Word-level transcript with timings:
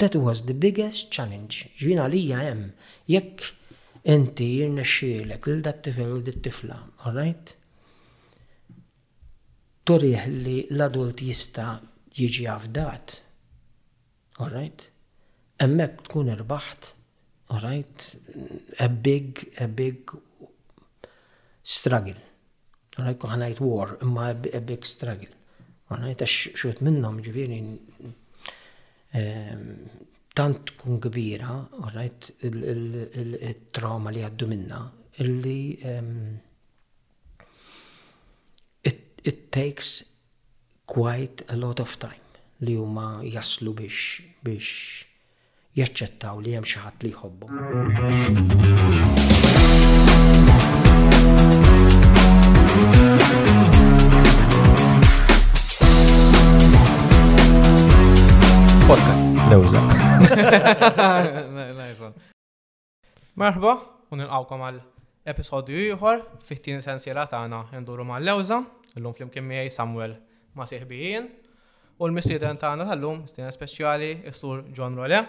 That 0.00 0.14
was 0.14 0.38
the 0.50 0.54
biggest 0.66 1.08
challenge. 1.16 1.56
Ġvina 1.80 2.04
li 2.12 2.18
jem, 2.28 2.58
jekk 3.08 3.46
inti 4.12 4.48
jirna 4.58 4.84
xielek 4.84 5.46
l 5.48 5.62
dat 5.64 5.78
tifel 5.86 6.10
u 6.18 6.18
dat 6.26 6.42
tifla, 6.44 6.76
alright? 7.08 7.54
Torriħ 9.88 10.26
li 10.42 10.56
l-adult 10.74 11.22
jista 11.24 11.70
jieġi 12.18 12.44
għafdat, 12.56 13.14
alright? 14.44 14.84
Emmek 15.68 16.04
tkun 16.10 16.28
irbaħt, 16.34 16.92
alright? 17.54 18.06
A 18.84 18.90
big, 19.08 19.46
a 19.64 19.70
big 19.80 20.12
struggle. 21.76 22.20
Alright, 22.98 23.20
kuħanajt 23.24 23.64
war, 23.64 23.96
imma 24.04 24.28
a 24.34 24.62
big 24.72 24.84
struggle. 24.88 25.32
Alright, 25.88 26.20
għax 26.20 26.56
xut 26.58 26.84
minnom 26.84 27.22
ġviri 27.24 27.62
Ehm, 29.16 29.78
tant 30.36 30.60
tkun 30.68 30.98
kbira, 31.00 31.56
right, 31.94 32.26
il-trauma 32.44 34.10
li 34.12 34.20
għaddu 34.26 34.46
minna, 34.50 34.80
illi 35.24 35.62
ehm, 35.80 36.36
it 39.26 39.38
takes 39.50 39.94
quite 40.86 41.42
a 41.48 41.56
lot 41.56 41.80
of 41.82 41.96
time 41.98 42.12
li 42.62 42.76
huma 42.78 43.24
jaslu 43.26 43.74
biex 43.80 44.22
biex 44.46 44.68
jaċċettaw 45.80 46.36
li 46.46 46.52
hemm 46.54 46.66
xi 46.70 46.78
ħadd 46.84 46.98
li 47.02 47.10
jħobbu. 47.16 47.46
Lewza. 59.46 59.78
Merħba, 63.40 63.72
uninqawkom 64.14 64.62
għal 64.68 64.78
episodju 65.32 65.82
ieħor 65.84 66.22
fit 66.46 66.64
sensiela 66.82 67.26
ta' 67.30 67.44
għana 67.46 67.60
jenduru 67.76 68.02
ma' 68.08 68.18
Lewza, 68.22 68.58
illum 68.98 69.14
flimkien 69.14 69.44
miegħi 69.46 69.70
Samuel 69.70 70.16
Masihbijin, 70.58 71.28
u 72.00 72.08
l 72.08 72.18
ta' 72.24 72.72
għana 72.72 72.88
tal-lum 72.90 73.20
mistieden 73.28 73.54
speċjali 73.54 74.10
s 74.32 74.40
sur 74.42 74.64
John 74.74 74.98
Rolle. 74.98 75.20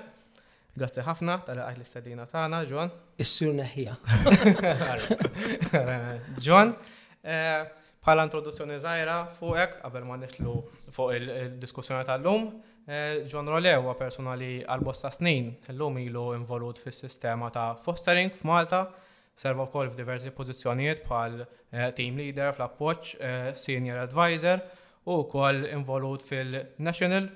Grazie 0.74 1.06
ħafna 1.06 1.40
tal-għaj 1.46 1.78
l 1.78 2.26
ta' 2.32 2.46
għana, 2.48 2.62
John. 2.70 2.90
Is-sur 3.18 3.54
neħja. 3.58 3.98
John, 6.48 6.74
eh, 7.22 7.62
bħala 8.06 8.26
introduzzjoni 8.32 8.80
żgħira 8.82 9.20
fuqek 9.38 9.78
għabel 9.86 10.10
ma 10.10 10.18
nitlu 10.26 10.56
fuq 10.90 11.14
il-diskussjoni 11.20 12.06
tal-lum, 12.10 12.50
John 13.28 13.50
huwa 13.52 13.94
personali 14.00 14.62
għal-bosta 14.64 15.10
snin, 15.12 15.50
l-lum 15.74 15.98
ilu 16.00 16.32
involut 16.38 16.78
fis 16.80 16.96
sistema 17.04 17.50
ta' 17.52 17.74
fostering 17.76 18.32
f'Malta, 18.32 18.86
serva 19.38 19.66
wkoll 19.68 19.90
f'diversi 19.92 20.32
pożizzjonijiet 20.32 21.04
bħal 21.06 21.36
eh, 21.44 21.90
team 21.98 22.16
leader 22.18 22.54
fl-appoċ, 22.56 23.10
eh, 23.20 23.50
senior 23.60 24.00
advisor 24.06 24.64
u 25.04 25.20
wkoll 25.26 25.66
involut 25.76 26.24
fil-National 26.24 27.28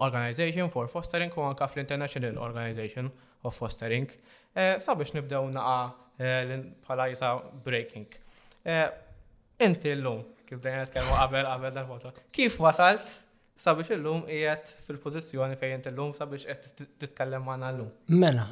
Organization 0.00 0.68
for 0.70 0.86
Fostering 0.88 1.32
u 1.36 1.42
anka 1.48 1.66
fl-International 1.68 2.36
Organization 2.44 3.08
of 3.42 3.56
Fostering. 3.58 4.06
Eh, 4.54 4.76
sabiex 4.84 5.16
nibdew 5.16 5.48
naqa 5.56 6.84
bħala 6.84 7.08
jisa 7.10 7.32
breaking. 7.64 8.06
Inti 9.64 9.92
l-lum, 9.96 10.22
kif 10.48 10.60
dajna 10.64 10.86
t 10.86 10.96
qabel 11.08 11.48
qabel 11.50 11.72
dal-foto, 11.74 12.14
kif 12.32 12.60
wasalt? 12.60 13.23
sabiex 13.62 13.90
illum 13.94 14.24
qiegħed 14.26 14.72
fil 14.86 14.98
pozizjoni 15.02 15.56
fejn 15.60 15.84
il 15.84 15.90
illum 15.92 16.12
sabiex 16.16 16.46
qed 16.50 16.84
titkellem 17.02 17.50
l 17.56 17.68
llum. 17.78 17.90
Mela, 18.18 18.48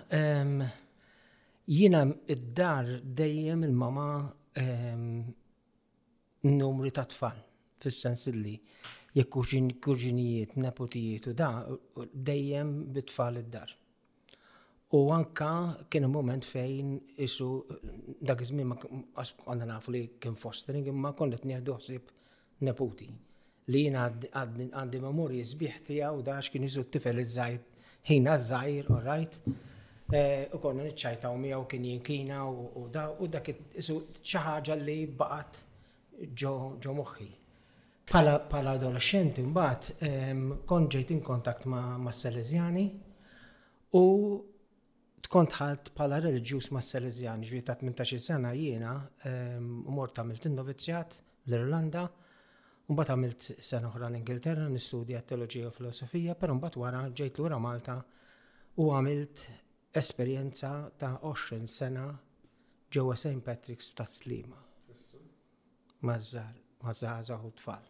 jiena 1.66 2.04
id-dar 2.30 2.92
dejjem 3.02 3.64
il-mama 3.66 4.06
numri 6.52 6.90
ta' 6.92 7.06
tfal, 7.10 7.42
fis-sens 7.82 8.26
li 8.38 8.56
jekk 9.12 9.38
kuġinijiet, 9.82 10.54
nepotijiet 10.56 11.26
u 11.28 11.34
da, 11.36 11.50
dejjem 12.14 12.70
bit-tfal 12.96 13.40
id-dar. 13.42 13.74
U 14.92 15.06
anka 15.14 15.50
kien 15.90 16.04
moment 16.12 16.44
fejn 16.44 16.98
isu 17.16 17.46
dak 18.28 18.42
iż 18.44 18.50
ma 18.52 18.76
għandna 18.76 19.70
nafu 19.72 19.94
li 19.94 20.04
kien 20.20 20.34
fostering 20.36 20.84
imma 20.92 21.14
kont 21.16 21.32
qed 21.38 21.48
nieħdu 21.48 21.76
ħsieb 21.80 22.10
neputi 22.68 23.08
li 23.72 23.80
jina 23.88 24.06
għandi 24.12 25.00
memorji 25.02 25.42
zbiħ 25.52 25.92
u 26.12 26.22
dax 26.26 26.50
kien 26.52 26.66
jizu 26.66 26.84
t-tifel 26.86 27.22
iż-żajt, 27.22 27.68
ħina 28.10 28.36
z-żajr, 28.40 28.90
all 28.94 29.04
right. 29.06 29.68
Eh, 30.12 30.50
u 30.52 30.58
konna 30.60 30.84
mija 30.84 31.30
miegħu 31.42 31.66
kien 31.70 31.84
jinkina 31.88 32.42
u 32.50 32.82
da 32.92 33.06
u 33.16 33.28
dak 33.32 33.46
xi 33.80 34.40
ħaġa 34.46 34.76
li 34.82 34.98
baqgħet 35.18 35.62
ġo 36.36 36.96
moħħi. 36.98 37.30
Pala 38.12 38.72
adolescenti 38.76 39.44
mbagħad 39.46 40.64
kont 40.68 40.92
ġejt 40.96 41.12
in 41.14 41.20
kontakt 41.24 41.64
ma' 41.70 42.12
Selezjani 42.16 42.84
u 43.96 44.04
tkont 45.22 45.54
ħalt 45.60 45.92
pala 45.96 46.18
religjus 46.20 46.68
ma' 46.74 46.82
Selezjani 46.84 47.48
ġvietat 47.48 47.86
18 47.86 48.20
sena 48.20 48.50
jiena 48.58 48.98
u 49.30 49.96
mort 49.96 50.18
għamilt 50.20 50.50
in-novizzjat 50.50 51.22
l-Irlanda. 51.46 52.08
Mbagħad 52.90 53.14
għamilt 53.14 53.44
sena 53.62 53.88
uħra 53.92 54.08
l-Ingilterra, 54.08 54.64
nistudja 54.72 55.20
teologija 55.22 55.68
u 55.70 55.74
filosofija, 55.74 56.34
però 56.34 56.56
mbagħad 56.56 56.78
wara 56.82 57.02
ġejt 57.14 57.38
lura 57.38 57.58
Malta 57.62 57.98
u 58.82 58.88
għamilt 58.96 59.44
esperjenza 60.00 60.72
ta' 60.98 61.12
20 61.22 61.70
sena 61.70 62.06
ġewwa 62.92 63.14
St. 63.16 63.38
Patrick's 63.46 63.92
ta' 63.94 64.06
Slima. 64.06 64.58
Mazzar, 66.02 66.56
mażżar 66.82 67.44
u 67.46 67.52
tfal. 67.60 67.84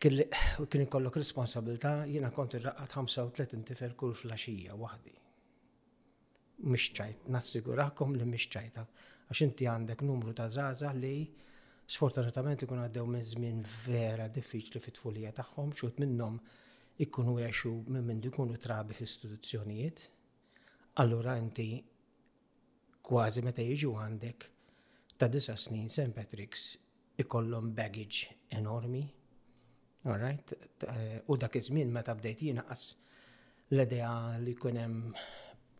Kien 0.00 0.84
ikollok 0.86 1.18
responsabilità, 1.18 1.92
jiena 2.08 2.30
kont 2.32 2.54
irraqqat 2.56 2.94
35 2.94 3.66
tifel 3.68 3.92
kull 3.98 4.14
flasġija 4.16 4.76
wahdi. 4.78 5.12
Mixċajt, 6.64 7.28
nassigurakom 7.34 8.16
li 8.18 8.24
mixċajta, 8.30 8.86
għax 9.28 9.44
inti 9.44 9.68
għandek 9.70 10.06
numru 10.08 10.32
ta' 10.38 10.48
zaza 10.50 10.94
li 10.96 11.12
sfortunatament 11.88 12.60
ikun 12.66 12.82
għaddew 12.84 13.06
minn 13.08 13.24
żmien 13.24 13.60
vera 13.86 14.26
diffiċli 14.28 14.80
fit-tfulija 14.84 15.30
tagħhom, 15.38 15.70
xut 15.72 16.00
minnhom 16.02 16.34
ikunu 17.00 17.38
għexu 17.40 17.70
minn 17.94 18.04
minn 18.10 18.20
dikunu 18.20 18.58
trabi 18.60 18.96
f'istituzzjonijiet. 18.98 20.02
Allura 21.00 21.38
inti 21.40 21.68
kważi 23.08 23.44
meta 23.46 23.64
jiġu 23.64 23.94
għandek 24.04 24.48
ta' 25.18 25.30
disa 25.32 25.54
snin 25.56 25.88
St. 25.88 26.12
Patrick's 26.12 26.74
ikollhom 27.22 27.72
baggage 27.74 28.34
enormi. 28.58 29.06
Alright? 30.04 30.52
U 31.26 31.38
dak 31.40 31.56
iż-żmien 31.58 31.90
meta 31.92 32.14
bdejt 32.18 32.44
jinaqas 32.50 32.84
l-idea 33.74 34.12
li 34.42 34.52
jkun 34.56 34.78
hemm 34.82 35.16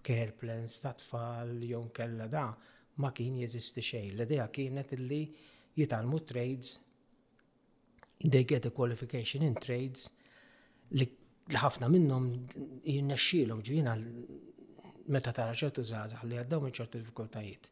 care 0.08 0.32
plans 0.40 0.80
tat 0.82 1.02
tfal 1.04 1.52
jew 1.68 1.84
kella 1.94 2.30
da 2.32 2.46
ma 3.02 3.12
kien 3.14 3.36
jeżisti 3.44 3.84
xejn. 3.84 4.10
L-idea 4.16 4.48
kienet 4.48 4.96
illi 4.96 5.08
li 5.12 5.22
jitalmu 5.78 6.18
trades, 6.18 6.80
they 8.30 8.44
get 8.44 8.64
a 8.64 8.70
qualification 8.70 9.42
in 9.48 9.54
trades, 9.66 10.10
li 10.98 11.06
ħafna 11.54 11.88
minnom 11.88 12.24
jirnexxilhom 12.84 13.62
ġvina 13.64 13.94
meta 15.14 15.32
tara 15.32 15.54
ċertu 15.56 15.84
zazax 15.88 16.26
li 16.28 16.36
għaddew 16.42 16.64
minn 16.66 16.76
ċertu 16.76 17.00
diffikultajiet. 17.00 17.70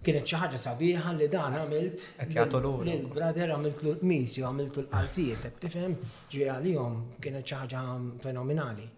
kienet 0.04 0.26
xi 0.28 0.36
ħaġa 0.40 0.58
sabiħa 0.62 1.14
li 1.16 1.28
dan 1.32 1.56
għamilt. 1.58 2.04
Qed 2.18 2.36
jagħtu 2.36 2.60
lura. 2.64 2.84
Lill-brader 2.88 3.52
għamiltu 3.56 3.86
l-qmisju, 3.92 4.44
għamiltu 4.48 4.84
l-qalzijiet, 4.84 5.44
qed 5.44 5.58
tifhem 5.64 5.96
ġieli 6.32 6.76
kienet 7.24 7.46
xi 7.48 7.58
ħaġa 7.60 7.84
fenomenali. 8.24 8.88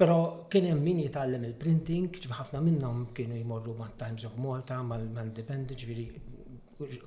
Però 0.00 0.48
kien 0.48 0.68
hemm 0.70 0.84
min 0.84 1.02
jitgħallem 1.04 1.42
il-printing, 1.50 2.06
ġi 2.14 2.30
ħafna 2.32 2.60
minnhom 2.64 3.02
kienu 3.16 3.36
jmorru 3.36 3.74
ma' 3.76 3.90
Times 4.00 4.24
of 4.28 4.36
Malta, 4.40 4.78
mal-Independent, 4.82 5.74
ġifieri 5.76 6.06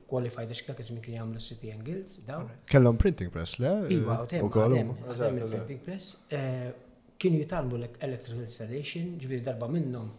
qualified 0.09 0.51
għax 0.53 0.67
kien 0.91 1.01
kien 1.01 1.15
jagħmlu 1.17 1.41
City 1.41 1.71
and 1.73 1.81
Guilds 1.87 2.19
dawn. 2.27 2.51
Kellhom 2.69 2.99
printing 3.01 3.31
press 3.33 3.55
le? 3.57 3.71
Iva, 3.89 4.19
u 4.21 4.27
printing 4.29 5.79
press. 5.81 6.11
Eh, 6.29 6.69
kienu 7.17 7.39
jitgħallmu 7.41 7.79
l-electrical 7.79 8.45
installation, 8.45 9.15
ġifieri 9.17 9.41
darba 9.47 9.65
minnhom 9.73 10.11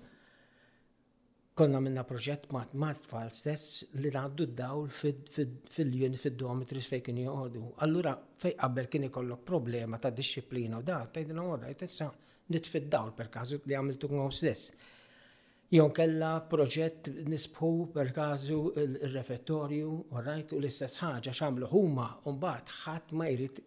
konna 1.54 1.78
minna 1.78 2.02
proġett 2.02 2.48
ma' 2.50 2.92
tfal 3.04 3.28
stess 3.30 3.82
li 4.02 4.10
għaddu 4.10 4.46
d-dawl 4.50 4.88
fil-unit 4.96 6.18
fil-dometris 6.24 6.88
fej 6.90 7.02
kien 7.06 7.20
joqodu. 7.22 7.62
Allura 7.86 8.14
fej 8.42 8.56
qabel 8.58 8.88
kien 8.90 9.06
ikollok 9.08 9.44
problema 9.46 10.00
ta' 10.02 10.10
disċiplina 10.10 10.80
u 10.80 10.84
da, 10.84 10.98
tajdina 11.06 11.44
għorra, 11.46 11.70
jtessa 11.76 12.08
nitfid 12.50 12.88
dawl 12.90 13.14
per 13.14 13.30
kazu 13.32 13.60
li 13.70 13.76
għamiltu 13.78 14.10
għom 14.10 14.34
stess. 14.34 14.72
Jon 15.74 15.94
kella 15.96 16.32
proġett 16.50 17.08
nisbħu 17.30 17.70
per 17.94 18.10
kazu 18.14 18.58
il-refettorju, 18.80 19.94
rajt 20.26 20.56
u 20.58 20.58
l-istess 20.58 21.04
ħagġa 21.06 21.36
xamlu 21.38 21.70
huma 21.70 22.08
un-bat 22.30 22.74
ħat 22.82 23.14
ma 23.18 23.30
jrid 23.30 23.62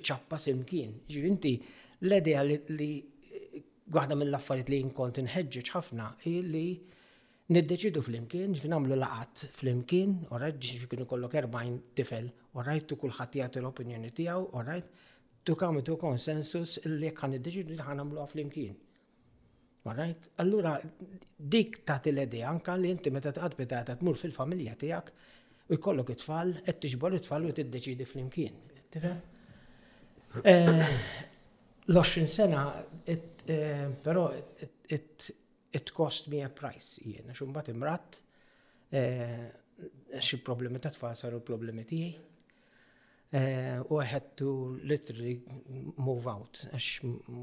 iċappa 0.00 0.40
simkien. 0.46 0.96
Ġivinti, 1.08 1.54
l-edja 2.08 2.40
li 2.40 2.92
għahda 3.92 4.16
mill-affariet 4.20 4.70
li 4.72 4.78
eh, 4.80 4.86
jinkont 4.88 5.22
nħedġiċ 5.28 5.76
ħafna 5.76 6.10
li 6.24 6.66
niddeċidu 7.48 8.00
fl-imkien, 8.04 8.52
ġifin 8.56 8.74
għamlu 8.76 8.96
laqat 9.00 9.46
fl-imkien, 9.56 10.16
rajt 10.32 10.58
ġifin 10.64 11.04
kollok 11.08 11.36
40 11.36 11.78
tifel, 11.96 12.26
rajt 12.66 12.88
tu 12.90 12.98
kullħat 13.00 13.38
jgħat 13.40 13.60
l-opinjoni 13.62 14.10
tijaw, 14.18 14.44
rajt 14.66 14.90
tu 15.48 15.56
kamu 15.56 15.82
tu 15.86 15.96
konsensus 15.96 16.76
li 16.84 17.08
jek 17.08 17.22
għan 17.22 17.36
niddeċidu 17.38 17.76
li 17.78 17.84
għan 17.86 18.04
għamlu 18.04 18.26
fl-imkien. 18.32 18.76
rajt, 19.88 20.26
allura 20.42 20.74
dik 21.38 21.76
ta' 21.88 22.00
l-edija 22.10 22.48
anka 22.50 22.74
li 22.76 22.90
inti 22.92 23.08
meta 23.10 23.30
tqad 23.32 23.54
bidata 23.56 23.94
tmur 23.96 24.18
fil-familja 24.20 24.74
tijak 24.76 25.06
u 25.72 25.78
kollok 25.80 26.10
it-tfal, 26.12 26.52
qed 26.66 26.80
tiġbor 26.82 27.14
it-tfal 27.16 27.46
u 27.48 27.52
tiddeċidi 27.56 28.04
fl-imkien. 28.04 28.54
Eh, 30.44 30.84
L-20 31.88 32.26
sena, 32.28 32.84
eh, 33.08 33.88
però 34.04 34.28
it 35.72 35.92
cost 35.92 36.26
me 36.28 36.38
a 36.44 36.48
price 36.52 37.00
jiena 37.04 37.34
xumbat 37.36 37.68
imrat 37.74 38.18
eh, 38.92 39.48
xi 40.24 40.40
problemi 40.44 40.80
ta' 40.82 40.92
tfal 40.94 41.14
saru 41.16 41.38
problemi 41.44 41.84
tiegħi. 41.84 42.24
Eh, 43.28 43.74
u 43.92 43.98
I 44.00 44.06
had 44.08 44.40
literally 44.90 45.36
move 46.00 46.30
out 46.32 46.62
għax 46.70 46.88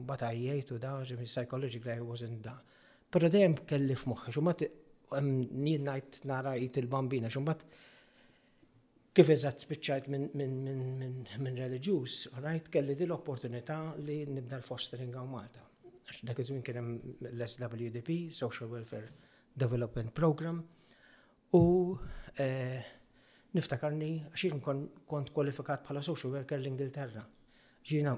batajjejt 0.09 0.73
u 0.73 0.79
da 0.81 0.95
psychology 1.05 1.77
għaj 1.83 2.01
I 2.01 2.05
għazin 2.09 2.39
da. 2.47 2.55
Pero 3.13 3.29
dejjem 3.31 3.59
kelli 3.69 3.93
f'moħħi 3.97 4.33
xumbat 4.35 4.65
nien 5.21 5.85
ngħid 5.85 6.25
nara 6.31 6.55
jit 6.57 6.79
il-bambina 6.81 7.29
xumbat 7.29 7.61
kif 9.15 9.29
eżatt 9.31 9.61
spiċċajt 9.63 10.09
minn 10.11 11.53
reliġjuż, 11.55 12.15
rajt 12.43 12.65
kelli 12.73 12.97
di 12.99 13.05
l-opportunità 13.05 13.77
li 14.01 14.17
nibda 14.27 14.57
l-fostering 14.57 15.13
għaw 15.15 15.29
Malta 15.31 15.61
għax 16.05 16.19
dak 16.27 16.39
iż-żmien 16.41 16.63
kien 16.65 16.77
hemm 16.79 16.97
l-SWDP, 17.31 18.15
Social 18.33 18.69
Welfare 18.71 19.07
Development 19.57 20.11
Program, 20.17 20.59
u 21.57 21.61
e, 22.41 22.49
niftakarni 23.57 24.09
għax 24.29 24.59
kont 25.11 25.33
kwalifikat 25.33 25.85
bħala 25.87 26.03
social 26.05 26.35
worker 26.35 26.59
l-Ingilterra. 26.61 27.23
Ġina 27.85 28.15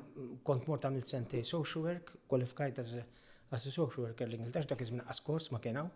kont 0.48 0.68
mort 0.72 0.86
għamil 0.88 1.06
senti 1.08 1.44
social 1.44 1.86
work, 1.88 2.14
kwalifikajt 2.32 2.84
as 2.84 2.96
social 3.70 3.90
worker 4.04 4.28
l-Ingilterra, 4.28 4.74
dak 4.76 4.84
iż-żmien 4.84 5.06
kors 5.28 5.52
ma 5.56 5.60
kienaw, 5.64 5.90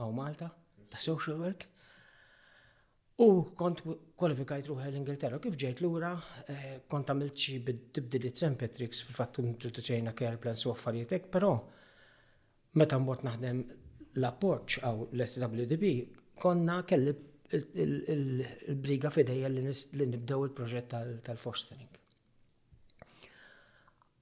għaw 0.00 0.14
Malta, 0.18 0.50
ta' 0.90 1.02
social 1.02 1.38
work. 1.44 1.68
U 3.18 3.28
kont 3.56 3.78
kwalifikajt 4.20 4.66
ruħi 4.68 4.82
l-Ingilterra, 4.90 5.38
kif 5.40 5.54
ġejt 5.60 5.78
lura, 5.80 6.08
eh, 6.52 6.80
kont 6.92 7.08
għamilt 7.12 7.38
xi 7.44 7.54
tibdilit 7.64 8.36
sempetrix 8.36 8.98
fil 9.08 9.54
t-ċejna 9.62 10.12
care 10.18 10.36
plans 10.36 10.66
u 10.68 10.74
għaffarietek, 10.74 11.30
però 11.32 11.52
meta 12.76 12.98
mbort 13.00 13.24
naħdem 13.24 13.62
l 14.20 14.30
porċ 14.42 14.82
għaw 14.84 15.06
l-SWDB, 15.14 15.94
konna 16.36 16.82
kelli 16.84 17.14
il-briga 17.56 19.12
fideja 19.14 19.48
li 19.48 19.64
nibdew 19.64 20.44
il-proġett 20.50 20.92
tal-fostering. 21.30 21.88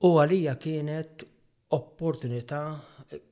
U 0.07 0.13
għalija 0.23 0.55
kienet 0.63 1.27
opportunità 1.75 2.63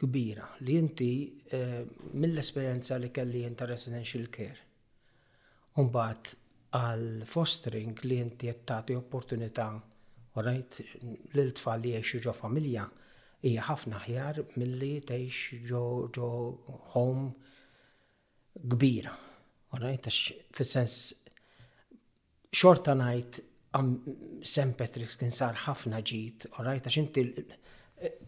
kbira 0.00 0.48
li 0.66 0.74
inti 0.80 1.12
eh, 1.54 1.80
mill-esperienza 2.18 2.98
li 2.98 3.12
kelli 3.14 3.46
jinta 3.46 3.68
residential 3.70 4.26
care 4.28 4.71
Umbat 5.80 6.34
għal 6.76 7.04
fostering 7.28 8.00
li 8.04 8.18
inti 8.20 8.48
jettati 8.48 8.94
opportunità 8.96 9.70
orajt 10.40 10.78
l-tfal 11.36 11.80
li 11.84 11.94
jiexu 11.94 12.20
ġo 12.26 12.34
familja 12.36 12.84
hija 13.44 13.64
ħafna 13.68 14.00
ħjar 14.06 14.40
mill-li 14.56 14.90
teħx 15.10 15.58
ġo 15.70 16.26
home 16.96 17.24
kbira. 18.74 19.12
Orajt, 19.76 20.08
għax 20.08 20.46
fil-sens 20.56 20.98
xorta 22.52 22.94
najt 23.00 23.40
għam 23.74 23.92
St. 24.44 24.74
Patrick's 24.76 25.16
kien 25.16 25.32
sar 25.32 25.56
ħafna 25.66 26.02
ġit, 26.04 26.44
orajt, 26.60 26.88
għax 26.90 27.00
inti 27.04 27.26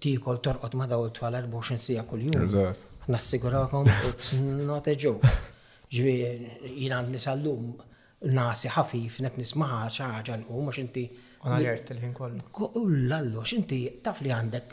tikol 0.05 0.41
torqot 0.45 0.77
ma 0.81 0.89
daw 0.89 1.05
il-tfal 1.09 1.37
24 1.45 1.77
sija 1.85 2.07
kull-jum. 2.09 2.73
Nassigurakom, 3.13 3.91
it's 4.13 4.33
not 4.41 4.89
a 4.89 4.97
joke. 4.97 5.41
jina 5.93 7.03
nisallum 7.03 7.75
nasi 8.23 8.69
ħafif, 8.73 9.21
nek 9.23 9.37
nismaħa 9.37 9.81
xaħġa 9.91 10.37
nqum, 10.43 10.69
għax 10.71 10.81
inti. 10.85 11.05
Un 11.45 11.53
alert 11.59 11.91
il-ħin 11.93 12.15
kollu. 12.17 12.41
Kullallu, 12.57 13.41
għax 13.43 13.53
inti 13.59 13.81
taf 14.03 14.23
li 14.25 14.33
għandek 14.33 14.73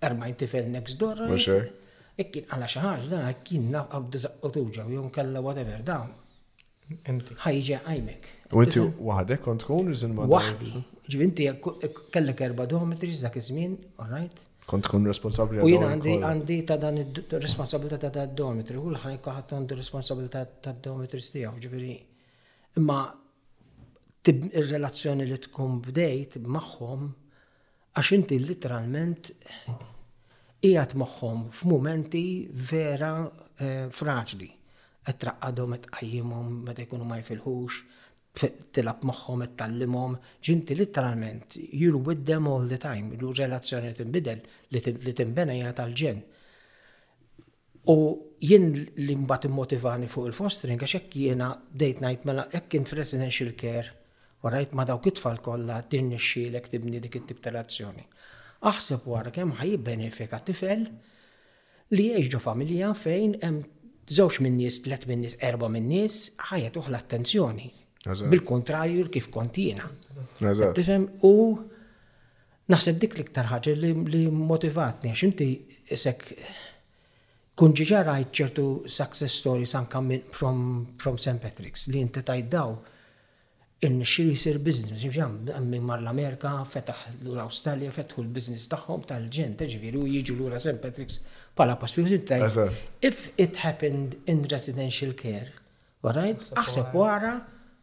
erma 0.00 0.26
40 0.30 0.38
tifel 0.40 0.70
next 0.72 0.96
door. 0.96 1.20
Ekkin 2.16 2.46
għala 2.48 2.68
xaħġ 2.72 3.08
da, 3.10 3.18
ekkin 3.28 3.66
naf 3.74 3.90
għabdu 3.92 4.22
zaqqotuġa, 4.22 4.86
u 4.88 4.94
jom 4.96 5.10
kalla 5.12 5.42
whatever, 5.44 5.82
da. 5.84 5.98
Inti. 7.10 7.34
ħajġa 7.42 7.80
għajmek. 7.84 8.28
U 8.54 8.62
inti 8.62 8.80
wahdek 9.10 9.42
kont 9.42 9.66
kun 9.66 9.90
rizin 9.90 10.14
ma' 10.16 10.24
Wahdi. 10.30 10.76
Ġivinti 11.10 11.46
kellek 12.14 12.36
kerba 12.38 12.64
dometri, 12.66 13.12
dak 13.22 13.36
iż 13.36 13.50
all 13.98 14.08
right? 14.10 14.46
Kont 14.66 14.82
tkun 14.82 15.04
responsabli 15.06 15.60
U 15.62 15.68
jina 15.70 15.92
għandi 15.94 16.14
għandi 16.26 16.54
ta' 16.66 16.76
dan 16.82 16.96
responsabilità 17.40 18.00
ta' 18.02 18.10
dan 18.16 18.32
dometri, 18.34 18.74
u 18.76 18.88
l-ħan 18.90 19.14
jkkaħat 19.20 19.54
għandu 19.54 19.76
responsabilità 19.78 20.40
ta' 20.64 20.72
dometri 20.86 21.20
stijaw, 21.22 21.52
ġifiri. 21.62 21.92
Imma 22.82 22.96
il-relazzjoni 24.26 25.28
li 25.30 25.38
tkun 25.44 25.76
bdejt 25.86 26.40
maħħom, 26.56 27.06
għax 27.94 28.12
inti 28.18 28.40
literalment 28.42 29.30
ijat 30.66 30.96
maħħom 30.98 31.46
f'momenti 31.60 32.24
vera 32.72 33.12
eh, 33.22 33.86
fraġli. 34.00 34.50
Għattraqadhom, 35.06 35.76
għatqajjimhom, 35.78 36.54
meta 36.66 36.82
jkunu 36.82 37.20
fil-ħux 37.30 37.82
tilab 38.74 39.04
moħħom, 39.08 39.42
tallimhom 39.56 40.16
ġinti 40.44 40.76
literalment, 40.76 41.56
you're 41.72 41.96
with 42.00 42.24
them 42.28 42.48
all 42.48 42.66
the 42.68 42.76
time, 42.78 43.12
l 43.14 43.30
relazzjoni 43.38 43.92
tinbidel 43.96 44.42
li 44.74 45.12
tinbena 45.14 45.54
jgħat 45.56 45.78
tal-ġen. 45.80 46.20
U 47.88 47.96
jien 48.42 48.68
li 48.98 49.14
mbagħad 49.22 49.46
immotivani 49.48 50.08
fuq 50.10 50.28
il-fostering 50.32 50.82
għax 50.82 50.98
hekk 51.00 51.16
jiena 51.22 51.50
date 51.70 52.02
night 52.02 52.24
mela 52.26 52.46
hekk 52.50 52.70
kien 52.74 52.88
residential 52.98 53.52
care 53.60 53.92
u 54.42 54.50
rajt 54.50 54.74
ma 54.76 54.84
dawk 54.86 55.06
it-tfal 55.12 55.38
kollha 55.42 55.80
xilek 55.90 56.66
tibni 56.72 57.00
dik 57.00 57.16
it-tip 57.20 57.40
ta' 57.40 57.50
relazzjoni. 57.54 58.04
Aħseb 58.66 59.06
wara 59.10 59.30
kemm 59.30 59.54
benefika 59.78 60.40
tifel 60.40 60.86
li 61.94 62.08
jgħixġu 62.12 62.40
familja 62.42 62.90
fejn 62.94 63.38
hemm 63.42 63.62
żewġ 64.06 64.40
minn 64.40 64.56
nies, 64.58 64.80
tlet 64.86 65.06
minn 65.10 65.20
nies, 65.22 65.36
erba' 65.38 65.68
minn 65.70 65.86
nies 65.90 66.34
ħajja 66.50 66.70
tuħla 66.76 66.98
attenzjoni 67.00 67.70
bil 68.30 68.44
kontrajju 68.44 69.08
kif 69.10 69.28
kontina. 69.32 69.86
Tifhem 70.74 71.08
u 71.26 71.30
naħseb 72.72 72.98
dik 73.02 73.18
liktar 73.20 73.48
ħagġa 73.50 73.74
li 74.10 74.22
motivatni 74.30 75.10
għax 75.12 75.22
inti 75.28 75.48
isek 75.94 76.24
kun 77.56 77.72
rajt 77.74 78.28
ċertu 78.36 78.66
success 78.86 79.32
stories 79.38 79.74
anka 79.74 80.00
from, 80.32 80.94
from 80.98 81.16
St. 81.16 81.40
Patrick's 81.40 81.86
li 81.88 82.00
inti 82.00 82.22
tajdaw 82.22 82.76
in 83.80 84.00
xiri 84.02 84.34
sir 84.36 84.56
biznis, 84.58 84.98
ġifjam, 85.04 85.34
minn 85.68 85.84
mar 85.84 86.00
l-Amerika, 86.00 86.64
fetaħ 86.64 87.00
l-Australia, 87.26 87.90
fetħu 87.92 88.22
l-biznis 88.24 88.66
taħħom 88.72 89.02
tal-ġen, 89.06 89.52
ġifiri, 89.60 90.00
jiġu 90.16 90.34
l-ura 90.38 90.58
St. 90.60 90.80
Patrick's 90.80 91.20
pala 91.54 91.76
zittaj. 91.78 92.40
if 93.02 93.30
it 93.36 93.56
happened 93.58 94.16
in 94.26 94.42
residential 94.44 95.12
care, 95.12 95.52
all 96.02 96.14
right, 96.14 96.40
aħseb 96.56 96.92
wara 96.94 97.38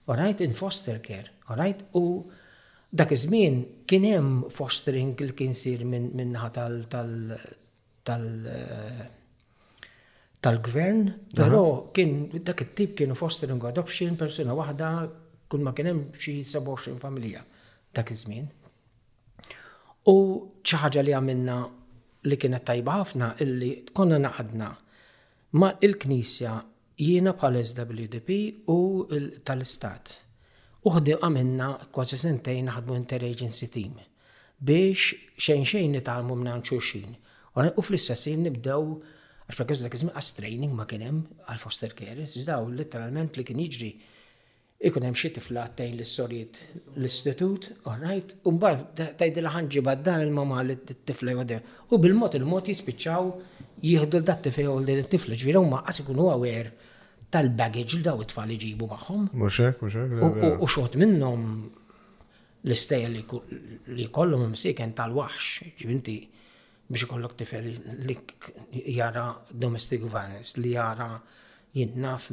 right, 0.07 0.39
in 0.41 0.53
foster 0.53 0.99
care, 0.99 1.29
right, 1.57 1.83
u 1.95 2.25
dak 2.93 3.11
iż-żmien 3.13 3.63
kien 3.89 4.03
hemm 4.05 4.43
fostering 4.53 5.19
li 5.19 5.33
kien 5.33 5.53
sir 5.53 5.81
minn 5.85 6.11
min 6.13 6.35
tal 6.53 6.83
tal 6.89 7.11
tal 8.05 8.25
eh, 8.47 9.05
tal-gvern, 10.43 11.13
però 11.35 11.87
kien 11.95 12.43
dak 12.43 12.61
it-tip 12.61 12.97
kienu 12.97 13.15
fostering 13.15 13.63
adoption 13.65 14.17
persuna 14.17 14.53
waħda 14.53 14.89
kull 15.49 15.63
ma 15.63 15.73
kien 15.73 15.87
hemm 15.91 16.03
xi 16.13 16.41
27 16.43 16.99
familja 16.99 17.41
dak 17.93 18.11
iż-żmien. 18.11 18.47
U 20.11 20.15
xi 20.63 20.81
ħaġa 20.83 21.03
li 21.07 21.15
għamilna 21.15 21.57
li 22.27 22.37
kienet 22.37 22.63
tajba 22.67 22.99
ħafna 23.01 23.33
illi 23.43 23.71
konna 23.93 24.19
naqadna 24.19 24.69
ma' 25.57 25.73
il-Knisja 25.81 26.59
jiena 27.01 27.33
bħal 27.33 27.57
SWDP 27.61 28.35
u 28.67 29.07
tal-Istat. 29.45 30.19
Uħdi 30.83 31.15
għamilna 31.19 31.69
kważi 31.95 32.17
sentejn 32.19 32.69
ħadmu 32.75 32.97
interagency 32.99 33.69
team 33.71 33.97
biex 34.63 35.13
xejn 35.39 35.65
xejn 35.67 35.91
nitalmu 35.95 36.35
minn 36.39 36.61
xulxin. 36.63 37.15
U 37.55 37.81
fl-istessin 37.81 38.43
nibdew 38.47 38.97
għax 39.47 39.57
per 39.63 39.67
dak 39.79 39.95
iżmin 39.97 40.13
għas 40.15 40.33
training 40.37 40.73
ma 40.75 40.85
kienem 40.87 41.23
għal 41.47 41.59
foster 41.61 41.93
care, 41.95 42.25
daw 42.47 42.67
literalment 42.71 43.35
li 43.39 43.43
kien 43.47 43.59
jiġri 43.63 43.89
ikun 44.87 45.03
hemm 45.07 45.15
xi 45.15 45.29
tifla 45.35 45.63
għattejn 45.69 45.93
l-istorijiet 45.97 46.59
l-istitut, 46.97 47.69
right, 47.99 48.33
u 48.43 48.51
mbagħad 48.51 49.05
tgħidilha 49.19 49.51
ħanġiba 49.55 49.93
dan 50.03 50.23
il-mama 50.27 50.59
li 50.67 50.75
t-tifla 50.79 51.35
jgħodem. 51.37 51.63
U 51.95 51.99
bil-mod 52.03 52.35
il-mod 52.41 52.71
jispiċċaw 52.73 53.31
jihdu 53.81 54.17
l 54.21 54.51
fej 54.51 54.67
u 54.67 54.79
l-tiflu 54.79 55.35
ġviri 55.35 55.57
u 55.59 55.65
maqqas 55.69 56.01
ikunu 56.03 56.27
għawer 56.31 56.69
tal-baggage 57.33 57.97
l-daw 57.99 58.21
it-tfal 58.21 58.51
iġibu 58.53 58.89
maħħom. 58.91 59.31
Muxek, 59.33 59.81
muxek. 59.81 60.59
U 60.61 60.67
xot 60.69 60.97
minnom 60.99 61.63
l-istejja 62.63 63.09
li 63.09 63.23
m 64.07 64.51
msiken 64.53 64.93
tal-wax, 64.93 65.63
ġivinti 65.79 66.17
biex 66.93 67.07
ikollok 67.07 67.33
tifel 67.39 67.71
li 68.05 68.17
jara 68.95 69.31
domestic 69.49 70.03
violence, 70.05 70.57
li 70.59 70.75
jara 70.75 71.15
jinnaf 71.73 72.29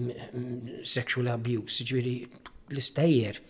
sexual 0.85 1.31
abuse, 1.33 1.87
ġviri 1.89 2.17
l-istejjer. 2.75 3.41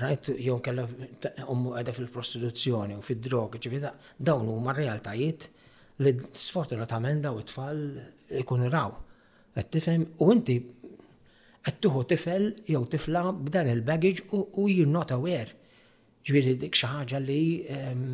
Rajt 0.00 0.32
jon 0.42 0.58
kella 0.64 0.82
għada 0.82 1.92
fil-prostituzzjoni 1.94 2.96
u 2.98 3.04
fil-drog, 3.06 3.52
ġivida, 3.62 3.92
dawn 4.18 4.48
huma 4.50 4.72
realtajiet 4.74 5.46
li 6.04 6.12
sfortunatament 6.36 7.22
daw 7.24 7.36
it-tfal 7.40 7.78
ikun 8.42 8.66
raw. 8.72 8.90
Qed 9.56 9.70
tifhem 9.72 10.04
u 10.20 10.30
inti 10.34 10.58
qed 11.64 11.78
tuħu 11.82 12.02
tifel 12.10 12.50
jew 12.68 12.82
tifla 12.92 13.22
b'dan 13.32 13.70
il-baggage 13.72 14.26
u 14.60 14.66
you're 14.68 14.90
not 14.90 15.14
aware. 15.16 15.48
Ġviri 16.26 16.56
dik 16.60 16.76
xi 16.76 16.90
ħaġa 16.92 17.20
li 17.24 17.40
ehm, 17.72 18.04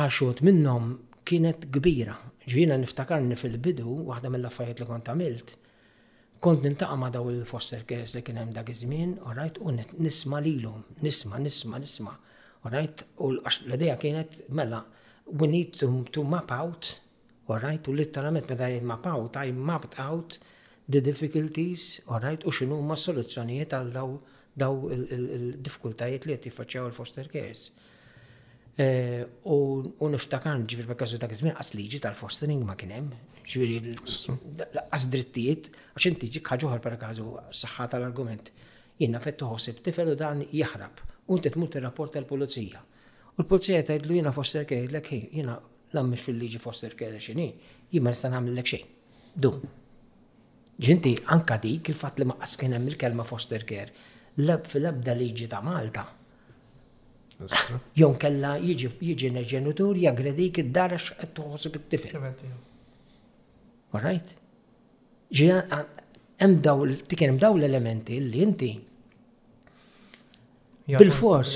għaxot 0.00 0.40
minnhom 0.46 0.94
kienet 1.26 1.68
kbira. 1.74 2.16
Ġvina 2.48 2.76
niftakarni 2.80 3.36
fil-bidu, 3.40 3.84
waħda 4.08 4.30
mill-affarijiet 4.32 4.80
li 4.80 4.86
kont 4.88 5.10
għamilt, 5.10 5.54
kont 6.44 6.64
nintaqa' 6.68 6.96
ma' 7.00 7.08
daw 7.12 7.28
il-foster 7.32 7.84
cares 7.88 8.12
li 8.16 8.22
kien 8.24 8.36
hemm 8.40 8.52
dak 8.56 8.68
iż-żmien, 8.72 9.16
u 9.24 9.74
nisma' 10.04 10.40
lilhom, 10.44 10.82
nisma' 11.04 11.40
nisma' 11.44 11.80
nisma' 11.80 12.16
right? 12.72 13.04
u 13.18 13.32
l 13.32 13.40
ideja 13.74 13.96
kienet, 13.98 14.42
mela, 14.48 14.84
we 15.32 15.46
need 15.46 15.72
to, 15.78 16.04
to 16.12 16.24
map 16.24 16.50
out, 16.50 17.00
all 17.48 17.58
right, 17.60 17.86
u 17.88 17.92
literalment 17.92 18.48
meta 18.50 18.68
map 18.82 19.06
out, 19.06 19.36
I 19.36 19.52
mapped 19.52 19.98
out 19.98 20.38
the 20.88 21.00
difficulties, 21.00 22.00
alright, 22.08 22.44
u 22.44 22.52
xinu 22.52 22.80
ma 22.82 22.96
soluzzjonijiet 22.96 23.72
għal 23.72 23.92
daw 23.92 24.16
daw 24.54 24.86
il-diffikultajiet 24.94 26.28
li 26.30 26.34
qed 26.36 26.44
jiffaċċjaw 26.46 26.84
il-foster 26.86 27.26
cares. 27.26 27.62
Eh, 28.78 29.24
u 29.50 30.06
niftakar 30.10 30.62
ġifir 30.70 30.86
bekka 30.92 31.08
su 31.10 31.18
dak 31.18 31.34
iż-żmien 31.34 31.56
qas 31.58 31.72
liġi 31.74 31.98
tal-fostering 32.04 32.62
ma 32.66 32.76
kien 32.78 32.92
hemm, 32.94 33.10
għas 33.42 35.08
drittijiet 35.10 35.72
għax 35.94 36.06
inti 36.12 36.30
ġik 36.36 36.52
ħaġa 36.52 36.70
oħra 36.70 36.84
per 36.86 36.96
każu 37.02 37.26
saħħa 37.50 37.88
tal-argument. 37.96 38.52
Jiena 39.02 39.18
fett 39.18 39.40
toħossib 39.42 39.82
tifel 39.88 40.12
u 40.12 40.14
dan 40.14 40.44
jaħrab 40.54 41.02
u 41.26 41.36
inti 41.36 41.48
il-rapport 41.76 42.12
tal 42.12 42.24
pulizija 42.26 42.82
U 43.36 43.42
l-pulizija 43.42 43.84
tajdlu 43.84 44.14
jiena 44.14 44.32
foster 44.32 44.66
care 44.68 44.84
l-ek, 44.90 45.08
jiena 45.32 45.56
l 45.92 45.96
ammix 45.96 46.22
fil-liġi 46.24 46.58
foster 46.60 46.92
care 46.98 47.16
x'inhi, 47.18 47.46
jien 47.90 48.02
ma 48.04 48.10
nista' 48.12 48.28
ek 48.62 48.68
xejn. 48.72 48.84
Dum. 49.34 49.56
Ġinti 50.78 51.14
anka 51.34 51.56
dik 51.58 51.88
il-fatt 51.90 52.18
li 52.20 52.26
ma 52.30 52.36
qaskin 52.38 52.74
hemm 52.76 52.86
il-kelma 52.92 53.24
foster 53.26 53.64
care 53.66 53.90
l-ab 54.38 54.66
fil-abda 54.70 55.16
liġi 55.18 55.48
ta' 55.50 55.62
Malta. 55.64 56.04
Jon 57.98 58.14
kella 58.16 58.54
jiġi 58.62 59.28
ġenitur 59.50 59.98
jagredik 60.04 60.60
id 60.62 60.70
darax 60.74 61.10
qed 61.18 61.34
toħosib 61.34 61.80
it-tifel. 61.80 62.20
All 63.90 64.00
right? 64.02 64.30
Ġi 65.34 65.50
hemm 66.42 66.60
daw 66.62 67.56
l-elementi 67.56 68.20
li 68.30 68.46
inti 68.46 68.72
Bil-fors, 70.84 71.52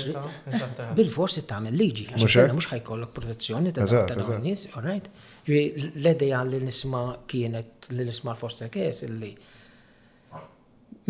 bil-fors 0.97 1.35
tagħmel 1.45 1.75
liġi, 1.77 2.05
għax 2.15 2.37
mhux 2.49 2.67
ħajkollok 2.71 3.11
protezzjoni 3.13 3.73
ta' 3.77 3.85
dawn 4.09 4.41
nies, 4.41 4.63
all 4.73 4.87
right? 4.89 5.09
Ġifieri 5.45 5.91
l-idea 6.01 6.39
li 6.47 6.61
nisma' 6.63 7.01
kienet 7.29 7.91
li 7.93 8.07
nisma' 8.07 8.33
l-forsa 8.33 8.69
kies 8.73 9.03
li 9.21 9.29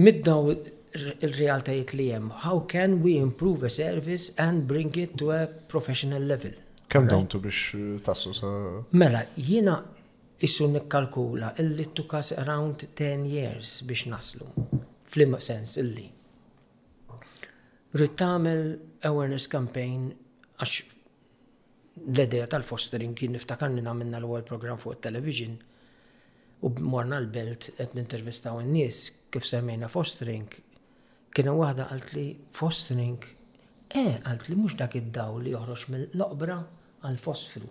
middaw 0.03 0.51
il-realtajiet 0.51 1.93
li 1.95 2.09
jem, 2.09 2.27
how 2.43 2.59
can 2.65 2.97
we 3.05 3.15
improve 3.21 3.63
a 3.63 3.71
service 3.71 4.33
and 4.37 4.67
bring 4.67 4.91
it 4.99 5.15
to 5.21 5.31
a 5.31 5.45
professional 5.71 6.19
level? 6.23 6.51
Kem 6.91 7.07
dawn 7.07 7.27
tu 7.31 7.39
biex 7.43 7.61
eh, 7.77 7.97
tassu 8.03 8.33
sa? 8.35 8.51
Mela, 8.99 9.23
jiena 9.37 9.79
issu 10.43 10.67
nikkalkula 10.73 11.53
illi 11.63 11.85
tukas 11.95 12.33
around 12.41 12.89
10 12.99 13.27
years 13.31 13.77
biex 13.87 14.07
naslu. 14.11 14.49
Flimma 15.09 15.39
sens 15.41 15.77
illi 15.81 16.09
rrit 17.97 18.15
tagħmel 18.17 18.63
awareness 19.09 19.47
campaign 19.49 20.11
għax 20.59 20.83
l-idea 21.99 22.45
tal-fostering 22.47 23.15
kien 23.17 23.33
niftakar 23.33 23.71
li 23.73 23.81
l-ewwel 23.81 24.43
programm 24.47 24.77
fuq 24.79 24.97
it 24.97 25.01
television 25.07 25.55
u 26.63 26.71
morna 26.85 27.17
l-belt 27.21 27.71
qed 27.77 27.95
nintervistaw 27.97 28.61
in-nies 28.61 29.01
kif 29.33 29.47
semmejna 29.47 29.89
fostering 29.91 30.45
kienu 31.35 31.55
waħda 31.59 31.89
għalt 31.93 32.13
li 32.15 32.27
fostering 32.55 33.25
eh 33.89 34.15
għalt 34.21 34.49
li 34.51 34.55
mhux 34.59 34.77
dak 34.79 34.95
id-daw 34.99 35.41
li 35.43 35.53
joħroġ 35.55 35.83
mill-oqbra 35.93 36.59
għal 37.01 37.19
fosfru. 37.23 37.67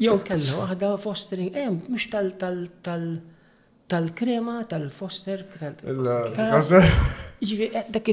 Jow 0.00 0.20
kellna 0.24 0.60
waħda 0.64 0.92
fostering 1.02 1.54
eh 1.54 1.68
mhux 1.70 2.10
tal 2.12 2.32
tal 2.32 2.32
tal, 2.40 2.64
tal 2.88 3.08
tal-krema, 3.92 4.56
tal-foster, 4.70 5.38
tal-kanser. 5.82 6.86
Eh, 6.86 7.78
dak 7.94 8.10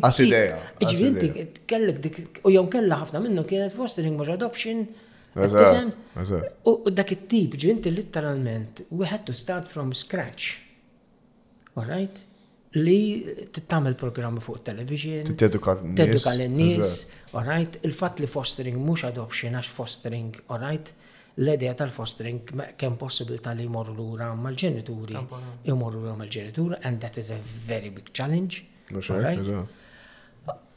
kellek 1.70 2.00
dik, 2.06 2.18
u 2.48 2.52
jew 2.56 2.64
kella 2.76 2.98
ħafna 3.02 3.22
minnu 3.26 3.44
kienet 3.50 3.76
fostering 3.80 4.20
adoption. 4.38 4.88
U 5.38 6.94
dak 7.00 7.12
it-tip, 7.16 7.58
ġivi, 7.60 7.92
literalment, 7.98 8.86
we 8.92 9.06
had 9.10 9.26
to 9.28 9.34
start 9.34 9.68
from 9.74 9.94
scratch. 10.06 10.56
All 11.76 11.86
right? 11.86 12.26
li 12.78 12.94
tittamil 13.56 13.96
programmi 13.98 14.42
fuq 14.44 14.60
television. 14.68 15.24
T-eduka 15.40 15.78
nis 15.82 15.96
T-eduka 15.98 16.34
l-nis, 16.36 16.92
all 17.34 17.48
right? 17.48 17.78
Il-fat 17.88 18.20
li 18.22 18.28
fostering 18.30 18.78
mux 18.84 19.06
adoption, 19.08 19.56
għax 19.58 19.70
fostering, 19.74 20.36
all 20.52 20.60
right? 20.62 20.92
l-idea 21.40 21.74
tal-fostering 21.76 22.40
kemm 22.76 22.96
possibilità 22.98 23.52
li 23.54 23.66
jmorru 23.68 23.94
lura 23.94 24.32
mal-ġenituri, 24.34 25.18
jmorru 25.68 26.00
lura 26.02 26.16
mal-ġenituri, 26.18 26.78
and 26.84 27.00
that 27.02 27.18
is 27.18 27.30
a 27.32 27.38
very 27.66 27.92
big 27.94 28.10
challenge. 28.12 28.64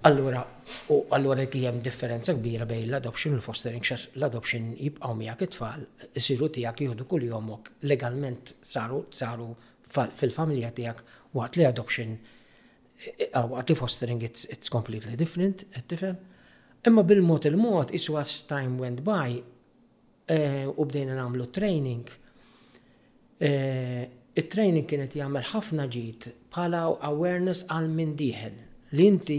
Allura, 0.03 0.43
u 0.89 1.05
allora 1.13 1.43
li 1.43 1.63
hemm 1.67 1.81
differenza 1.85 2.33
kbira 2.37 2.65
bejn 2.69 2.87
l-adoption 2.89 3.35
l-fostering 3.37 3.85
xax 3.85 4.09
l-adoption 4.17 4.71
jibqaw 4.79 5.17
miegħek 5.17 5.45
it-tfal, 5.49 5.87
siru 6.17 6.49
tiegħek 6.55 6.85
juhdu 6.87 7.07
kull 7.09 7.27
jomok 7.29 7.69
legalment 7.89 8.55
saru 8.65 9.03
saru 9.13 9.51
fil-familja 10.17 10.71
tiegħek 10.77 11.05
waqt 11.37 11.59
li 11.61 11.67
adoption 11.69 12.15
e, 12.17 13.15
e, 13.27 13.31
waqt 13.53 13.73
li 13.73 13.77
fostering 13.77 14.25
it's, 14.25 14.47
it's 14.49 14.73
completely 14.73 15.17
different, 15.21 15.67
it-tifem. 15.77 16.17
Imma 16.89 17.05
bil-mod 17.05 17.45
il-mod 17.51 17.93
iswa 17.97 18.25
time 18.49 18.81
went 18.81 19.05
by 19.05 19.41
Eh, 20.31 20.67
u 20.79 20.85
bdejna 20.87 21.17
nagħmlu 21.19 21.47
training. 21.51 22.11
Eh, 23.43 24.09
Il-training 24.41 24.87
kienet 24.89 25.15
jagħmel 25.19 25.43
ħafna 25.49 25.89
ġid 25.91 26.27
bħala 26.55 26.85
awareness 27.09 27.65
għal 27.67 27.89
min 27.91 28.13
diħel. 28.17 28.55
L 28.95 29.03
inti 29.03 29.39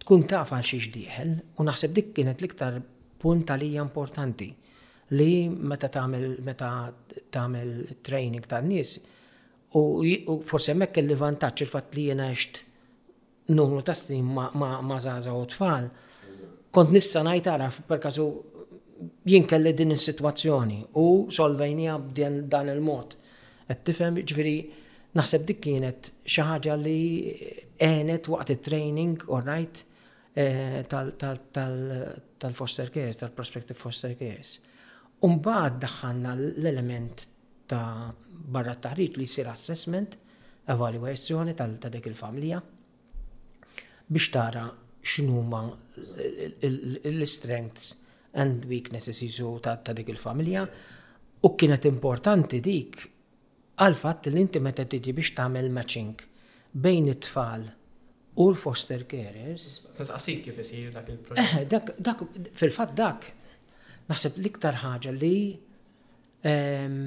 tkun 0.00 0.24
taf 0.30 0.54
għal 0.56 0.64
xiex 0.64 0.88
diħel 0.94 1.34
u 1.60 1.66
naħseb 1.68 1.92
dik 1.98 2.08
kienet 2.16 2.40
l-iktar 2.40 2.78
punt 3.20 3.52
għalija 3.52 3.84
importanti 3.84 4.48
li 5.20 5.28
meta 5.52 5.90
tagħmel 5.92 6.38
meta 6.48 6.70
tagħmel 7.36 7.74
training 8.08 8.48
tan-nies 8.48 8.94
u 9.76 9.84
forse 10.48 10.72
hemmhekk 10.72 11.02
il-vantaġġ 11.04 11.66
il-fatt 11.66 11.94
li 12.00 12.06
jiena 12.08 12.30
għext 12.32 12.62
numru 13.52 13.84
ta' 13.84 13.96
snin 14.00 14.24
ma' 14.32 14.48
ma' 14.56 14.80
ma' 14.80 15.36
u 15.36 15.44
tfal. 15.52 15.90
Kont 16.72 16.96
nista' 16.96 17.22
ngħid 17.28 17.46
tara 17.52 17.68
per 17.84 18.00
kasu 18.08 18.32
jien 19.28 19.42
kelli 19.48 19.72
din 19.74 19.90
is-sitwazzjoni 19.94 20.78
u 21.00 21.06
solvejnija 21.32 21.96
dan 22.52 22.70
il-mod. 22.74 23.16
Qed 23.68 23.78
tifhem 23.86 24.16
ġifieri 24.20 24.56
naħseb 25.16 25.42
dik 25.48 25.60
kienet 25.64 26.02
xi 26.26 26.42
ħaġa 26.44 26.74
li 26.80 26.98
eh, 27.30 27.34
għenet 27.88 28.24
waqt 28.32 28.48
it-training 28.56 29.16
all 29.28 29.44
right 29.46 29.76
eh, 30.36 30.80
tal-foster 30.90 32.88
cares, 32.92 33.16
tal-prospective 33.22 33.78
foster 33.78 34.14
cares. 34.18 34.50
Umbaħad 35.24 35.74
daħħanna 35.86 36.30
l-element 36.36 37.16
ta' 37.70 38.12
barra 38.52 38.74
taħriġ 38.76 39.12
li 39.16 39.24
jsir 39.26 39.46
assessment, 39.50 40.18
evaluazzjoni 40.70 41.52
ta' 41.56 41.88
dik 41.94 42.06
il-familja 42.10 42.58
biex 44.06 44.26
tara 44.34 44.64
x'numa 45.00 45.62
l-strengths 45.96 48.03
and 48.36 48.64
weaknesses 48.68 49.18
jisu 49.22 49.48
ta' 49.62 49.92
dik 49.94 50.08
il-familja. 50.12 50.64
U 51.44 51.48
kienet 51.60 51.84
importanti 51.88 52.60
dik 52.64 53.02
għal 53.82 53.96
fatt 53.98 54.28
li 54.32 54.40
inti 54.44 54.60
meta 54.62 54.84
tiġi 54.86 55.12
biex 55.14 55.34
tagħmel 55.38 55.68
matching 55.74 56.14
bejn 56.84 57.08
it-tfal 57.12 57.64
u 58.38 58.48
l-foster 58.50 59.04
carers. 59.10 59.66
Tasqasik 59.98 60.42
kif 60.48 60.58
isir 60.64 60.90
dak 60.94 61.10
il-proġett. 61.12 61.60
Eh, 61.60 61.66
dak, 61.70 61.92
dak, 62.06 62.24
fil-fatt 62.60 62.96
dak, 62.98 63.28
naħseb 64.10 64.40
l-iktar 64.40 64.80
ħaġa 64.82 65.14
li 65.20 65.34
ehm, 66.50 66.98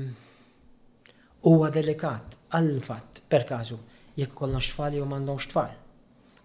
huwa 1.52 1.72
delikat 1.74 2.38
għal 2.56 2.72
fatt 2.86 3.24
per 3.28 3.44
każu 3.48 3.80
jekk 4.18 4.38
kollox 4.40 4.72
tfal 4.72 4.96
jew 4.98 5.04
m'għandhomx 5.08 5.52
tfal. 5.52 5.76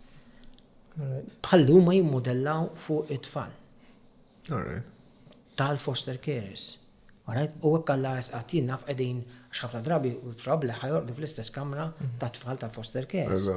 Bħallu 0.95 1.81
ma 1.83 1.95
jimmodellaw 1.97 2.69
fuq 2.79 3.11
it-tfal. 3.17 3.53
Tal-foster 5.59 6.21
cares. 6.23 6.69
Alright? 7.27 7.55
U 7.65 7.73
għek 7.79 7.93
għalla 7.95 8.15
għatin 8.39 8.67
naf 8.71 8.85
għedin 8.91 9.23
xafna 9.55 9.81
drabi 9.87 10.13
u 10.19 10.35
trabli 10.39 10.75
ħajordu 10.77 11.17
fl-istess 11.17 11.55
kamra 11.55 11.89
mhm. 11.91 12.17
ta' 12.23 12.31
tfal 12.37 12.61
tal-foster 12.63 13.09
cares. 13.11 13.49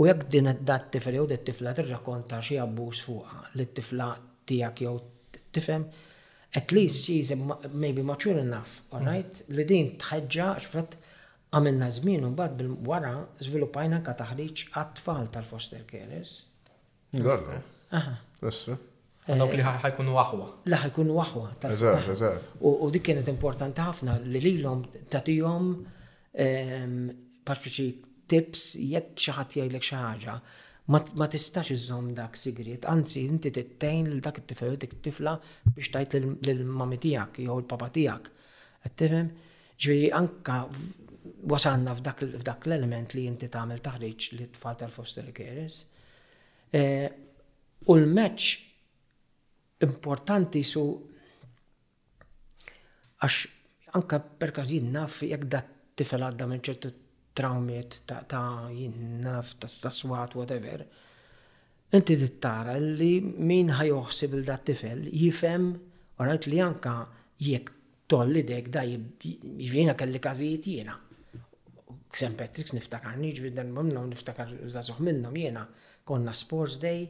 U 0.00 0.06
jekk 0.08 0.28
din 0.32 0.48
dat 0.64 0.88
tifel 0.94 1.18
jew 1.18 1.26
d 1.28 1.36
tifla 1.44 1.74
tirrakkonta 1.76 2.38
xi 2.40 2.56
abbuż 2.62 3.02
fuqa 3.04 3.42
li 3.58 3.66
t-tifla 3.68 4.12
tiegħek 4.48 4.84
jew 4.86 4.94
tifhem 5.52 5.90
at 6.60 6.70
least 6.72 6.96
she's 7.04 7.32
maybe 7.72 8.02
mature 8.02 8.36
enough, 8.38 8.82
all 8.92 9.00
right? 9.00 9.32
Mm. 9.48 9.56
Li 9.56 9.64
din 9.70 9.88
tħedġa, 10.00 10.48
xfret 10.60 10.96
għamilna 11.56 11.88
żmien 11.96 12.26
u 12.28 12.32
bad 12.36 12.58
bil-wara 12.60 13.12
zvilupajna 13.44 14.02
ka 14.04 14.14
taħriġ 14.20 14.66
għat-tfal 14.74 15.30
tal-foster 15.32 15.86
carers. 15.88 16.34
Għadda. 17.14 17.58
Aha. 17.96 18.14
Eh, 18.42 19.36
Dawk 19.38 19.52
li 19.56 19.64
ħajkunu 19.64 20.16
waħwa. 20.18 20.48
La 20.72 20.80
ħajkunu 20.84 21.14
waħwa. 21.16 21.48
Eżat, 21.70 22.08
eżat. 22.12 22.48
U 22.68 22.88
dik 22.92 23.04
kienet 23.06 23.28
importanti 23.32 23.84
ħafna 23.84 24.16
li 24.26 24.40
lilhom 24.44 24.84
tagħtihom 25.12 25.68
parfiċi 27.48 27.88
tips 28.32 28.66
jekk 28.82 29.20
xi 29.24 29.36
ħadd 29.38 29.58
jgħidlek 29.60 29.88
xi 29.88 30.00
ħaġa 30.02 30.36
ma 30.88 31.28
tistax 31.28 31.70
iżom 31.70 32.14
dak 32.14 32.36
sigriet, 32.36 32.84
anzi 32.86 33.20
inti 33.24 33.50
tittejn 33.52 34.06
l 34.10 34.20
dak 34.20 34.38
it-tifel 34.38 34.76
dik 34.78 34.96
tifla 35.02 35.38
biex 35.74 35.90
tajt 35.94 36.16
l 36.18 36.64
mami 36.66 36.98
tiegħek 36.98 37.38
jew 37.44 37.56
il-papa 37.60 37.88
tiegħek. 37.94 38.26
Qed 38.82 38.96
tifhem? 38.96 39.30
anka 40.18 40.56
wasanna 41.46 41.94
f'dak 41.94 42.66
l-element 42.66 43.14
li 43.14 43.26
inti 43.30 43.48
tagħmel 43.48 43.78
taħriċ 43.82 44.32
li 44.40 44.46
tfal 44.54 44.76
tal-foster 44.80 45.30
carers. 45.34 45.84
Eh, 46.72 47.08
u 47.86 47.94
l 47.96 48.06
meċ 48.06 49.86
importanti 49.86 50.62
su 50.62 50.82
għax 53.22 53.44
anka 53.94 54.18
per 54.18 54.50
kazin 54.50 54.90
naf 54.98 55.22
jek 55.22 55.46
dat 55.46 55.70
tifel 55.94 56.26
għadda 56.26 56.46
minn 56.50 56.62
ċertu 56.64 56.90
traumiet 57.34 58.00
ta' 58.06 58.22
ta' 58.28 58.68
jinnaf, 58.70 59.54
ta' 59.58 59.90
swat, 59.90 60.34
whatever. 60.34 60.84
Inti 61.94 62.16
tittara 62.16 62.76
li 62.78 63.20
min 63.20 63.68
ħajoħsib 63.76 64.36
il-dat 64.38 64.64
tifel 64.70 65.02
jifem 65.12 65.66
għarajt 66.22 66.46
li 66.48 66.60
anka 66.64 66.94
jekk 67.44 67.72
tolli 68.08 68.42
dek 68.48 68.68
da 68.72 68.84
jivjena 68.88 69.94
kelli 69.96 70.20
kazijiet 70.24 70.68
jena. 70.76 70.94
Ksen 72.12 72.34
Petrix 72.36 72.74
niftakar 72.76 73.16
niġ 73.20 73.42
vidden 73.46 73.72
minnom 73.76 74.08
niftakar 74.10 74.50
zazuħ 74.68 75.02
minnom 75.04 75.36
jena 75.40 75.66
konna 76.08 76.32
Sports 76.36 76.78
Day 76.80 77.06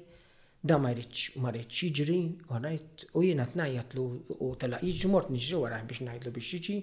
da 0.63 0.77
ma 0.79 0.93
rridx 0.95 1.39
ma 1.43 1.51
rridx 1.55 1.89
jiġri 1.91 2.19
u 2.53 3.23
jena 3.27 3.47
tnajjatlu 3.55 4.05
u 4.39 4.53
tela 4.57 4.79
jiġri 4.83 5.09
mort 5.15 5.31
niġri 5.35 5.81
biex 5.91 6.05
najdlu 6.07 6.35
biex 6.37 6.55
jiġi 6.57 6.77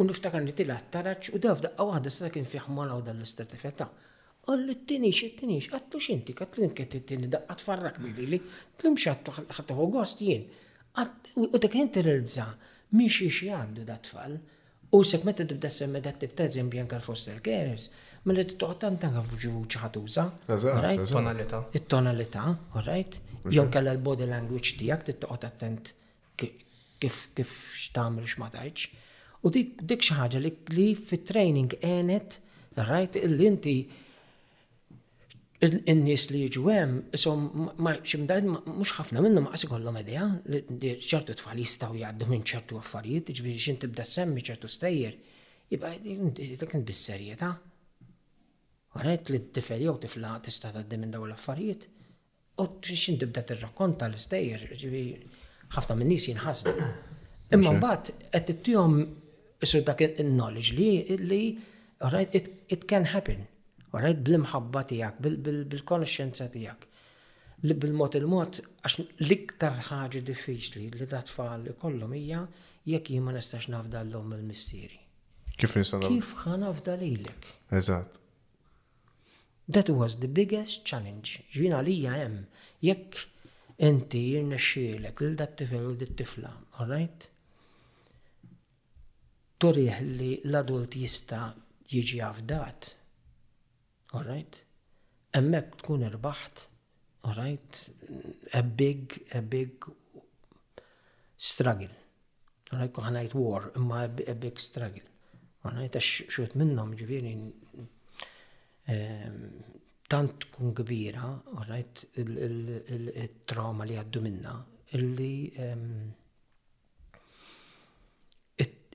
U 0.00 0.06
niftakar 0.08 0.40
li 0.40 0.54
tila 0.56 0.78
taraċ 0.92 1.28
u 1.36 1.38
daf 1.44 1.60
daqqa 1.64 1.84
wahda 1.84 2.08
sa 2.12 2.30
kien 2.32 2.46
fiħmala 2.54 2.94
u 2.96 3.02
dal-istertifeta. 3.04 3.88
li 4.50 4.74
t-tinix, 4.74 5.18
t-tinix, 5.36 5.66
għattu 5.76 5.98
xinti, 6.02 6.32
għattu 6.34 6.62
inket 6.66 6.88
t-tini 6.94 7.28
daqqa 7.30 7.56
t-farrak 7.60 7.98
mili 8.02 8.24
li, 8.32 8.38
t-lum 8.80 8.96
xattu 8.98 9.30
xattu 9.56 9.76
għu 9.76 9.88
għost 10.00 10.22
jien. 10.26 10.46
U 11.36 11.44
dak 11.62 11.76
jien 11.78 11.90
t-rilza, 11.94 12.46
miex 12.96 13.20
xie 13.36 13.50
għandu 13.58 13.84
da 13.90 13.98
tfal. 14.06 14.38
U 14.96 15.02
sekk 15.10 15.28
meta 15.28 15.44
tibda 15.52 15.68
semmi 15.70 16.00
da 16.06 16.12
tibta 16.24 16.48
eżempju 16.48 16.80
anke 16.82 16.98
foster 17.04 17.36
carers, 17.44 17.90
mela 18.26 18.42
t-toqgħod 18.48 18.80
tanta 18.86 19.12
għafuġu 19.12 19.52
ċaħatuża. 19.76 20.24
Tonalità. 21.12 21.60
It-tonalità, 21.76 22.46
all 22.74 22.88
right? 22.88 23.20
Jon 23.52 23.68
kalla 23.74 23.92
l-body 23.98 24.26
language 24.32 24.80
tiegħek 24.80 25.06
tittoqgħod 25.12 25.46
attent 25.52 25.92
kif 26.40 27.22
kif 27.36 27.52
x'tagħmel 27.84 28.26
x'ma 28.32 28.50
tajċ. 28.56 29.06
U 29.40 29.48
dik 29.50 29.70
dik 29.88 30.02
xi 30.04 30.14
ħaġa 30.18 30.40
li 30.42 30.86
fit-training 31.08 31.72
għenet 31.80 32.38
rajt 32.84 33.16
l-inti 33.24 33.72
in-nies 35.64 36.26
li 36.32 36.42
jiġu 36.46 36.62
hemm 36.72 36.98
isom 37.16 37.46
ma 37.84 37.94
ximdajn 38.12 38.50
mhux 38.50 38.94
ħafna 38.98 39.20
minnhom 39.24 39.48
qas 39.52 39.64
ikollhom 39.66 39.96
idea 40.00 40.26
li 40.50 40.92
ċertu 41.04 41.36
tfal 41.40 41.60
jistgħu 41.62 41.98
jgħaddu 42.00 42.28
minn 42.30 42.44
ċertu 42.52 42.78
affarijiet, 42.80 43.32
ġifieri 43.36 43.60
x'in 43.62 43.80
tibda 43.84 44.04
semmi 44.08 44.44
ċertu 44.44 44.68
stejjer, 44.74 45.16
jibqa' 45.72 45.94
dak 46.62 46.76
bis-serjetà. 46.90 47.50
Rajt 49.04 49.28
li 49.32 49.40
t-tifel 49.46 49.84
jew 49.86 49.96
tifla 50.02 50.34
tista' 50.44 50.72
tgħaddi 50.74 50.98
minn 50.98 51.12
dawn 51.16 51.28
l-affarijiet, 51.30 51.86
u 52.60 52.68
x'in 52.84 53.20
tibda 53.22 53.44
tirrakkonta 53.50 54.08
l-istejjer, 54.10 54.66
ġifieri 54.76 55.72
ħafna 55.76 55.96
minn 56.00 56.12
nies 56.14 56.28
jinħasdu. 56.32 56.76
Imma 57.56 57.72
mbagħad 57.78 58.12
qed 58.34 58.54
ittihom 58.56 59.00
Isir 59.62 59.82
dak 59.86 60.00
il-knowledge 60.04 60.76
li, 60.76 60.90
li, 61.20 61.42
all 62.00 62.10
right, 62.14 62.34
it, 62.34 62.48
it 62.68 62.86
can 62.88 63.04
happen. 63.12 63.44
All 63.92 64.00
right, 64.06 64.20
bil-mħabba 64.28 64.82
tijak, 64.88 65.18
bil-konscienza 65.24 66.46
tijak. 66.54 66.86
Li 67.68 67.74
bil-mot 67.82 68.14
il-mot, 68.16 68.60
għax 68.86 68.94
l-iktar 69.04 69.82
ħagġi 69.90 70.22
diffiċli 70.30 70.84
li 70.94 71.08
dat 71.10 71.28
tfal 71.28 71.66
li 71.66 71.74
kollom 71.82 72.14
hija 72.16 72.38
jekk 72.88 73.10
jien 73.12 73.26
ma 73.26 73.34
nistax 73.36 73.68
nafda 73.74 74.00
l-lom 74.06 74.32
il-missieri. 74.38 74.96
Kif 75.60 75.74
nista' 75.76 76.00
Kif 76.06 76.30
ħan 76.44 76.64
nafda 76.64 76.94
lilek? 77.02 77.50
Eżatt. 77.76 78.16
That 79.76 79.90
was 79.94 80.16
the 80.22 80.30
biggest 80.40 80.86
challenge. 80.88 81.44
Ġvina 81.52 81.82
li 81.84 81.98
jem, 82.06 82.38
jekk 82.88 83.20
inti 83.90 84.22
jirnexxielek 84.32 85.20
l 85.28 85.36
dat 85.38 85.52
tifel 85.60 85.92
u 85.92 85.92
d 86.00 86.08
tifla, 86.18 86.54
all 86.80 86.88
right? 86.96 87.28
torriħ 89.60 89.98
li 90.18 90.28
l-adult 90.44 90.96
jista 90.96 91.40
jiġi 91.92 92.20
għafdat. 92.24 92.90
right? 94.26 94.62
Emmek 95.38 95.76
tkun 95.82 96.04
irbaħt. 96.08 96.66
right? 97.36 97.80
A 98.56 98.62
big, 98.64 99.18
a 99.36 99.42
big 99.42 99.86
struggle. 101.36 101.92
Alright? 102.72 102.94
Kuħanajt 102.96 103.34
war, 103.36 103.68
imma 103.78 104.04
a 104.08 104.34
big 104.44 104.58
struggle. 104.62 105.04
Alright? 105.68 105.96
Għax 105.96 106.30
xut 106.32 106.56
minnom 106.56 106.94
ġiviri 106.96 107.34
ehm, 108.90 109.38
tant 110.10 110.46
tkun 110.46 110.72
kbira, 110.80 111.28
right? 111.68 112.06
il-trauma 112.18 113.84
li 113.86 113.98
għaddu 114.00 114.22
minna, 114.24 114.56
illi 114.96 115.32
ehm, 115.52 115.92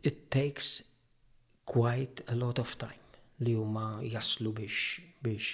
it 0.10 0.30
takes 0.30 0.68
quite 1.66 2.22
a 2.34 2.36
lot 2.44 2.58
of 2.64 2.70
time 2.84 3.04
li 3.46 3.54
huma 3.62 3.86
jaslu 4.16 4.52
biex 4.60 4.76
biex 5.26 5.48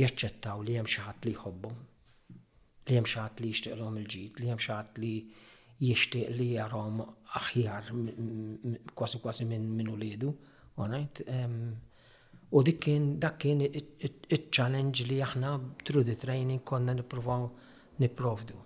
jaċċettaw 0.00 0.60
li 0.68 0.76
hemm 0.78 0.86
xi 0.92 1.00
ħadd 1.02 1.26
li 1.26 1.32
jħobbhom, 1.36 1.78
li 2.88 2.98
hemm 2.98 3.08
xi 3.12 3.16
ħadd 3.20 3.40
li 3.42 3.48
jixtieqhom 3.50 3.96
il-ġid, 4.02 4.40
li 4.44 4.50
hemm 4.52 4.60
xi 4.66 4.70
ħadd 4.74 5.00
li 5.02 5.12
jixtieq 5.88 6.36
li 6.38 6.46
jarhom 6.52 7.00
aħjar 7.40 7.90
kważi 9.00 9.20
kważi 9.24 9.48
minn 9.52 9.66
minn 9.80 9.92
uliedu, 9.96 10.32
um, 10.78 11.62
U 12.56 12.62
dik 12.64 12.78
kien 12.84 13.02
dak 13.20 13.34
kien 13.42 13.58
iċ-challenge 13.60 15.04
li 15.04 15.18
aħna 15.26 15.48
through 15.84 16.06
the 16.08 16.14
training 16.22 16.62
konna 16.70 16.94
nippruvaw 16.96 17.42
nipprovdu. 18.00 18.56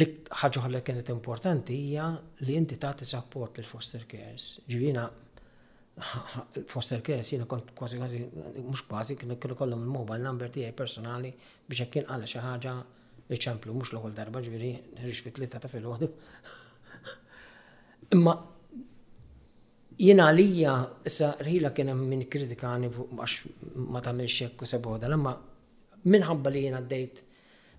Li 0.00 0.06
ħagħuħ 0.24 0.70
li 0.72 0.78
kienet 0.86 1.08
importanti 1.12 1.74
hija 1.76 2.04
li 2.48 2.54
inti 2.56 2.78
tagħti 2.80 3.04
support 3.08 3.58
lil 3.60 3.66
foster 3.68 4.06
cares. 4.08 4.46
Ġivina 4.66 5.02
foster 6.72 7.02
cares 7.04 7.32
jiena 7.32 7.44
kont 7.50 7.74
kważi 7.76 7.98
kważi 8.00 8.20
mhux 8.22 8.86
kważi 8.88 9.18
kienu 9.20 9.36
kienu 9.36 9.56
kollhom 9.58 9.82
il-mobile 9.84 10.24
number 10.24 10.48
tiegħi 10.54 10.72
personali 10.78 11.32
biex 11.68 11.84
hekk 11.84 11.96
kien 11.98 12.06
qala 12.08 12.30
xi 12.32 12.40
ħaġa 12.40 12.74
iċemplu 13.36 13.74
mhux 13.76 13.92
l-ewwel 13.92 14.16
darba 14.16 14.40
ġifieri 14.46 14.70
ħirix 15.02 15.20
fit 15.26 15.36
tlieta 15.40 15.60
ta' 15.66 15.70
filgħodu. 15.72 16.08
Imma 18.16 18.32
jiena 20.00 20.30
għalija 20.32 20.76
issa 21.08 21.34
rħila 21.44 21.72
kien 21.76 21.92
hemm 21.92 22.08
min 22.16 22.24
kritikani 22.32 22.88
għax 22.94 23.36
ma 23.92 24.00
tagħmilx 24.04 24.40
hekk 24.48 24.64
u 24.66 24.70
seboda, 24.72 25.12
imma 25.12 25.36
minħabba 26.12 26.50
li 26.56 26.64
jiena 26.64 26.80
għaddejt 26.80 27.22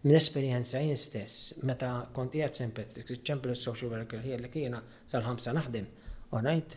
minn 0.03 0.15
esperienza 0.19 0.79
jien 0.83 0.97
stess, 0.99 1.53
meta 1.63 1.91
konti 2.13 2.41
għed 2.43 2.57
sempet, 2.59 2.97
ċempel 3.23 3.53
il 3.53 3.59
social 3.59 3.91
worker 3.93 4.19
jgħed 4.19 4.43
li 4.43 4.49
kiena 4.51 4.81
sal-ħamsa 5.07 5.53
naħdem, 5.55 5.85
u 6.33 6.41
najt, 6.43 6.75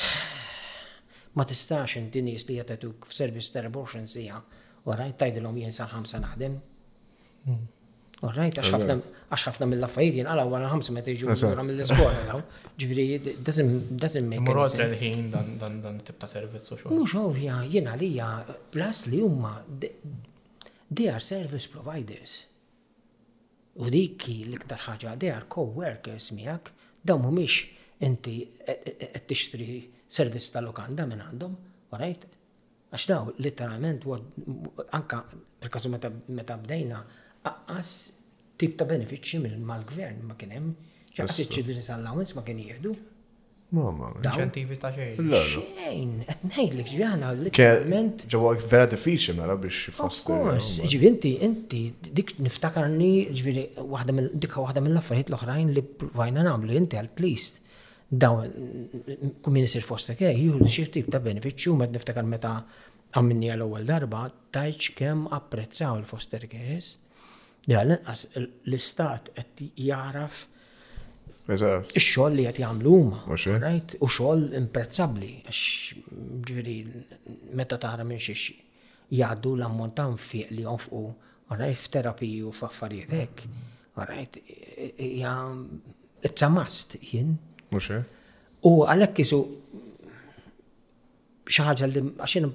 ma 1.36 1.44
tistax 1.50 1.98
inti 2.00 2.22
nies 2.24 2.46
li 2.48 2.56
jgħed 2.56 2.72
jgħatetuk 2.72 3.10
f-servis 3.10 3.52
ta' 3.52 3.66
24 3.68 4.08
sija, 4.08 4.40
u 4.86 4.96
najt, 5.02 5.18
tajdilom 5.24 5.60
jgħed 5.60 5.76
sal-ħamsa 5.82 6.22
naħdem. 6.24 6.56
U 8.24 8.30
najt, 8.36 8.60
għaxħafna 8.64 9.68
mill-affarijiet 9.74 10.18
jgħed 10.22 10.28
għala 10.32 10.46
għara 10.48 10.72
ħamsa 10.72 10.96
meta 10.96 11.12
jgħu 11.12 11.36
għara 11.36 11.66
mill-iskola 11.68 12.24
daw, 12.30 12.40
ġviri, 12.80 13.20
dazim 13.44 14.32
make 14.32 14.46
Mur 14.48 14.62
għodra 14.64 14.88
ħin 14.96 15.28
dan 15.60 16.00
tip 16.08 16.16
ta' 16.20 16.28
servizz 16.32 16.72
social. 16.72 16.86
xogħol. 16.86 17.04
Mhux 17.04 17.20
ovvja, 17.28 17.60
jgħed 17.68 17.92
għalija, 17.92 18.32
plas 18.72 19.04
li 19.12 19.20
huma 19.28 19.54
They 20.90 21.06
are 21.08 21.20
service 21.22 21.66
providers. 21.74 22.32
U 23.78 23.86
dik 23.94 24.24
l-iktar 24.32 24.80
ħaġa, 24.82 25.12
they 25.22 25.30
are 25.30 25.46
co-workers 25.54 26.26
miegħek, 26.34 26.70
dawn 27.06 27.22
mhumiex 27.22 27.58
inti 28.06 28.32
e- 28.42 28.74
e- 28.74 28.94
e- 28.98 29.10
qed 29.14 29.22
tixtri 29.30 29.68
servis 30.10 30.48
tal 30.50 30.66
lokanda 30.66 31.06
minn 31.06 31.22
għandhom, 31.22 31.54
right? 32.00 32.26
Għax 32.90 33.04
daw 33.12 33.30
literalment 33.38 34.02
anka 34.98 35.20
perkasu 35.62 35.92
meta 35.94 36.56
bdejna 36.64 37.04
għas 37.46 37.92
tip 38.60 38.74
ta' 38.76 38.88
benefiċċji 38.90 39.42
mill-mal-gvern 39.46 40.24
ma 40.26 40.36
kien 40.40 40.56
hemm, 40.58 40.74
ċaqas 41.14 41.38
il-children's 41.44 41.92
allowance 41.94 42.34
ma 42.36 42.42
kien 42.44 42.58
jieħdu. 42.64 42.96
Mama. 43.70 44.08
Inċentivi 44.18 44.76
ta' 44.82 44.90
xejn. 44.90 45.28
Xejn, 45.48 46.14
qed 46.26 46.40
ngħidlek 46.48 46.88
ġvjana 46.90 47.28
literalment. 47.38 48.24
Ġewwa 48.32 48.54
vera 48.64 48.88
diffiċli 48.90 49.34
mela 49.38 49.54
biex 49.62 49.92
foster. 49.94 50.34
Of 50.34 50.48
course, 50.50 50.88
ġivi 50.90 51.10
inti 51.46 51.82
dik 52.18 52.32
niftakarni 52.42 53.10
ġifieri 53.30 53.64
waħda 53.92 54.16
mill 54.16 54.30
dikka 54.42 54.64
waħda 54.66 54.82
mill-affarijiet 54.88 55.30
l-oħrajn 55.30 55.70
li 55.76 55.84
provajna 56.02 56.48
nagħmlu 56.48 56.76
inti 56.80 56.98
at 56.98 57.22
least 57.22 57.60
dawn 58.10 59.38
kum 59.40 59.54
min 59.60 59.68
isir 59.68 59.86
foster 59.86 60.18
care 60.18 60.34
jieħu 60.34 60.90
tip 60.96 61.12
ta' 61.14 61.22
benefiċċju 61.22 61.78
ma 61.78 61.86
niftakar 61.94 62.26
meta 62.26 62.56
għamminni 63.14 63.52
għal-ewwel 63.54 63.86
darba 63.86 64.24
tajċ 64.56 64.94
kem 64.98 65.24
apprezzaw 65.38 66.00
il-foster 66.02 66.48
cares. 66.50 66.96
Ja, 67.70 67.86
l-istat 67.86 69.30
għet 69.38 69.68
jaraf 69.78 70.48
Ix-xogħol 71.50 72.34
li 72.38 72.44
qed 72.46 72.60
jagħmlu 72.62 72.90
huma. 72.96 73.20
Eh? 73.32 73.56
Right? 73.62 73.94
U 74.04 74.08
xogħol 74.10 74.42
imprezzabbli 74.58 75.30
għax 75.44 75.62
ġifieri 76.46 76.74
meta 77.58 77.78
tara 77.82 78.04
minn 78.06 78.20
xi 78.22 78.34
jgħaddu 79.10 79.54
l-ammont 79.58 79.96
ta' 79.98 80.06
nfiq 80.12 80.52
li 80.54 80.64
jonfqu 80.66 81.02
rajt 81.58 81.80
f'terapi 81.86 82.30
u 82.46 82.52
f'affarijiet 82.54 83.14
hekk. 83.18 83.46
Rajt 84.00 84.38
it's 85.00 86.42
a 86.42 86.48
must 86.54 86.96
jien. 87.02 87.34
Eh? 87.72 88.02
U 88.70 88.74
għalhekk 88.86 89.24
isu 89.24 89.40
xi 91.50 91.66
ħaġa 91.66 91.88
li 91.90 92.04
għaxin 92.20 92.46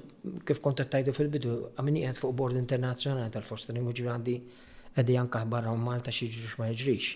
kif 0.48 0.62
tajdu 0.64 1.14
fil-bidu 1.14 1.58
għamini 1.76 2.08
qed 2.08 2.22
fuq 2.24 2.34
bord 2.40 2.56
internazzjonali 2.62 3.34
tal-fostering 3.36 3.84
mhux 3.84 4.00
ġifieri 4.00 4.16
għandi 4.16 4.38
għedi 4.96 5.20
anka 5.20 5.44
barra 5.52 5.76
Malta 5.76 6.14
xi 6.16 6.32
ġrix 6.32 6.60
ma 6.64 6.72
jiġrix. 6.72 7.14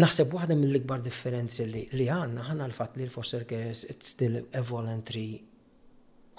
Naħseb 0.00 0.30
waħda 0.32 0.54
mill-ikbar 0.56 1.02
differenzi 1.04 1.64
li 1.68 2.06
għanna 2.08 2.46
ħanna 2.46 2.64
l-fat 2.70 2.94
li 2.96 3.04
l-foster 3.04 3.42
care 3.48 3.72
is 3.74 3.82
still 4.08 4.38
a 4.56 4.60
voluntary 4.64 5.42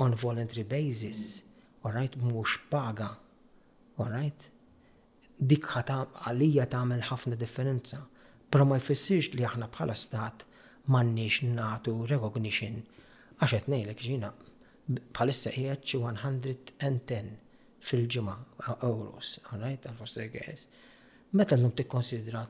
on 0.01 0.15
voluntary 0.17 0.63
basis, 0.65 1.43
alright, 1.85 2.15
mux 2.17 2.55
paga, 2.71 3.11
alright. 4.01 4.47
Dik 5.37 5.67
għalija 5.77 6.65
tagħmel 6.71 7.03
ħafna 7.11 7.37
differenza, 7.37 7.99
però 8.49 8.65
ma 8.65 8.79
jfissirx 8.81 9.35
li 9.37 9.45
aħna 9.45 9.67
bħala 9.73 9.93
stat 9.97 10.47
m'għandniex 10.89 11.45
natu 11.53 11.93
recognition 12.09 12.81
għax 13.37 13.67
qed 13.67 14.07
ġina 14.07 14.31
bħalissa 15.13 15.53
qiegħed 15.53 15.85
110 15.99 17.29
fil-ġimgħa 17.85 18.73
euros, 18.89 19.37
alright, 19.53 19.85
għal 19.91 20.01
foster 20.01 20.31
cares 20.39 20.65
meta 21.33 21.55
l-lum 21.57 21.71
t 21.75 21.83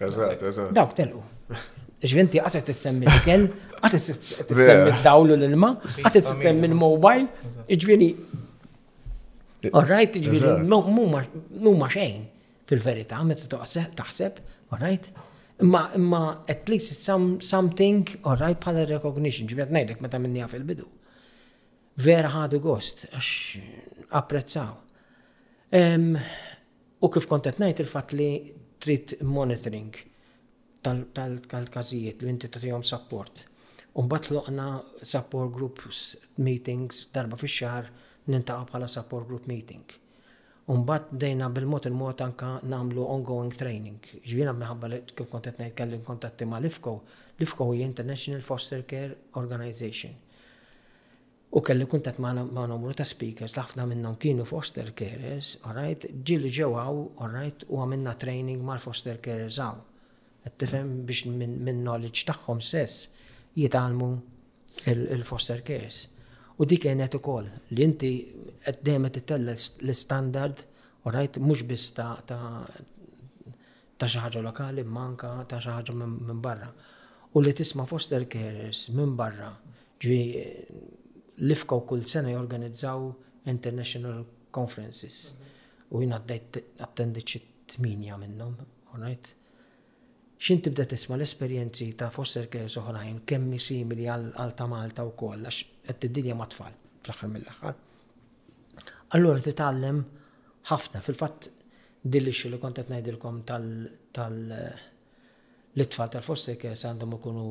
Eżatt, 0.01 0.43
eżatt. 0.49 0.71
Dawk 0.77 0.95
telqu. 0.97 1.21
Ġvinti 2.01 2.41
għaset 2.41 2.65
t-semmi 2.71 3.05
l-ken, 3.05 3.43
għaset 3.77 4.27
t-semmi 4.49 4.89
l 4.89 5.01
dawlu 5.05 5.35
l-ilma, 5.37 5.75
għaset 6.01 6.23
t-semmi 6.25 6.71
l-mobile, 6.71 7.27
ġvini. 7.83 8.09
Għarajt, 9.69 10.17
ġvini, 10.29 10.55
mu 10.65 11.75
ma 11.77 11.91
xejn 11.93 12.23
fil-verita, 12.71 13.19
meta 13.29 13.45
t 13.51 13.59
taħseb, 13.99 14.39
għarajt. 14.73 15.11
Ma, 15.61 15.83
imma, 15.93 16.21
at 16.49 16.71
least 16.73 16.89
it's 16.95 17.05
some, 17.05 17.35
something, 17.45 17.99
orrajt, 18.25 18.57
pala 18.63 18.81
recognition, 18.89 19.45
ġvini, 19.45 19.67
għetnajdek 19.69 20.01
meta 20.01 20.17
minni 20.23 20.41
il 20.41 20.65
bidu 20.65 20.87
vera 21.99 22.29
ħadu 22.31 22.59
gost, 22.63 23.05
għax 23.11 24.09
apprezzaw. 24.11 24.73
U 27.01 27.09
kif 27.09 27.27
kontet 27.27 27.59
najt 27.59 27.81
il-fat 27.83 28.13
li 28.15 28.29
trid 28.81 29.15
monitoring 29.21 29.95
tal-kazijiet 30.85 32.21
li 32.25 32.29
inti 32.33 32.47
tagħtihom 32.49 32.83
support. 32.85 33.45
Umbat 33.93 34.29
loqna 34.31 34.79
support 35.03 35.51
group 35.51 35.81
meetings 36.39 37.07
darba 37.13 37.35
fi 37.37 37.47
xar 37.51 37.89
nintaqa 38.31 38.65
bħala 38.71 38.87
support 38.87 39.27
group 39.27 39.47
meeting. 39.51 39.83
Umbat 40.71 41.09
dejna 41.11 41.49
bil 41.51 41.65
mot 41.67 41.85
il-mod 41.89 42.21
anka 42.23 42.59
namlu 42.63 43.03
ongoing 43.03 43.51
training. 43.51 43.97
Ġvina 44.23 44.53
mħabba 44.55 44.87
li 44.93 45.01
kif 45.09 45.27
kontet 45.29 45.59
najt 45.59 45.75
kellin 45.75 46.03
kontatti 46.07 46.45
ma' 46.47 46.59
LIFCO. 46.63 47.01
International 47.81 48.41
Foster 48.41 48.83
Care 48.85 49.15
Organization 49.33 50.13
U 51.51 51.59
kelli 51.67 51.83
kuntat 51.85 52.15
ma' 52.23 52.31
numru 52.35 52.93
ta' 52.95 53.03
speakers, 53.03 53.57
laħfna 53.59 53.83
minnhom 53.89 54.15
kienu 54.21 54.45
foster 54.47 54.93
carers, 54.95 55.57
all 55.67 55.75
alright, 55.81 56.05
ġili 56.23 56.47
ġewaw, 56.55 56.99
right, 57.33 57.65
u 57.67 57.81
għamilna 57.83 58.13
training 58.21 58.61
ma' 58.63 58.77
foster 58.79 59.17
carers 59.23 59.57
għaw. 59.59 59.81
Għattifem 60.47 60.93
biex 61.09 61.25
minn 61.27 61.81
knowledge 61.83 62.23
taħħom 62.29 62.61
sess 62.63 63.09
jitalmu 63.59 64.07
il-foster 64.93 65.59
carers. 65.67 66.05
U 66.61 66.65
di 66.69 66.77
kienet 66.79 67.19
ukoll 67.19 67.49
li 67.75 67.83
inti 67.83 68.13
qed 68.63 68.79
dejjem 68.87 69.09
titella 69.19 69.51
l-standard, 69.57 70.63
all 71.03 71.17
right, 71.17 71.35
mux 71.43 71.65
biss 71.67 71.91
ta' 71.99 72.13
ta' 72.31 72.61
xi 74.07 74.23
ħaġa 74.23 74.45
lokali, 74.47 74.87
manka 74.87 75.35
ta' 75.51 75.59
xaħġa 75.67 75.99
minn 75.99 76.39
barra. 76.39 76.71
U 77.35 77.43
li 77.43 77.51
tisma' 77.51 77.89
foster 77.91 78.23
carers 78.39 78.87
minn 78.95 79.17
barra, 79.19 79.51
ġvi, 80.01 80.21
l-ifka 81.47 81.75
u 81.75 81.81
kull 81.89 82.03
sena 82.05 82.29
jorganizzaw 82.33 83.01
international 83.53 84.17
conferences. 84.53 85.17
U 85.91 86.01
jina 86.03 86.17
attendi 86.21 87.21
ċi 87.25 87.39
tminja 87.75 88.15
minnom, 88.21 88.53
right? 89.01 89.25
Xin 90.41 90.57
tibda 90.65 90.83
tisma 90.89 91.15
l-esperienzi 91.17 91.85
ta' 91.97 92.09
foster 92.13 92.45
cares 92.51 92.75
oħrajn 92.81 93.15
kemmi 93.29 93.59
simili 93.61 94.05
għal 94.09 94.53
ta' 94.57 94.67
Malta 94.71 95.01
u 95.05 95.11
koll, 95.17 95.43
għax 95.45 95.59
għed 95.91 96.03
id 96.21 96.27
ma' 96.31 96.39
matfall 96.43 96.73
fl-axar 97.01 97.29
mill-axar. 97.33 97.75
Allora 99.17 99.39
titgħallem 99.43 99.97
ħafna, 100.71 100.97
fil-fatt 101.05 101.41
dillix 102.01 102.39
li 102.49 102.59
kontet 102.61 102.87
ngħidilkom 102.89 103.35
tal-tfal 103.49 106.07
tal-foster 106.15 106.57
cares 106.61 106.83
għandhom 106.89 107.11
ikunu 107.19 107.45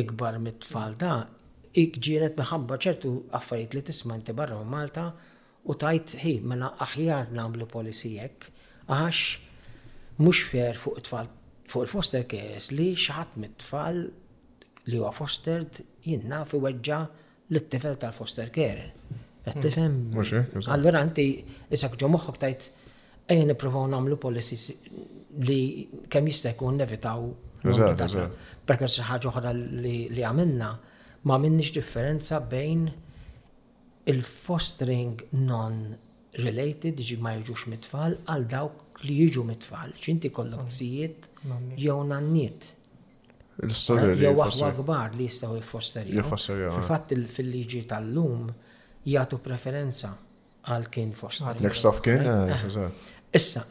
ikbar 0.00 0.32
mit-tfal 0.42 0.92
da' 0.98 1.18
ikġiret 1.78 2.36
meħabba 2.38 2.76
ċertu 2.84 3.10
affarijiet 3.34 3.74
li 3.74 3.82
tisma' 3.88 4.16
inti 4.18 4.34
barra 4.40 4.58
u 4.60 4.66
Malta 4.74 5.08
u 5.64 5.74
tajt 5.80 6.12
hi 6.22 6.34
mela 6.52 6.70
aħjar 6.84 7.32
nagħmlu 7.34 7.66
polisijek 7.70 8.46
għax 8.84 10.20
mhux 10.20 10.42
fer 10.52 10.78
fuq 10.78 11.00
it-tfal 11.02 11.30
fuq 11.72 11.86
il-foster 11.86 12.26
cares 12.30 12.70
li 12.76 12.90
xaħat 12.94 13.34
mit-tfal 13.44 14.00
li 14.92 15.00
huwa 15.00 15.10
fostered 15.16 15.80
jinna 16.04 16.42
fi 16.46 16.60
weġġa 16.60 16.98
l-tifel 17.54 17.94
tal-foster 18.02 18.50
care. 18.52 18.90
Għattifem? 19.44 19.94
Hmm. 20.12 20.22
Eh, 20.22 20.68
allora 20.72 21.00
inti 21.04 21.24
isak 21.72 21.98
ġo 22.00 22.08
moħħok 22.12 22.40
tajt 22.40 22.68
ejn 23.32 23.50
niprofaw 23.50 23.88
namlu 23.92 24.16
policies 24.20 24.70
li 25.48 25.60
kemm 26.12 26.30
jista' 26.30 26.52
jkun 26.54 26.78
nevitaw. 26.80 27.26
Perkers 27.64 28.98
ħaġa 29.08 29.30
oħra 29.32 29.52
li 29.56 29.96
għamilna 30.20 30.70
ma 31.24 31.36
minnix 31.38 31.70
differenza 31.72 32.40
bejn 32.46 32.88
il-fostering 34.12 35.22
non-related 35.46 37.00
ġi 37.08 37.16
ma 37.24 37.32
jġux 37.40 37.66
mitfall 37.72 38.16
għal 38.28 38.44
dawk 38.52 39.04
li 39.08 39.16
jiġu 39.22 39.44
mitfall. 39.48 39.92
ċinti 39.98 40.30
kollok 40.32 40.68
zijiet 40.70 41.28
mm. 41.44 41.70
jew 41.80 41.96
nanniet. 42.08 42.70
Eh, 43.64 43.70
jew 43.70 44.34
għahwa 44.34 44.70
gbar 44.80 45.16
li 45.18 45.26
jistaw 45.30 45.56
jifosterjaw. 45.56 46.24
Fifatt 46.76 47.14
fil-liġi 47.36 47.84
tal-lum 47.90 48.50
jgħatu 49.06 49.40
preferenza 49.44 50.12
għal 50.68 50.86
kien 50.92 51.12
fostering. 51.16 51.64
Next 51.64 51.84
of 51.88 52.02
kien? 52.04 52.24
Eh, 52.24 52.56
eh, 52.68 53.04
Issa, 53.34 53.64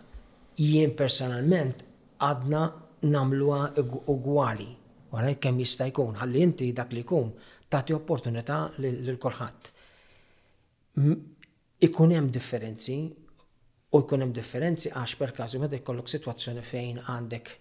jien 0.60 0.92
personalment 1.00 1.86
għadna 2.22 2.66
namluwa 3.14 3.68
ugwali. 4.10 4.74
Orajt 5.14 5.40
kemm 5.46 5.60
jista' 5.62 5.86
jkun, 5.94 6.16
ħalli 6.18 6.40
inti 6.42 6.72
dak 6.74 6.94
li 6.96 7.04
jkun 7.04 7.28
tagħti 7.70 7.94
opportunità 7.94 8.56
lil 8.82 9.18
kulħadd. 9.22 9.70
Ikun 11.86 12.16
hemm 12.18 12.32
differenzi 12.34 12.96
u 13.94 14.00
jkun 14.02 14.26
hemm 14.26 14.34
differenzi 14.34 14.90
għax 14.90 15.18
perkażu 15.22 15.62
meta 15.62 15.78
jkollok 15.78 16.10
sitwazzjoni 16.10 16.64
fejn 16.66 17.04
għandek 17.04 17.54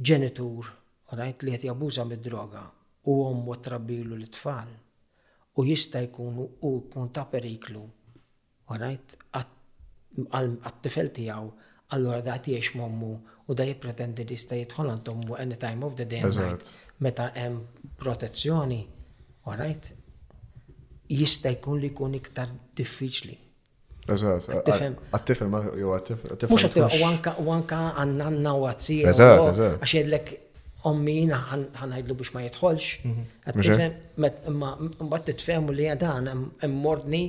ġenitur 0.00 0.70
orajt 1.12 1.44
li 1.44 1.56
qed 1.58 1.68
jabuża 1.68 2.08
mid-droga 2.08 2.64
u 3.12 3.18
ommu 3.26 3.56
trabbilu 3.68 4.16
l-tfal 4.16 4.72
u 5.60 5.64
jista' 5.68 6.06
jkun 6.08 6.40
u 6.40 6.72
jkun 6.78 7.12
ta' 7.16 7.26
periklu 7.36 7.84
orajt 8.72 9.18
għat-tifel 9.36 11.12
tiegħu 11.20 11.48
allura 11.96 12.24
da' 12.30 12.40
jgħix 12.40 12.80
mommu 12.80 13.12
u 13.46 13.54
da 13.54 13.64
jipretendi 13.68 14.24
li 14.24 14.34
jista' 14.34 14.58
jitħol 14.58 14.90
għandhom 14.94 15.24
any 15.38 15.56
time 15.56 15.86
of 15.86 15.94
the 16.00 16.04
day 16.12 16.22
and 16.26 16.38
night 16.40 16.70
meta 17.00 17.28
hemm 17.36 17.60
protezzjoni, 18.00 18.80
right, 19.52 19.92
jista' 21.08 21.52
jkun 21.54 21.80
li 21.84 21.92
jkun 21.92 22.16
iktar 22.18 22.50
diffiċli. 22.76 23.36
għattifem, 24.08 24.96
jow 25.78 25.94
għattifem. 25.94 26.50
Mux 26.50 26.66
għattifem, 26.66 27.46
u 27.46 27.54
għannanna 27.58 28.54
u 28.58 28.66
għazzija. 28.70 29.14
Eżat, 29.14 29.44
eżat. 29.52 29.78
Għax 29.80 29.94
jedlek 30.00 30.34
ommina 30.86 31.38
ħanajdlu 31.50 32.14
biex 32.18 32.34
ma 32.34 32.42
jitħolx. 32.48 33.10
Għattifem, 33.50 33.96
ma 35.08 35.20
t-tfemu 35.26 35.74
li 35.78 35.88
għadan, 35.94 36.32
immordni 36.66 37.24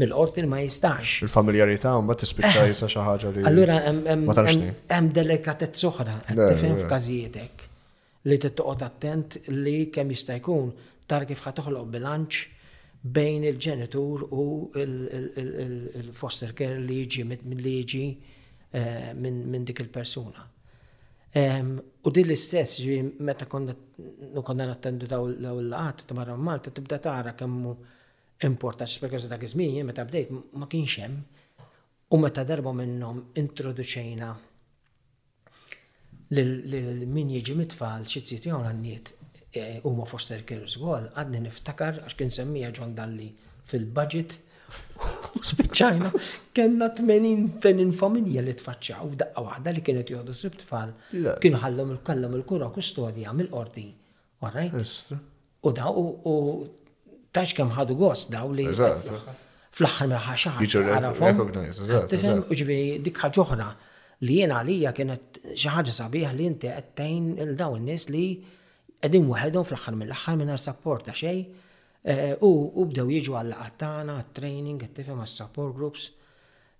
mill-qorti 0.00 0.44
ma 0.48 0.60
jistax. 0.64 1.20
Il-familjarità 1.28 1.92
ma 2.04 2.14
tispiċċa 2.20 2.64
jisa 2.70 2.88
xi 2.88 3.02
ħaġa 3.06 3.32
li. 3.36 3.44
Allura 3.48 3.76
hemm 3.86 5.10
delikatet 5.20 5.76
oħra 5.90 6.14
qed 6.28 6.44
tifhem 6.52 6.78
f'każijietek 6.86 7.66
li 8.30 8.38
tittoqgħod 8.44 8.86
attent 8.88 9.38
li 9.64 9.76
kemm 9.92 10.14
jista' 10.16 10.36
jkun 10.40 10.72
tar 11.10 11.26
kif 11.28 11.44
toħloq 11.46 11.90
bilanċ 11.96 12.46
bejn 13.02 13.46
il-ġenitur 13.50 14.26
u 14.30 14.46
il-foster 14.80 16.56
care 16.58 16.80
li 16.84 17.02
jiġi 17.02 17.28
li 17.62 17.76
jiġi 17.78 18.06
eh, 18.06 19.12
minn 19.16 19.64
dik 19.66 19.84
il-persuna. 19.86 20.48
U 21.30 22.10
din 22.10 22.26
l-istess, 22.26 22.80
meta 23.26 23.46
konna 23.46 24.64
nattendu 24.66 25.06
daw 25.06 25.28
l-laqat, 25.30 26.02
ta' 26.10 26.16
marra 26.18 26.34
Malta, 26.48 26.72
tibda 26.74 26.98
tara 26.98 27.36
kemmu 27.38 27.74
importax, 28.46 28.98
because 29.02 29.28
dak 29.28 29.42
iż-żmien 29.44 29.70
jien 29.74 29.86
meta 29.86 30.04
bdejt 30.04 30.30
ma 30.52 30.66
kienx 30.68 30.96
hemm. 31.02 31.18
U 32.10 32.18
meta 32.20 32.44
darba 32.44 32.72
minnhom 32.74 33.20
introduċejna 33.40 34.28
lil 36.36 37.04
min 37.14 37.28
jiġi 37.36 37.54
mitfall 37.58 38.02
xi 38.10 38.18
tzit 38.24 38.48
jew 38.48 38.56
għanniet 38.58 39.12
e, 39.54 39.64
huma 39.84 40.06
foster 40.10 40.42
care 40.46 40.66
ukoll 40.78 41.06
għadni 41.14 41.42
niftakar 41.46 42.00
għax 42.04 42.16
kien 42.18 42.32
semmija 42.36 42.70
ġon 42.76 42.94
dalli 42.98 43.28
fil-budget 43.70 44.38
u 45.38 45.42
spiċċajna 45.46 46.10
kellna 46.54 46.90
80 46.94 47.96
familja 48.02 48.42
li 48.46 48.54
u 48.56 49.14
daqqa 49.22 49.42
waħda 49.42 49.74
li 49.78 49.82
kienet 49.86 50.10
joħdu 50.14 50.34
s 50.34 50.50
tfal 50.64 50.92
kienu 51.42 51.62
ħallhom 51.64 51.94
il 51.96 52.02
kallom 52.10 52.34
il-kura 52.40 52.70
kustodja 52.74 53.32
mill-qorti. 53.34 53.86
All 54.40 54.50
right? 54.54 55.18
U 55.62 55.70
da 55.74 55.90
u 55.94 56.74
tax 57.36 57.52
kem 57.56 57.68
ħadu 57.76 57.96
għos 57.98 58.28
daw 58.32 58.52
li. 58.56 58.64
Fl-axħar 59.70 60.10
mela 60.10 60.20
ħaxaħ. 60.26 61.98
Tifhem, 62.10 62.44
uġviri 62.50 63.00
dik 63.06 63.20
ħagħuħra 63.24 63.68
li 64.26 64.40
jena 64.40 64.56
għalija 64.60 64.92
kienet 64.96 65.38
xaħġa 65.54 65.94
sabiħ 65.96 66.32
li 66.36 66.48
jinti 66.48 66.68
għattajn 66.72 67.28
il-daw 67.46 67.76
n-nis 67.78 68.08
li 68.10 68.24
għedin 69.00 69.28
wahedhom 69.30 69.64
fl-axħar 69.68 69.96
mill-axħar 70.00 70.40
minn 70.40 70.56
support 70.60 71.06
ta' 71.06 71.14
xej 71.16 71.38
eh, 71.40 72.34
u 72.44 72.84
bdew 72.90 73.06
jiġu 73.14 73.38
għall 73.38 73.54
għat 73.56 74.34
training, 74.36 74.82
għattifem 74.88 75.22
għal-support 75.22 75.72
groups 75.78 76.08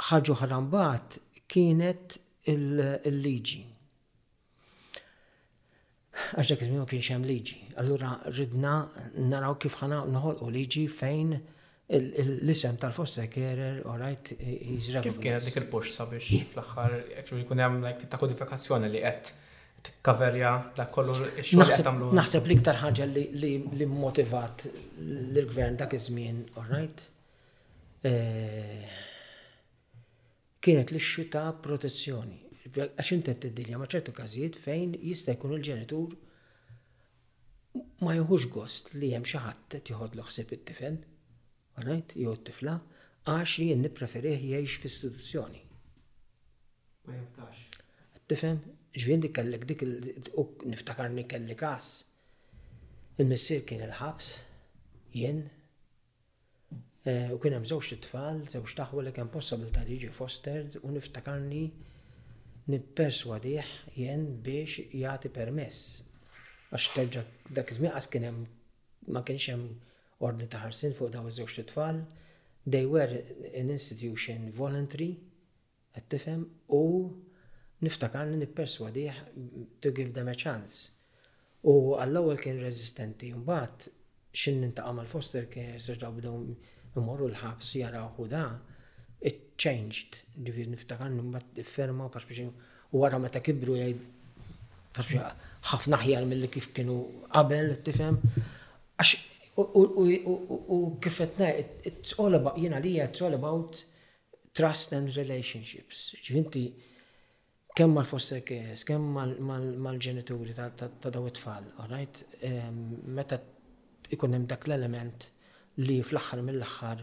ħaġa 0.08 0.32
oħra 0.34 0.90
kienet 1.46 2.20
il-liġi. 2.50 3.62
Għax 6.36 6.48
dak 6.52 6.62
iż-żmien 6.64 6.86
kienx 6.90 7.10
hemm 7.12 7.26
liġi. 7.28 7.58
Allura 7.82 8.14
ridna 8.32 8.76
naraw 9.28 9.56
kif 9.60 9.74
ħana 9.82 9.98
noħolqu 10.12 10.48
liġi 10.54 10.84
fejn 10.88 11.34
l-isem 11.96 12.78
tal-fossa 12.82 13.26
kerer, 13.30 13.82
all 13.86 13.98
right, 14.00 14.30
jizra. 14.56 15.02
Kif 15.04 15.18
kienet 15.22 15.44
dik 15.46 15.58
il-puxsa 15.62 16.06
biex 16.10 16.30
fl-axħar, 16.54 16.96
actually, 17.20 17.44
kun 17.50 17.60
hemm 17.62 17.84
like 17.84 18.06
ta' 18.10 18.18
kodifikazzjoni 18.22 18.88
li 18.94 19.02
qed 19.04 19.30
tikkaverja 19.90 20.52
dak 20.78 20.88
kollu 20.96 21.16
x-xogħol 21.44 22.14
Naħseb 22.16 22.48
li 22.48 22.56
iktar 22.58 22.80
ħaġa 22.80 23.10
li 23.12 23.86
motivat 23.90 24.64
l-gvern 25.02 25.76
dak 25.84 25.98
iż-żmien, 26.00 26.40
all 26.56 26.72
right? 26.72 27.10
Eh, 28.06 29.04
kienet 30.66 30.90
li 30.92 30.98
ixxu 31.02 31.24
ta' 31.32 31.50
protezzjoni. 31.66 32.38
Għax 32.74 33.12
intet 33.14 33.44
id-dinja 33.46 33.78
ma' 33.78 33.86
ċertu 33.90 34.10
każijiet 34.16 34.56
fejn 34.58 34.96
jista' 34.98 35.36
jkun 35.36 35.52
il-ġenitur 35.54 36.16
ma 38.02 38.14
jħux 38.18 38.48
gost 38.50 38.90
li 38.98 39.12
hemm 39.14 39.22
xi 39.30 39.38
ħadd 39.38 39.76
qed 39.76 40.16
l-ħsieb 40.16 40.54
it 40.56 40.64
tifen 40.68 40.96
right? 41.86 42.16
jew 42.18 42.34
t-tifla, 42.40 42.74
għax 43.30 43.54
jien 43.62 43.82
nippreferih 43.84 44.42
jgħix 44.42 44.76
fl-istituzzjoni. 44.82 45.62
Ma 47.06 47.14
t 47.14 47.66
Tifhem? 48.26 48.56
Ġvien 48.98 49.20
dik 49.22 49.36
kellek 49.36 49.64
dik 49.70 49.82
niftakarni 50.66 51.22
kelli 51.30 51.54
każ. 51.54 51.90
Il-missier 53.22 53.60
kien 53.68 53.84
il-ħabs, 53.86 54.32
jen, 55.14 55.44
Eh, 57.08 57.30
u 57.30 57.36
kien 57.42 57.52
hemm 57.54 57.66
żewġ 57.70 57.88
it-tfal, 57.94 58.38
żewġ 58.50 58.72
taħwa 58.80 59.02
li 59.06 59.10
kien 59.14 59.28
possibil 59.30 59.68
ta' 59.70 59.84
liġi 59.86 60.08
fostered 60.16 60.74
u 60.80 60.88
niftakarni 60.90 61.60
nipperswadih 62.72 63.68
jien 63.94 64.24
biex 64.42 64.80
jagħti 65.02 65.30
permess. 65.36 65.76
Għax 66.74 66.86
terġa' 66.96 67.22
dak 67.60 67.70
iż-żmieqas 67.70 68.08
kien 68.10 68.26
hemm 68.26 68.42
ma 69.14 69.22
kienx 69.22 69.46
hemm 69.52 69.68
ordni 70.26 70.48
ta' 70.50 70.64
ħarsin 70.64 70.96
fuq 70.98 71.12
daw 71.14 71.30
iż-żewġ 71.30 71.64
tfal 71.70 72.02
They 72.66 72.84
were 72.94 73.20
an 73.54 73.70
institution 73.70 74.48
voluntary, 74.56 75.06
qed 75.94 76.08
tifhem, 76.10 76.40
u 76.74 76.80
niftakarni 77.86 78.40
nipperswadih 78.40 79.20
to 79.80 79.92
give 79.94 80.10
them 80.16 80.26
a 80.34 80.34
chance. 80.34 80.88
U 81.62 81.94
għall-ewwel 81.94 82.42
kien 82.42 82.58
resistenti, 82.64 83.30
mbagħad 83.38 83.86
xin 84.34 84.58
ninta' 84.64 84.90
mal-foster 84.98 85.46
care 85.54 85.78
sex 85.80 86.02
bdew 86.18 86.42
imorru 87.00 87.28
l-ħabs 87.30 87.72
jara 87.80 88.04
u 88.18 88.26
da, 88.30 88.44
it 89.26 89.56
changed, 89.60 90.22
ġivir 90.36 90.68
niftakar 90.72 91.10
n-numbat 91.10 91.60
ferma 91.64 92.08
u 92.08 92.12
kaxbixin 92.12 92.50
u 92.94 93.02
għara 93.04 93.20
meta 93.22 93.40
kibru 93.44 93.76
jgħid 93.76 95.16
ħafna 95.72 95.98
ħjar 96.02 96.26
mill-li 96.28 96.48
kif 96.52 96.70
kienu 96.76 96.96
qabel, 97.32 97.74
tifhem. 97.84 98.16
Għax 98.96 99.16
u 99.56 100.76
kifetna, 101.00 101.48
it's 101.88 102.16
all 102.20 102.36
about, 102.36 102.58
jena 102.60 102.80
li 102.84 102.94
it's 103.00 103.22
all 103.24 103.36
about 103.36 103.78
trust 104.56 104.92
and 104.96 105.08
relationships. 105.16 106.10
Ġivinti, 106.24 106.64
kemm 107.76 107.96
mal-foster 107.98 108.42
cares, 108.48 108.84
kemm 108.88 109.10
mal-ġenituri 109.84 110.54
ta' 110.56 111.10
daw 111.12 111.28
it-tfal, 111.28 111.70
all 111.80 111.92
right? 111.92 112.20
Meta 113.16 113.40
ikun 114.14 114.36
hemm 114.36 114.46
dak 114.48 114.68
l-element 114.70 115.26
um, 115.26 115.35
li 115.84 116.00
fl 116.02 116.16
axar 116.20 116.40
mill 116.42 116.62
axar 116.64 117.02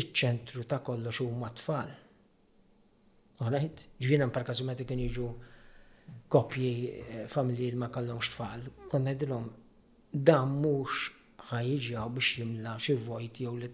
iċ-ċentru 0.00 0.64
ta' 0.70 0.80
kollox 0.86 1.20
huma 1.24 1.50
tfal. 1.56 1.90
Alright? 3.42 3.86
Ġvina 4.00 4.28
mparkazumati 4.30 4.86
kien 4.88 5.02
jiġu 5.04 5.26
kopji 6.32 6.70
eh, 6.90 7.24
familji 7.30 7.70
li 7.74 7.80
ma 7.80 7.90
kellhomx 7.92 8.30
tfal. 8.32 8.64
Konna 8.92 9.14
id-dilom, 9.16 9.48
dam 10.12 10.56
mux 10.62 11.08
ħajġi 11.50 11.96
għaw 11.98 12.12
biex 12.16 12.40
jimla 12.40 12.76
xi 12.80 12.96
vojt 13.06 13.42
jew 13.44 13.54
li 13.64 13.72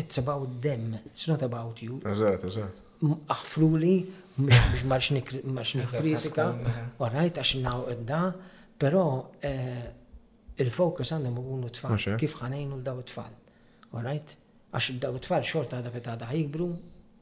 it's 0.00 0.16
about 0.18 0.48
them, 0.62 0.96
it's 1.08 1.26
not 1.28 1.42
about 1.42 1.82
you. 1.82 1.98
Eżatt, 2.08 2.44
eżatt. 2.48 2.84
Aħfluli 3.28 3.92
biex 4.38 4.84
marx 4.88 5.10
nikritika, 5.74 6.48
alright, 7.02 7.36
għax 7.40 7.54
naw 7.64 7.80
id-da, 7.92 8.22
pero 8.80 9.02
eh, 9.44 9.90
il-fokus 10.64 11.12
għandhom 11.16 11.62
t 11.68 11.74
tfal, 11.78 12.18
kif 12.20 12.34
ħanejnu 12.40 12.76
l-daw 12.80 13.00
tfal. 13.08 13.32
Għarajt? 13.94 14.34
Għax 14.72 14.98
daw 15.02 15.16
tfal 15.24 15.44
xorta 15.44 15.78
għada 15.80 15.92
petada 15.94 16.28
ħajkbru 16.30 16.66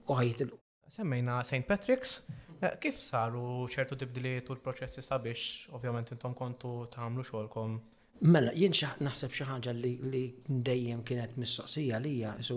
u 0.09 0.17
ħajtilu. 0.21 0.59
Semmejna 0.89 1.39
St. 1.45 1.65
Patrick's, 1.69 2.19
eh, 2.61 2.77
kif 2.81 2.99
saru 2.99 3.67
ċertu 3.69 3.97
dibdiliet 4.01 4.49
u 4.51 4.57
l-proċessi 4.57 5.03
sabiex, 5.05 5.69
ovvjament 5.77 6.13
intom 6.17 6.35
kontu 6.35 6.73
tagħmlu 6.95 7.25
xolkom? 7.25 7.79
Mela, 8.27 8.51
jien 8.57 8.73
naħseb 9.07 9.31
xi 9.33 9.47
ħaġa 9.47 9.75
li 9.79 10.23
dejjem 10.49 11.05
kienet 11.07 11.37
mistoqsija 11.39 12.01
li 12.03 12.17
hija 12.17 12.35
su 12.43 12.57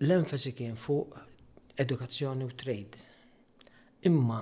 l-enfasi 0.00 0.54
kien 0.56 0.76
fuq 0.76 1.18
edukazzjoni 1.76 2.44
u 2.48 2.54
trade. 2.54 3.04
Imma 4.08 4.40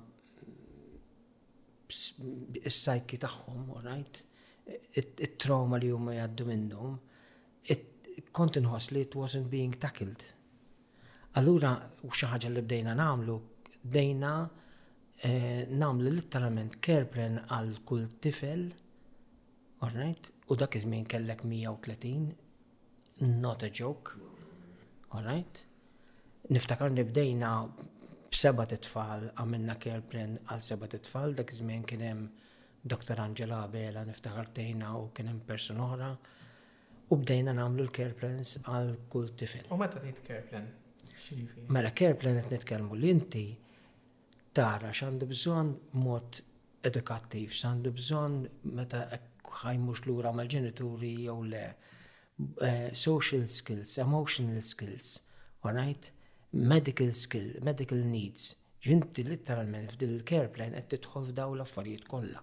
s-sajki 1.89 3.19
tagħhom, 3.25 3.69
right? 3.85 4.23
It-trauma 5.03 5.79
li 5.81 5.89
huma 5.93 6.17
jgħaddu 6.17 6.49
minnhom, 6.53 6.97
kont 8.35 8.57
inħoss 8.59 8.91
li 8.93 9.01
it 9.05 9.15
wasn't 9.17 9.47
being 9.49 9.71
tackled. 9.81 10.21
Allura, 11.39 11.71
u 12.05 12.09
xi 12.13 12.27
ħaġa 12.29 12.49
li 12.51 12.61
bdejna 12.65 12.93
nagħmlu, 12.99 13.35
bdejna 13.87 14.33
eh, 15.23 15.63
namlu 15.81 16.11
literalment 16.13 16.77
care 16.83 17.07
plan 17.09 17.39
għal 17.47 17.71
kull 17.89 18.05
tifel 18.25 18.67
Alright, 19.79 20.31
u 20.49 20.55
dak 20.55 20.75
iż-żmien 20.75 21.05
kellek 21.05 21.39
130, 21.45 22.35
not 23.21 23.63
a 23.63 23.69
joke. 23.79 24.11
Alright? 25.09 25.65
Niftakar 26.49 26.91
nibdejna 26.91 27.51
b'seba' 28.29 28.65
tfal 28.83 29.29
għamilna 29.35 29.75
care 29.81 30.01
plan 30.11 30.35
għal 30.49 30.63
seba' 30.67 30.89
tfal 30.97 31.33
dak 31.37 31.53
iż-żmien 31.55 31.85
kien 31.87 32.03
hemm 32.03 32.25
Dr. 32.83 33.19
Angela 33.23 33.61
Abela 33.69 34.03
niftakar 34.05 34.49
tejna 34.55 34.91
u 34.99 35.07
kien 35.13 35.31
hemm 35.31 35.41
person 35.47 35.79
oħra. 35.87 36.11
U 37.09 37.17
bdejna 37.23 37.55
nagħmlu 37.57 37.85
l-care 37.87 38.17
plans 38.19 38.57
għal 38.65 38.93
kull 39.09 39.31
tifel. 39.39 39.63
U 39.71 39.79
meta 39.79 40.03
tgħid 40.03 40.21
care 40.27 40.43
plan? 40.51 40.67
Mela 41.71 41.91
care 41.95 42.15
plan 42.19 42.35
qed 42.41 42.51
nitkellmu 42.53 42.99
inti 43.09 43.47
tara 44.55 44.91
x'għandu 44.91 45.27
bżonn 45.31 45.73
mod 46.03 46.43
edukattiv, 46.87 47.49
x'għandu 47.55 47.91
bżonn 47.97 48.43
meta 48.77 49.05
ħajmux 49.57 50.03
lura 50.07 50.31
mal-ġenituri 50.33 51.11
jew 51.25 51.43
le. 51.51 51.63
Eh, 52.63 52.93
social 52.95 53.43
skills, 53.45 53.97
emotional 53.99 54.61
skills, 54.63 55.17
alright? 55.67 56.11
Medical 56.55 57.09
skill, 57.11 57.49
medical 57.67 57.99
needs. 57.99 58.53
Ġinti 58.81 59.25
literalment 59.27 59.91
f'din 59.91 60.13
il-care 60.15 60.47
plan 60.55 60.71
qed 60.77 60.87
tidħol 60.93 61.25
f'daw 61.27 61.53
l-affarijiet 61.57 62.05
kollha. 62.07 62.39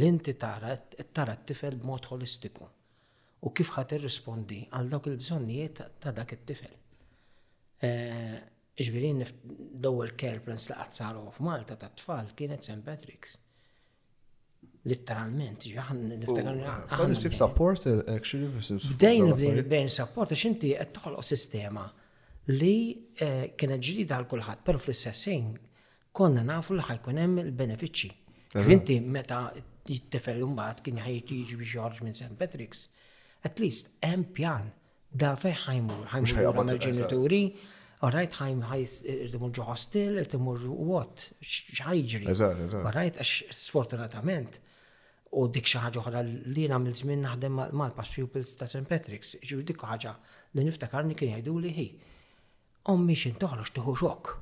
L-inti 0.00 0.32
tara 0.40 0.72
qed 0.80 1.10
tara 1.12 1.34
t-tifel 1.36 1.76
b'mod 1.82 2.08
holistiku 2.08 2.68
u 3.46 3.52
kif 3.52 3.70
ħadd 3.76 3.98
irrispondi 3.98 4.62
għal 4.74 4.88
dawk 4.94 5.08
il-bżonnijiet 5.12 5.82
ta' 6.02 6.12
dak 6.16 6.36
it-tifel. 6.38 6.76
Eh, 7.80 8.36
Ġviri, 8.76 9.10
dawl 9.80 10.10
care 10.20 10.40
plans 10.44 10.66
laqat 10.68 10.88
qatt 10.90 10.98
saru 11.00 11.22
f'Malta 11.32 11.76
ta' 11.80 11.92
tfal 11.96 12.32
kienet 12.36 12.64
St. 12.64 12.82
Patrick's. 12.84 13.38
Literalment, 14.86 15.64
ġiħan 15.66 16.02
niftakar. 16.20 16.58
Oh, 16.62 16.90
Għad 16.94 17.12
sib 17.18 17.34
support, 17.34 17.88
eh, 17.90 18.02
actually, 18.14 18.46
Bdejn 18.92 19.32
bdejn 19.34 19.58
bdejn 19.66 19.88
support, 19.90 20.30
għax 20.36 20.44
inti 20.52 20.70
qed 20.78 20.92
toħloq 20.94 21.24
sistema 21.26 21.86
li 22.52 22.76
eh, 23.18 23.48
kienet 23.58 23.82
ġdida 23.82 24.14
għal 24.20 24.28
kulħadd, 24.30 24.60
però 24.68 24.78
fl-istessejn 24.78 25.48
konna 26.14 26.44
nafu 26.46 26.76
li 26.78 26.84
ħajkun 26.86 27.18
hemm 27.18 27.40
il-benefiċċji. 27.48 28.12
Inti 28.76 29.00
meta 29.16 29.40
jittifel 29.90 30.44
mbagħad 30.52 30.84
kien 30.86 31.00
ħajt 31.02 31.32
jiġi 31.34 31.70
George 31.72 32.06
minn 32.06 32.14
St. 32.14 32.38
Patrick's, 32.38 32.86
at 33.42 33.58
least 33.62 33.90
hemm 34.06 34.28
pjan 34.38 34.70
da 35.10 35.32
fej 35.40 35.56
ħajmur, 35.66 36.12
ħajmur 36.14 36.60
mal-ġenituri, 36.62 37.40
Orajt 38.04 38.34
ħajm 38.36 38.58
ħaj 38.68 38.82
timur 39.32 39.48
eh, 39.48 39.52
ġo 39.56 39.64
hostil, 39.70 40.18
timur 40.28 40.58
għot, 40.98 41.22
xħajġri. 41.50 42.26
Orajt, 42.82 43.20
għax 43.22 43.56
sfortunatament, 43.62 44.58
u 45.36 45.44
dik 45.52 45.68
xi 45.70 45.80
ħaġa 45.82 46.00
oħra 46.02 46.20
li 46.26 46.64
jiena 46.64 46.78
mill 46.80 46.96
żmien 47.00 47.20
naħdem 47.26 47.56
mal-Pass 47.78 48.16
Pupils 48.22 48.54
ta' 48.58 48.66
St. 48.70 48.86
Patrick's, 48.88 49.34
ġur 49.48 49.62
dik 49.68 49.84
ħaġa 49.92 50.12
li 50.56 50.64
niftakarni 50.64 51.16
kien 51.18 51.34
jgħidu 51.34 51.56
li 51.64 51.72
hi. 51.82 51.86
Ommi 52.92 53.16
xin 53.18 53.36
toħroġ 53.42 53.72
tieħu 53.76 53.94
xokk. 54.02 54.34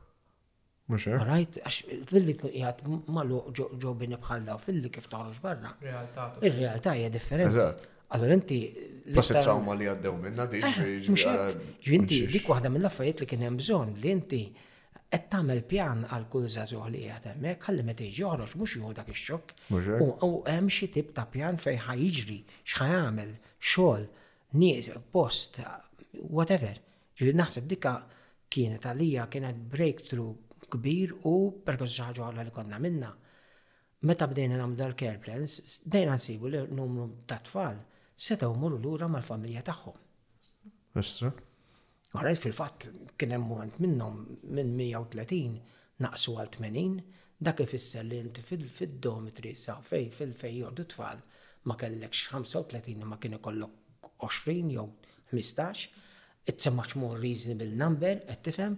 Rajt, 0.95 1.07
hekk. 1.07 1.27
Right, 1.27 1.59
għax 1.65 1.79
filli 2.13 2.37
qiegħed 2.41 3.09
malu 3.17 3.41
ġo 3.57 3.95
bini 3.99 4.19
bħal 4.23 4.47
daw, 4.51 4.61
filli 4.63 4.93
kif 4.95 5.09
toħroġ 5.11 5.41
barra. 5.49 5.73
il 6.47 6.55
realtà 6.61 6.95
hija 7.01 7.11
differenti. 7.17 7.57
Eżatt. 7.57 7.91
Allora 8.15 8.37
inti. 8.39 8.59
Plus 9.09 9.33
trauma 9.35 9.75
li 9.81 9.91
għaddew 9.91 10.15
minna 10.23 10.47
diġ. 10.53 10.69
Eh, 10.71 11.43
Ġvinti, 11.89 12.21
dik 12.37 12.47
waħda 12.53 12.71
mill-affarijiet 12.71 13.25
li 13.25 13.31
kien 13.33 13.43
hemm 13.49 13.59
bżonn 13.63 13.99
li 14.05 14.15
inti 14.19 14.45
qed 15.15 15.29
tagħmel 15.31 15.61
pjan 15.71 16.01
għal 16.11 16.25
kull 16.33 16.47
żagħżugħ 16.51 16.87
li 16.91 17.01
qiegħed 17.05 17.27
hemmhekk 17.31 17.67
ħalli 17.69 17.83
meta 17.87 18.05
jiġi 18.05 18.21
joħroġ 18.21 18.55
mhux 18.59 18.73
jieħu 18.75 18.95
ix-xokk. 19.03 19.55
U 20.27 20.31
hemm 20.51 20.71
xi 20.75 20.89
tip 20.95 21.13
ta' 21.15 21.27
pjan 21.31 21.59
fejn 21.63 21.83
ħajjiġri, 21.87 22.39
x'ħajamel, 22.67 23.31
xogħol, 23.61 24.07
nies, 24.59 24.91
post, 25.15 25.61
whatever. 26.35 26.81
Ġifieri 27.15 27.37
naħseb 27.39 27.69
dikka 27.75 27.95
kienet 28.55 28.87
għalija 28.91 29.29
kienet 29.31 29.63
breakthrough 29.71 30.67
kbir 30.75 31.15
u 31.31 31.35
perkoż 31.63 31.95
xi 31.95 32.11
ħaġa 32.11 32.43
li 32.43 32.57
konna 32.59 32.83
minna. 32.83 33.13
Meta 34.05 34.27
bdejna 34.29 34.59
nagħmlu 34.65 34.81
dal-care 34.83 35.23
plans, 35.23 35.61
bdejna 35.87 36.19
nsibu 36.19 36.51
li 36.51 36.65
numru 36.75 37.07
ta' 37.31 37.39
tfal 37.47 37.79
setgħu 38.27 38.51
mmorru 38.59 38.83
lura 38.83 39.09
mal-familja 39.11 39.63
tagħhom. 39.71 39.99
Istra. 40.99 41.31
Għarajt 42.15 42.43
fil-fatt 42.45 42.85
kien 43.19 43.33
hemm 43.35 43.47
muħant 43.53 43.79
minnhom 43.83 44.19
minn 44.57 44.77
130 44.81 46.05
naqsu 46.05 46.35
għal 46.39 46.51
80, 46.57 47.01
dak 47.49 47.63
ifisser 47.65 48.05
li 48.07 48.21
inti 48.23 48.45
fid-domitri 48.79 49.51
sa 49.59 49.75
fej 49.89 50.05
fil-fej 50.15 50.61
jordu 50.61 50.85
tfal 50.93 51.19
ma 51.67 51.75
kellekx 51.81 52.21
35 52.37 53.03
ma 53.13 53.19
kien 53.25 53.35
ikollok 53.39 54.13
20 54.23 54.71
jew 54.77 54.85
15, 55.33 55.89
it's 56.53 56.71
a 56.71 56.71
much 56.77 56.95
more 57.03 57.19
reasonable 57.19 57.75
number, 57.83 58.21
qed 58.31 58.45
tifhem. 58.47 58.77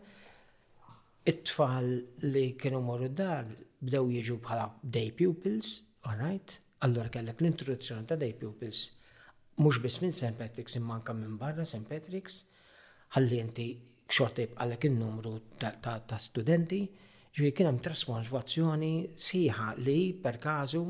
It-tfal 1.26 1.88
li 2.30 2.44
kienu 2.62 2.78
morru 2.86 3.10
dar 3.18 3.44
bdew 3.82 4.04
jiġu 4.16 4.36
bħala 4.46 4.70
day 4.96 5.10
pupils, 5.18 5.82
all 6.08 6.22
right? 6.22 6.56
Allora 6.86 7.10
kellek 7.12 7.42
l-introduzzjoni 7.42 8.06
ta' 8.08 8.16
day 8.20 8.32
pupils 8.38 8.86
mhux 9.60 9.82
biss 9.82 10.00
minn 10.04 10.12
St. 10.14 10.36
Patrick's 10.38 10.76
kam 11.04 11.20
minn 11.20 11.36
barra 11.40 11.64
St. 11.66 11.86
Patrick's 11.90 12.44
għalli 13.16 13.36
inti 13.42 13.66
kxortib 14.06 14.54
għallek 14.60 14.86
il-numru 14.90 15.32
ta' 15.60 16.20
studenti, 16.20 16.82
ġvi 17.36 17.50
kien 17.56 17.68
hemm 17.70 17.82
trasformazzjoni 17.84 18.92
siħa 19.16 19.70
li 19.84 19.98
per 20.24 20.38
kazu 20.42 20.82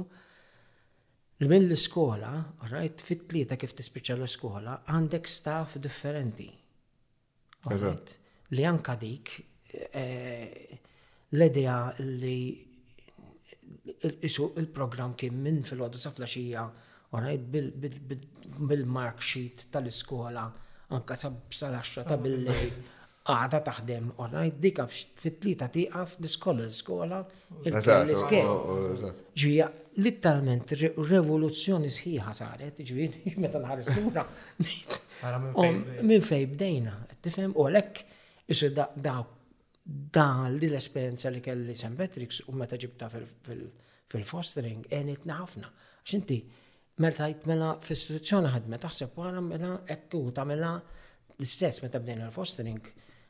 mill 1.47 1.75
skola 1.77 2.31
rajt 2.71 3.03
fit-tlieta 3.05 3.59
kif 3.61 3.75
tispiċċa 3.77 4.15
l-iskola, 4.19 4.77
għandek 4.93 5.27
staff 5.29 5.77
differenti. 5.85 6.47
Li 8.57 8.65
anka 8.65 8.95
dik 8.97 9.33
eh, 9.91 10.79
l-idea 11.35 11.79
li 12.01 12.37
il-program 14.03 15.17
kien 15.19 15.37
minn 15.43 15.61
fil 15.67 15.83
għodu 15.85 16.01
sa' 16.01 16.15
flaxija, 16.15 16.65
bil-mark 18.67 19.23
sheet 19.25 19.69
tal-iskola, 19.75 20.47
anka 20.91 21.17
sal 21.17 21.35
ta' 22.07 22.17
billej 22.17 22.71
għada 23.27 23.59
taħdem 23.67 24.13
orrajt 24.23 24.59
dik 24.63 24.77
għabx 24.79 24.99
fit-tlita 25.19 25.67
tiqaf 25.75 26.13
l 26.21 26.29
skola. 26.31 26.67
l 26.69 26.73
skola 26.73 27.23
l 27.65 28.15
skola 28.19 29.13
Ġvija, 29.35 29.67
littalment 29.99 30.75
revoluzzjoni 31.11 31.91
sħiħa 31.91 32.35
saret, 32.39 32.83
ġvija, 32.87 33.25
meta 33.43 33.59
nħares 33.59 33.91
l-ura. 33.97 34.23
Minn 36.07 36.23
fej 36.23 36.47
bdejna, 36.53 36.93
tifhem 37.25 37.57
u 37.57 37.67
għalek, 37.67 37.99
isir 38.47 38.77
li 38.77 40.69
l-esperienza 40.69 41.33
li 41.33 41.43
kelli 41.43 41.75
St. 41.75 41.97
Patrick's 41.99 42.45
u 42.47 42.55
meta 42.55 42.79
ġibta 42.79 43.11
fil-fostering, 43.11 44.87
enitna 44.95 45.41
ħafna. 45.43 45.67
ċinti, 46.07 46.39
meltajt 47.01 47.47
mela 47.49 47.75
f-istituzzjoni 47.81 48.51
ħadmet, 48.55 48.81
taħseb 48.87 49.17
wara 49.21 49.41
mela 49.45 49.73
ekku, 49.93 50.21
u 50.31 50.31
mela 50.49 50.71
l-istess 51.39 51.83
meta 51.85 52.01
bdejna 52.01 52.29
l-fostering. 52.31 52.87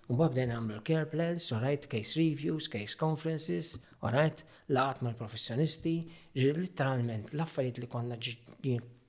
Mbagħad 0.06 0.34
bdejna 0.36 0.54
nagħmlu 0.58 0.82
care 0.86 1.08
plans, 1.10 1.48
orajt 1.56 1.88
case 1.90 2.18
reviews, 2.20 2.68
case 2.70 2.94
conferences, 3.00 3.72
right, 4.06 4.44
laqat 4.70 5.02
mal-professjonisti, 5.08 5.96
ġi 6.38 6.52
literalment 6.60 7.32
l-affarijiet 7.34 7.80
li 7.82 7.88
konna 7.96 8.18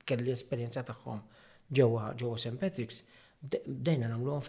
kelli 0.08 0.34
esperienza 0.34 0.82
tagħhom 0.88 1.22
ġewwa 1.78 2.10
ġewwa 2.18 2.40
St. 2.42 2.58
Patrick's 2.62 3.04
bdejna 3.68 4.08
namluhom 4.14 4.42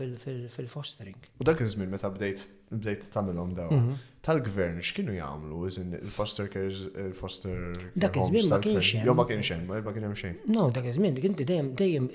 fil-fostering. 0.55 1.19
U 1.41 1.45
dak 1.45 1.61
iż-żmien 1.63 1.91
meta 1.91 2.11
bdejt 2.11 3.09
tagħmilhom 3.15 3.55
daw. 3.59 3.73
Mhm. 3.73 3.99
Tal-gvern 4.27 4.81
x'kienu 4.85 5.15
jagħmlu 5.17 5.59
iżin 5.69 5.95
il-foster 6.01 6.49
care 6.53 6.71
il-foster 6.71 7.59
Dak 7.97 8.17
iż-żmien 8.21 8.49
ma 8.51 8.59
kienx 8.65 8.93
hemm. 8.99 9.07
Jo 9.09 9.15
ma 9.15 9.27
kienx 9.31 9.53
hemm, 9.55 9.71
ma 9.87 9.93
kien 9.97 10.09
hemm 10.09 10.19
xejn. 10.23 10.39
No, 10.55 10.71
dak 10.71 10.89
iż-żmien 10.91 11.17
dik 11.17 11.29
inti 11.31 11.47
dejjem 11.49 11.75
dejjem 11.83 12.09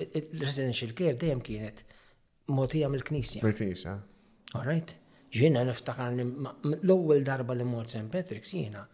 residential 0.46 0.92
care 0.98 1.16
dejjem 1.24 1.40
kienet 1.50 1.84
mogħtija 2.48 2.90
mill-Knisja. 2.94 3.44
Mill-Knisja. 3.46 3.94
All 4.54 4.66
right. 4.68 4.98
Ġiena 5.34 5.64
niftakarni 5.68 6.26
l-ewwel 6.28 7.24
darba 7.26 7.54
li 7.58 7.66
mort 7.66 7.90
St. 7.90 8.10
Patrick's 8.12 8.52
jiena 8.54 8.84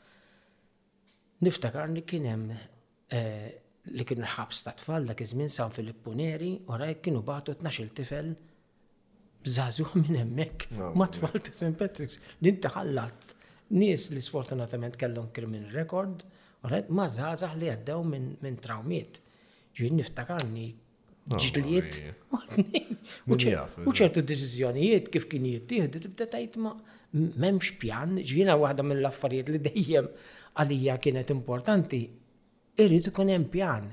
Niftakarni 1.41 1.97
li 1.97 2.03
kien 2.05 2.27
hemm 2.29 2.47
eh, 2.57 3.60
li 3.89 4.05
kienu 4.05 4.27
ħabs 4.29 4.65
ta' 4.67 4.75
tfal 4.79 5.07
dak 5.09 5.23
iż-żmien 5.25 5.49
San 5.53 5.71
Filippo 5.75 6.13
Neri 6.17 6.51
oraj 6.75 6.99
kienu 7.05 7.23
bagħtu 7.27 7.55
12 7.63 7.95
tifel 7.97 8.29
b'żażu 9.47 9.87
minn 9.97 10.19
hemmhekk 10.21 10.67
ma' 11.01 11.09
tfal 11.15 11.41
ta' 11.41 11.55
St. 11.57 11.73
Patrick's 11.81 12.21
li 12.45 12.53
ħallat 12.61 13.31
nies 13.79 14.09
li 14.13 14.21
sfortunatament 14.25 14.99
kellhom 15.01 15.31
krimin 15.37 15.71
record 15.73 16.27
orajt 16.69 16.93
ma' 16.93 17.09
żgħażaħ 17.17 17.57
li 17.57 17.71
għaddew 17.73 18.05
minn 18.13 18.59
trawmiet. 18.61 19.23
Ġin 19.81 19.95
niftakarni 20.01 20.65
ġiliet. 21.31 22.01
U 23.31 23.37
ċertu 23.95 24.21
deċiżjonijiet 24.27 25.07
kif 25.15 25.29
kien 25.31 25.47
jittieħdu 25.47 26.03
tibda 26.05 26.27
tajt 26.35 26.59
ma 26.61 26.75
memx 27.15 27.71
pjan, 27.81 28.19
ġvina 28.19 28.59
waħda 28.61 28.85
mill-affarijiet 28.91 29.49
li 29.55 29.61
dejjem 29.71 30.11
għalija 30.61 30.97
kienet 31.07 31.31
importanti 31.33 32.03
irrid 32.85 33.09
ikun 33.11 33.29
hemm 33.33 33.49
pjan. 33.53 33.89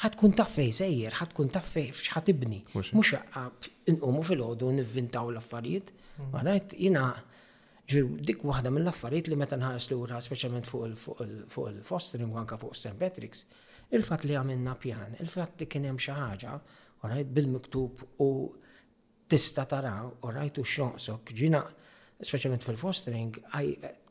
Ħatkun 0.00 0.34
taf 0.38 0.52
fej 0.56 0.70
sejjer, 0.80 1.16
ħatkun 1.20 1.50
taf 1.54 1.66
fej 1.76 1.90
x'ħad 1.92 2.30
ibni. 2.32 2.62
Mhux 2.72 3.18
inqumu 3.92 4.22
fil-ħodu 4.26 4.70
nivvintaw 4.78 5.28
l-affarijiet. 5.34 5.90
Għanajt 6.40 6.74
mm. 6.74 6.78
jina 6.78 8.10
dik 8.30 8.44
waħda 8.48 8.72
mill-affarijiet 8.72 9.28
li 9.32 9.38
meta 9.42 9.58
nħares 9.60 9.90
lura 9.92 10.20
speċjalment 10.22 10.68
fuq 10.70 10.86
il-fostering 10.90 12.30
u 12.30 12.44
fuq 12.46 12.76
St. 12.80 12.94
Patrick's, 13.02 13.44
il-fatt 13.92 14.24
li 14.30 14.36
għamilna 14.40 14.72
pjan, 14.80 15.16
il-fatt 15.24 15.64
li 15.64 15.66
kien 15.68 15.88
hemm 15.90 15.98
xi 16.00 16.14
ħaġa, 16.16 16.54
orajt 17.08 17.32
bil-miktub 17.36 18.04
u 18.24 18.30
tista 19.30 19.66
tara, 19.68 19.96
orajt 20.24 20.62
u 20.62 20.64
xonqsok, 20.64 21.34
ġina 21.36 21.60
speċjalment 22.20 22.64
fil-fostering, 22.66 23.36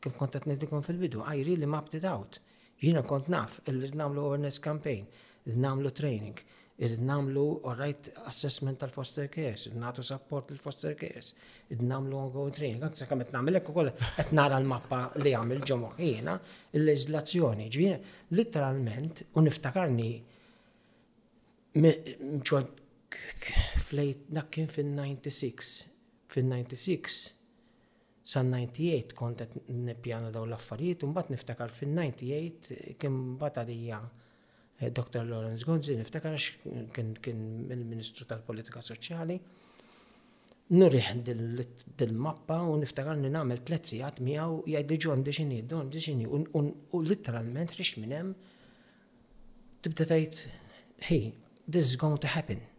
kif 0.02 0.16
kontat 0.18 0.46
nedikom 0.50 0.84
fil-bidu, 0.86 1.24
I 1.26 1.42
really 1.46 1.66
mapped 1.66 1.96
it 1.98 2.04
out. 2.08 2.38
Jina 2.80 3.02
kont 3.04 3.28
naf, 3.28 3.58
irrid 3.68 3.92
namlu 3.98 4.22
awareness 4.24 4.58
campaign, 4.64 5.04
irrid 5.44 5.60
namlu 5.60 5.90
training, 5.92 6.38
irrid 6.80 7.02
namlu 7.04 7.42
right 7.78 8.08
assessment 8.30 8.78
tal-foster 8.80 9.26
cares, 9.28 9.66
irrid 9.68 9.82
natu 9.82 10.04
support 10.06 10.48
l-foster 10.54 10.94
cares, 10.94 11.34
irrid 11.68 11.84
namlu 11.90 12.16
ongoing 12.22 12.54
training. 12.56 12.80
Għanza 12.80 13.08
kam 13.10 13.20
et 13.26 13.32
namil 13.34 13.60
ekku 13.60 13.74
kolla, 13.76 13.92
et 14.22 14.32
nara 14.32 14.56
l-mappa 14.62 15.00
li 15.20 15.34
il 15.36 15.66
ġomoħ 15.72 16.00
jina, 16.06 16.38
il-leġlazzjoni. 16.80 17.66
Ġvina, 17.76 17.98
literalment, 18.40 19.22
uniftakarni, 19.42 20.08
mċuħad 21.84 23.22
flejt, 23.90 24.24
dak 24.38 24.48
kien 24.56 24.70
fin-96, 24.72 25.74
fin-96, 26.32 27.24
san 28.32 28.48
98 28.50 29.14
kont 29.20 29.40
qed 29.52 29.56
nippjana 29.86 30.28
daw 30.34 30.44
l-affarijiet 30.46 31.02
u 31.04 31.08
mbagħad 31.10 31.32
niftakar 31.34 31.72
fin-98 31.78 32.94
kien 33.00 33.16
bat 33.40 33.58
għadija 33.60 33.98
eh, 34.06 34.90
Dr. 34.94 35.24
Lawrence 35.30 35.66
Gonzi 35.66 35.96
niftakar 35.98 36.36
kien 36.94 37.10
kien 37.24 37.40
il-Ministru 37.76 38.28
tal-Politika 38.30 38.84
Soċjali. 38.90 39.38
Nurriħ 40.70 41.08
dil-mappa 41.26 42.60
u 42.70 42.76
niftakar 42.84 43.18
li 43.24 43.32
nagħmel 43.34 43.64
tliet 43.66 43.90
sigħat 43.92 44.22
miegħu 44.28 44.60
jgħid 44.70 44.90
diġu 44.92 45.14
għandi 45.16 45.62
don 45.74 45.90
xini, 46.08 46.28
u 46.30 46.98
litteralment 47.10 47.74
rix 47.80 47.96
minn 47.98 48.14
hemm 48.18 48.34
tibda 49.82 50.06
tgħid, 50.12 50.42
hey, 51.08 51.32
this 51.66 51.88
is 51.90 51.96
going 51.98 52.20
to 52.22 52.30
happen. 52.36 52.69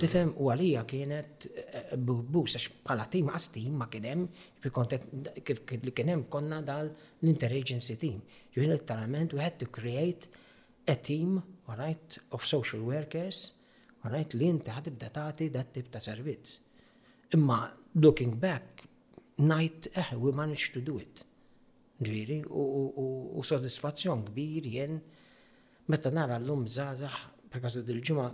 Tifem 0.00 0.32
u 0.40 0.46
għalija 0.52 0.82
kienet 0.88 1.46
eh, 1.50 1.82
burbus, 1.98 2.54
għax 2.56 2.70
bħala 2.86 3.04
tim 3.12 3.28
għas 3.34 3.48
tim 3.54 3.74
ma 3.82 3.88
kienem, 3.92 4.24
fi 4.62 4.70
kontet 4.74 5.04
li 5.12 5.92
kienem 5.96 6.24
konna 6.32 6.60
dal 6.64 6.88
l-interagency 6.88 7.98
team. 8.00 8.20
l-talament, 8.56 9.32
we 9.34 9.40
had 9.40 9.58
to 9.58 9.66
create 9.66 10.28
a 10.88 10.94
team, 10.94 11.42
all 11.68 11.76
right, 11.76 12.18
of 12.32 12.46
social 12.46 12.80
workers, 12.80 13.54
all 14.04 14.12
right, 14.12 14.32
li 14.34 14.48
inti 14.48 14.70
ħatibda 14.74 15.10
tagħti 15.14 15.50
dat 15.54 15.70
tip 15.72 15.90
ta' 15.94 16.00
servizz. 16.00 16.58
Imma 17.34 17.60
looking 17.94 18.36
back, 18.38 18.84
night, 19.38 19.88
eh, 19.94 20.14
we 20.16 20.32
managed 20.32 20.72
to 20.74 20.80
do 20.84 20.98
it. 21.00 21.24
Ġiri, 22.02 22.40
u 22.50 23.40
sodisfazzjon 23.46 24.24
kbir 24.32 24.64
jen 24.74 24.96
metta 25.86 26.10
nara 26.10 26.36
l-lum 26.42 26.64
zazax, 26.66 27.28
per 27.52 27.60
il-ġumma 27.62 28.26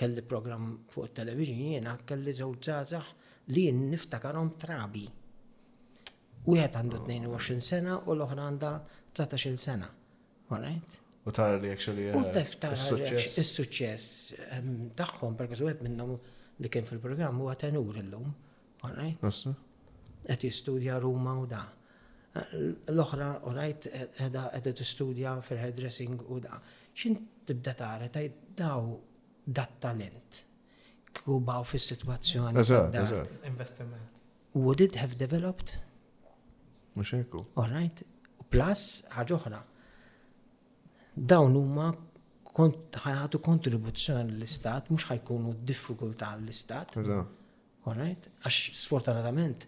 kelli 0.00 0.22
program 0.32 0.68
fuq 0.92 1.08
il-televiġin 1.08 1.60
jiena 1.66 1.92
kelli 2.08 2.32
żewġ 2.32 3.00
li 3.54 3.64
jien 3.66 3.80
niftakarhom 3.92 4.52
trabi. 4.62 5.06
Wieħed 6.46 6.76
għandu 6.80 7.00
22 7.06 7.36
ah. 7.60 7.64
sena 7.70 7.96
u 8.08 8.14
l-oħra 8.16 8.44
għandha 8.48 8.70
19 9.12 9.58
sena. 9.60 9.88
Alright? 10.56 11.00
U 11.28 11.34
tara 11.36 11.58
li 11.60 11.68
actually 11.72 12.06
U 12.16 12.22
eh, 12.22 12.30
tef 12.36 12.54
tara 12.62 12.76
is-suċċess 12.78 14.38
ehm, 14.46 14.76
tagħhom 14.98 15.36
perkaż 15.40 15.64
wieħed 15.66 15.82
minnhom 15.86 16.14
li 16.62 16.70
kien 16.72 16.88
fil-programm 16.88 17.42
huwa 17.42 17.52
tenur 17.60 18.00
illum. 18.04 18.30
Alright? 18.88 19.44
Qed 20.24 20.48
jistudja 20.48 20.96
Ruma 21.02 21.36
u 21.42 21.44
da. 21.50 21.60
L-oħra, 22.92 23.28
alright, 23.50 23.88
għedha 23.90 24.42
e- 24.54 24.72
t-studja 24.78 25.34
fil-hairdressing 25.44 26.24
u 26.30 26.38
da. 26.44 26.56
Xin 27.00 27.16
tibda 27.48 27.74
tara, 27.74 28.06
taj 28.12 28.28
daw 28.56 28.88
dat-talent. 29.56 30.44
Kubaw 31.14 31.62
fis-sitwazzjoni. 31.64 32.56
Investiment. 33.52 34.06
Would 34.54 34.80
it 34.80 34.94
have 35.02 35.16
developed? 35.18 35.80
Mux 36.96 37.12
ekku. 37.18 37.42
All 37.60 37.72
right. 37.74 38.04
Plus, 38.52 38.84
ħagħuħra. 39.16 39.58
Dawn 41.32 41.56
huma 41.58 41.88
ħajħatu 42.50 43.40
kontribuzzjoni 43.46 44.34
l-istat, 44.38 44.90
mux 44.90 45.06
ħajkunu 45.10 45.54
diffikultà 45.70 46.32
l-istat. 46.40 46.98
All 47.00 47.94
right. 47.96 48.30
Għax 48.42 48.58
sfortunatament, 48.84 49.66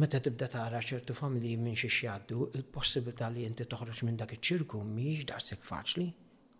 meta 0.00 0.20
tibda 0.20 0.48
tara 0.50 0.80
ċertu 0.82 1.14
familji 1.16 1.56
minn 1.60 1.76
xi 1.78 1.90
jaddu, 2.06 2.50
il-possibilità 2.58 3.28
li 3.32 3.44
inti 3.48 3.68
toħroġ 3.70 4.04
minn 4.08 4.20
dak 4.22 4.34
iċ-ċirku 4.38 4.80
miex 4.96 5.28
daqshekk 5.32 5.68
faċli. 5.72 6.08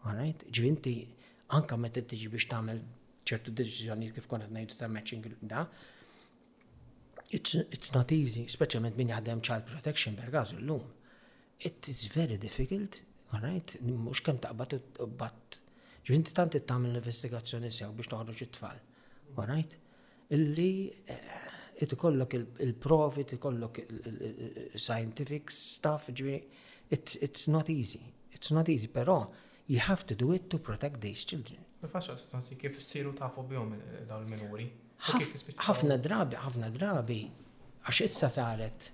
All 0.08 0.20
right. 0.22 0.44
Ġvinti 0.48 0.98
anka 1.56 1.76
meta 1.80 2.02
tiġi 2.02 2.28
biex 2.30 2.46
tagħmel 2.50 2.80
ċertu 3.28 3.52
deċiżjonijiet 3.58 4.16
kif 4.16 4.28
kont 4.30 4.46
ngħidu 4.48 4.76
ta' 4.78 4.88
matching 4.90 5.26
da. 5.42 5.64
It's 7.30 7.92
not 7.94 8.10
easy, 8.14 8.46
speċjalment 8.50 8.96
min 8.98 9.12
jaħdem 9.12 9.42
child 9.46 9.66
protection 9.70 10.16
per 10.18 10.28
bergaż 10.30 10.54
illum. 10.58 10.86
It 11.62 11.88
is 11.92 12.06
very 12.14 12.38
difficult, 12.42 13.00
all 13.32 13.42
right? 13.44 13.76
Mhux 13.84 14.22
kemm 14.26 14.40
taqbad 14.42 14.78
bat. 15.20 15.60
Ġvinti 16.08 16.32
tant 16.34 16.56
tagħmel 16.56 16.98
investigazzjoni 17.02 17.70
sew 17.70 17.92
biex 17.94 18.10
toħroġ 18.14 18.42
it-tfal. 18.46 18.80
All 19.36 19.46
right? 19.50 19.76
Illi 20.34 20.70
eh, 21.10 21.46
it 21.82 21.92
ikollok 21.94 22.34
il-provi, 22.64 23.26
it 23.26 23.34
ikollok 23.36 23.82
il-scientific 23.86 25.50
stuff, 25.54 26.10
ġviri, 26.10 26.40
it's 26.94 27.46
not 27.46 27.70
easy. 27.70 28.02
It's 28.34 28.50
not 28.54 28.70
easy, 28.72 28.88
pero, 28.90 29.22
You 29.70 29.78
have 29.78 30.04
to 30.06 30.16
do 30.16 30.32
it 30.32 30.50
to 30.50 30.58
protect 30.58 31.00
these 31.00 31.22
children. 31.24 31.60
Bifaxa 31.82 32.16
sostanzi 32.18 32.56
kif 32.58 32.74
tafu 33.18 33.46
bihom 33.48 33.70
eh, 33.74 33.78
dawn 34.08 34.26
minuri 34.26 34.66
Ħafna 35.00 35.96
drabi, 36.02 36.34
ħafna 36.36 36.70
drabi, 36.74 37.18
għax 37.86 38.00
issa 38.04 38.28
saret 38.28 38.88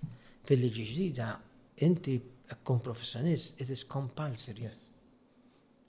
fil-liġi 0.47 0.83
ġdida, 0.91 1.29
inti 1.83 2.18
kum 2.62 2.79
professionist, 2.81 3.57
it 3.59 3.70
is 3.70 3.85
compulsory. 3.85 4.68
Yes. 4.68 4.83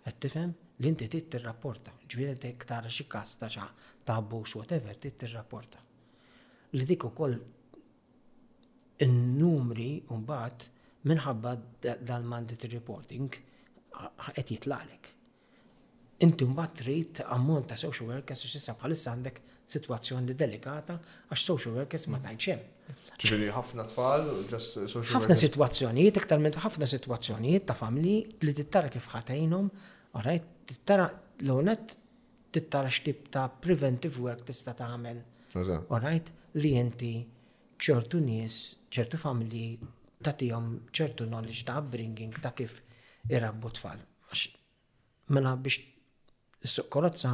Għattifem? 0.07 0.53
L-inti 0.79 1.07
tit 1.11 1.27
tirrapporta. 1.35 1.91
Ġviri 2.07 2.37
tek 2.47 2.63
tara 2.67 2.89
xi 2.89 3.05
kas 3.11 3.35
ta' 3.41 3.51
xa 3.51 3.67
ta' 4.07 4.15
abbuż 4.21 4.55
whatever, 4.61 4.95
tit 4.95 5.27
rapporta. 5.33 5.83
Li 6.71 6.85
dik 6.89 7.05
ukoll 7.11 7.35
in-numri 9.03 9.91
un-bat 10.15 10.69
minħabba 11.07 11.55
dal-mandatory 11.85 12.71
reporting 12.79 13.37
qed 14.35 14.51
jitlaqlek. 14.53 15.11
Inti 16.25 16.47
mbagħad 16.49 16.73
trid 16.81 17.19
ammont 17.35 17.67
ta' 17.71 17.77
social 17.79 18.09
workers 18.11 18.41
għax 18.43 18.55
issa 18.59 18.73
bħalissa 18.79 19.11
għandek 19.13 19.37
sitwazzjoni 19.73 20.33
delikata 20.41 20.95
għax 21.27 21.45
social 21.49 21.75
workers 21.77 22.07
ma 22.11 22.21
tajtx 22.23 22.47
hemm. 22.55 22.73
Ġifieri 23.21 23.49
ħafna 23.53 23.83
tfal, 23.89 24.25
just 24.51 24.79
social 24.89 25.17
Ħafna 25.17 25.35
sitwazzjonijiet, 25.41 26.17
iktar 26.21 26.39
minn 26.41 26.55
ħafna 26.63 26.87
sitwazzjonijiet 26.89 27.65
ta' 27.69 27.75
familji 27.77 28.21
li 28.47 28.53
tittara 28.57 28.89
kif 28.93 29.09
ħatajnhom, 29.13 29.67
orajt, 30.21 30.47
tittara 30.71 31.07
l-għonet 31.43 31.97
tittara 32.55 32.89
x'tib 32.89 33.27
ta' 33.35 33.45
preventive 33.61 34.23
work 34.23 34.47
tista' 34.47 34.73
tagħmel. 34.79 35.21
Orajt, 35.93 36.31
li 36.63 36.71
inti 36.79 37.11
ċertu 37.85 38.23
nies, 38.23 38.57
ċertu 38.89 39.19
familji 39.21 39.67
tagħtihom 40.25 40.71
ċertu 40.89 41.27
knowledge 41.29 41.67
ta' 41.67 41.77
upbringing 41.83 42.39
ta' 42.41 42.55
kif 42.57 42.79
irrabbu 43.35 43.69
tfal. 43.77 43.99
Mela 45.29 45.55
biex 45.59 45.75
s-suq 46.69 46.87
korozza, 46.93 47.33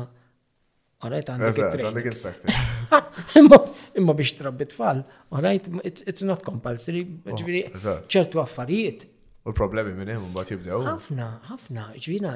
għarajt 1.04 1.30
għandek 1.34 1.60
il-trejn. 1.62 3.38
Imma 4.02 4.16
biex 4.18 4.34
trabbi 4.40 4.66
tfal, 4.72 5.04
għarajt, 5.36 5.68
it's 6.10 6.26
not 6.26 6.42
compulsory, 6.48 7.04
oh, 7.30 7.38
ġviri, 7.38 7.62
ċertu 8.10 8.42
affarijiet. 8.44 9.06
U 9.46 9.52
problemi 9.54 9.94
minn 9.96 10.10
hemm 10.14 10.32
mbagħad 10.34 10.56
jibdew. 10.58 10.82
Ħafna, 10.90 11.30
ħafna, 11.52 11.86
ġvina 12.00 12.34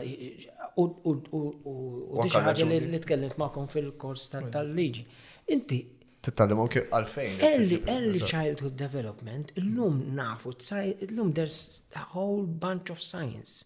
u 0.78 0.88
u 1.10 1.46
u 1.72 2.24
li 2.24 3.00
tkellimt 3.02 3.38
magħkom 3.42 3.70
fil-kors 3.74 4.30
tal-liġi. 4.36 5.08
Inti 5.56 5.80
Tittallim 6.28 6.60
għu 6.60 6.82
għalfejn. 6.92 7.36
Early, 7.48 7.78
early 7.92 8.20
childhood 8.20 8.74
development, 8.82 9.54
illum 9.62 10.02
nafu, 10.18 10.52
l-lum 10.60 11.30
there's 11.38 11.80
a 11.96 12.04
whole 12.12 12.44
bunch 12.66 12.92
of 12.92 13.00
science 13.00 13.64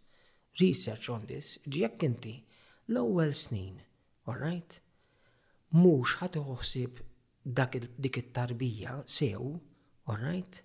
research 0.61 1.07
on 1.09 1.23
this, 1.25 1.55
ġiek 1.73 2.05
inti 2.05 2.35
l 2.93 3.01
ewel 3.01 3.33
snin, 3.33 3.79
all 4.27 4.37
right? 4.37 4.77
Mhux 5.73 6.17
ħadd 6.21 6.37
uħsib 6.41 7.01
dik 7.49 8.21
it-tarbija 8.21 8.99
sew, 9.09 9.55
all 10.05 10.21
right? 10.21 10.61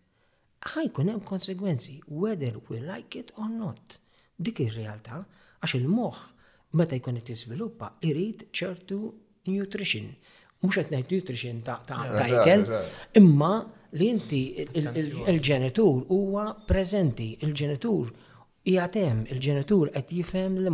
Ħajkun 0.76 1.14
hemm 1.16 1.24
konsegwenzi, 1.28 2.00
whether 2.12 2.52
we 2.68 2.82
like 2.84 3.16
it 3.20 3.32
or 3.40 3.48
not. 3.48 3.96
Dik 4.36 4.60
ir-realtà 4.68 5.22
għax 5.64 5.78
il-moħħ 5.80 6.24
meta 6.76 6.96
jkun 7.00 7.22
it 7.22 7.32
iżviluppa 7.32 7.94
irid 8.04 8.50
ċertu 8.52 9.00
nutrition 9.48 10.10
mux 10.64 10.74
qed 10.78 10.90
ngħid 10.92 11.12
nutrition 11.12 11.58
ta' 11.64 11.80
tajkel. 11.88 12.62
imma 13.20 13.50
li 14.00 14.06
inti 14.12 14.40
il-ġenitur 14.62 16.06
huwa 16.12 16.44
preżenti, 16.68 17.26
il-ġenitur 17.44 18.10
jgħatem, 18.66 19.20
il-ġenitur 19.32 19.92
qed 19.94 20.16
jifhem 20.18 20.56
l 20.60 20.72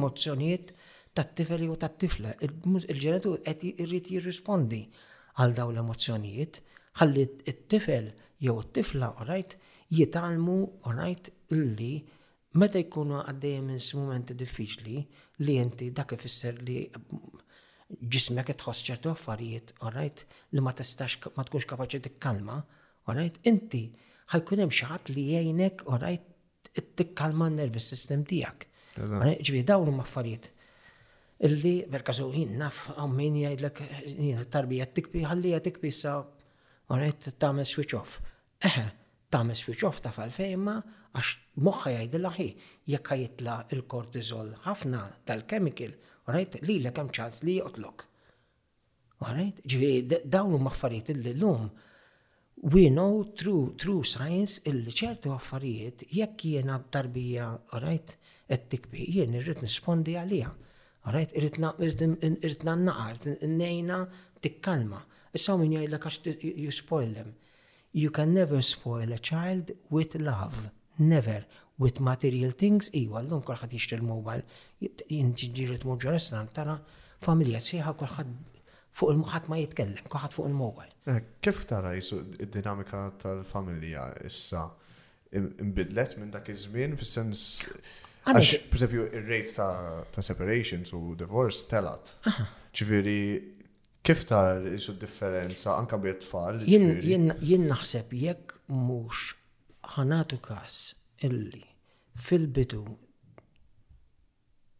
ta' 1.12 1.26
tat-tifel 1.26 1.66
u 1.68 1.74
tat-tifla, 1.76 2.30
il-ġenitur 2.40 3.42
qed 3.44 3.66
jirrit 3.76 4.06
jirrispondi 4.14 4.78
għal 5.38 5.52
daw 5.58 5.72
l 5.74 5.82
emozjoniet 5.82 6.62
ħalli 7.00 7.24
t 7.44 7.52
tifel 7.68 8.06
jew 8.40 8.54
t 8.64 8.74
tifla 8.78 9.10
orajt 9.24 9.56
jitalmu 9.92 10.54
orajt 10.88 11.28
illi 11.56 11.90
meta 12.60 12.80
jkunu 12.82 13.20
għaddejjem 13.28 13.68
minn 13.72 13.94
momenti 14.00 14.36
diffiċli 14.40 14.96
li 15.46 15.54
inti 15.60 15.88
dak 15.96 16.12
ifisser 16.16 16.60
li 16.64 16.84
ġismek 18.12 18.52
tħoss 18.56 18.84
ċertu 18.86 19.10
affarijiet, 19.12 19.72
alright, 19.84 20.24
li 20.54 20.60
ma 20.64 20.72
tistax 20.76 21.30
ma 21.36 21.44
tkunx 21.44 21.66
kapaċi 21.68 22.00
tikkalma, 22.06 22.58
alright, 23.10 23.38
inti 23.48 23.82
ħajkun 24.32 24.64
hemm 24.64 24.72
xi 24.72 24.88
ħadd 24.88 25.14
li 25.16 25.24
jgħinek, 25.34 25.84
alright, 25.92 26.28
tikkalma 26.96 27.50
n-nervous 27.52 27.90
system 27.92 28.22
tiegħek. 28.30 28.68
Ġifieri 28.96 29.64
dawn 29.68 29.90
huma 29.92 30.06
affarijiet 30.06 30.50
illi 31.42 31.74
verkażu 31.90 32.28
jien 32.32 32.56
naf 32.60 32.84
għaw 32.94 33.08
min 33.12 33.36
jgħidlek 33.42 33.82
jien 34.14 34.42
tarbija 34.52 34.86
tikbi 34.96 35.24
ħalli 35.26 35.52
tikbi 35.66 35.90
sa 35.92 36.16
alright 36.92 37.28
tagħmel 37.42 37.66
switch 37.68 37.96
off. 37.98 38.20
Eħe, 38.62 38.86
tagħmel 39.32 39.58
switch 39.58 39.84
off 39.88 40.02
ta' 40.04 40.12
fejma 40.16 40.78
għax 41.12 41.34
moħħa 41.66 41.92
jgħidilha 41.96 42.32
ħi 42.38 42.48
jekk 42.94 43.18
jitla 43.24 43.58
il-kortizol 43.76 44.54
ħafna 44.68 45.04
tal-chemical 45.28 45.92
Right? 46.32 46.56
Li 46.66 46.76
l 46.80 46.88
hemm 46.88 47.10
ċans 47.16 47.42
li 47.46 47.58
jotlok. 47.60 48.06
Right? 49.22 49.60
Ġviri, 49.70 50.20
dawn 50.32 50.54
huma 50.56 50.70
affarijiet 50.72 51.12
li 51.16 51.34
l-lum. 51.36 51.68
We 52.74 52.88
know 52.90 53.22
through, 53.38 53.74
through 53.80 54.04
science 54.06 54.62
il 54.70 54.84
ċertu 54.94 55.32
affarijiet 55.34 56.06
jekk 56.14 56.44
jiena 56.46 56.76
tarbija, 56.94 57.48
right, 57.82 58.14
et 58.46 58.68
tikbi, 58.70 59.04
jien 59.16 59.34
irrid 59.38 59.62
nispondi 59.66 60.14
għalija. 60.20 60.52
Right? 61.10 61.34
Irrid 61.36 61.58
naqar, 61.62 63.32
nejna 63.50 64.00
tikkalma. 64.46 65.02
Issa 65.36 65.56
minn 65.58 65.74
jgħidlek 65.76 66.04
kax 66.06 66.42
you 66.46 66.70
spoil 66.70 67.14
them. 67.18 67.32
You 67.92 68.10
can 68.14 68.32
never 68.32 68.62
spoil 68.64 69.12
a 69.12 69.18
child 69.20 69.74
with 69.90 70.16
love. 70.18 70.70
Never 70.98 71.44
with 71.82 71.96
material 72.12 72.52
things, 72.62 72.84
iwa, 73.02 73.20
l-lum 73.24 73.42
kolħad 73.48 73.72
jishtri 73.74 73.98
l-mobile, 73.98 74.44
jinti 75.12 75.48
ġiri 75.56 75.80
t-mur 75.82 76.20
tara 76.58 76.78
familja 77.26 77.60
siħa 77.68 77.94
kolħad 78.02 78.30
fuq 78.98 79.12
il-muħat 79.14 79.46
ma 79.50 79.58
jitkellem, 79.62 80.06
kolħad 80.12 80.34
fuq 80.36 80.50
il-mobile. 80.50 80.90
Eh, 81.16 81.20
kif 81.44 81.62
tara 81.70 81.94
jisu 81.96 82.20
id-dinamika 82.44 83.04
tal-familja 83.22 84.04
issa 84.28 84.66
imbidlet 85.32 86.16
minn 86.20 86.32
dak 86.34 86.50
iż-żmien 86.54 86.96
fis-sens 87.00 87.46
Għax, 88.22 88.50
per 88.70 88.78
esempio, 88.78 89.04
il-rates 89.18 89.56
ta' 89.58 90.22
separations 90.22 90.92
u 90.94 91.16
divorce 91.18 91.64
telat. 91.66 92.12
ċiviri, 92.70 93.22
kif 94.06 94.22
tara 94.30 94.60
isu 94.76 94.94
differenza 95.00 95.74
anka 95.74 95.98
bi 95.98 96.12
tfal? 96.14 96.60
Jien 96.62 97.66
naħseb 97.66 98.14
jekk 98.22 98.54
mux 98.78 99.32
ħanatu 99.96 100.38
kas 100.44 100.76
illi 101.26 101.64
fil-bidu 102.20 102.82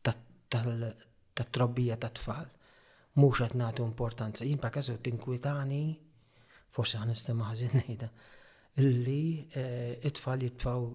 tat-trobbija 0.05 1.97
tat 2.01 2.19
tfal 2.21 2.49
mhux 3.21 3.41
qed 3.43 3.55
nagħtu 3.57 3.85
importanza. 3.87 4.45
Jien 4.45 4.61
per 4.61 4.73
kasu 4.75 4.99
tinkwitani, 5.05 5.83
forsi 6.73 6.99
għan 6.99 7.13
nistema 7.13 7.51
ħażin 7.51 7.77
ngħidha, 7.81 8.09
illi 8.81 9.49
eh, 9.53 9.99
it-tfal 10.01 10.41
jitfaw 10.47 10.93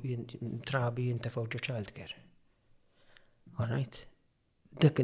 trabi 0.65 1.09
jintafaw 1.11 1.45
ġo 1.45 1.61
childcare. 1.69 2.17
All 3.57 3.69
right? 3.71 4.01
Dek, 4.77 4.99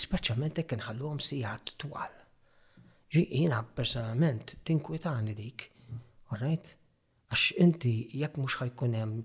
speċjalment 0.00 0.56
dek 0.60 0.76
nħallhom 0.78 1.18
siħat 1.20 1.74
twal. 1.80 2.14
Jina 3.08 3.62
personalment 3.76 4.56
tinkwitani 4.68 5.32
dik, 5.36 5.64
all 6.32 6.40
right? 6.40 6.74
Għax 7.28 7.48
inti 7.64 7.92
jekk 8.20 8.40
mhux 8.40 8.58
ħajkun 8.62 8.96
hemm 8.96 9.18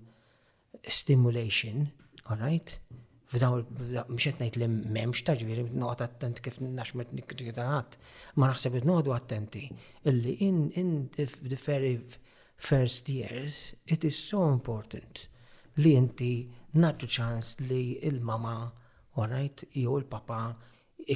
stimulation, 0.88 1.92
all 2.28 2.36
right? 2.36 2.78
F'daw, 3.34 3.62
mxet 4.12 4.38
najt 4.40 4.56
li 4.60 4.68
memx 4.68 5.24
taġviri, 5.26 5.64
noqt 5.80 6.02
attent 6.04 6.40
kif 6.44 6.58
naxmet 6.62 7.10
nikridarat, 7.16 7.96
ma 8.38 8.50
naħseb 8.50 8.76
noqdu 8.86 9.14
attenti. 9.14 9.64
Illi 10.06 10.36
in, 10.46 10.70
in 10.78 11.10
the 11.16 11.56
very 11.56 11.98
first 12.56 13.08
years, 13.10 13.74
it 13.86 14.04
is 14.04 14.18
so 14.18 14.48
important 14.52 15.26
li 15.76 15.96
inti 15.98 16.46
naġu 16.78 17.08
ċans 17.10 17.56
li 17.66 17.98
il-mama, 18.06 18.68
all 19.18 19.26
right, 19.34 19.64
jew 19.74 19.96
il-papa 19.98 20.42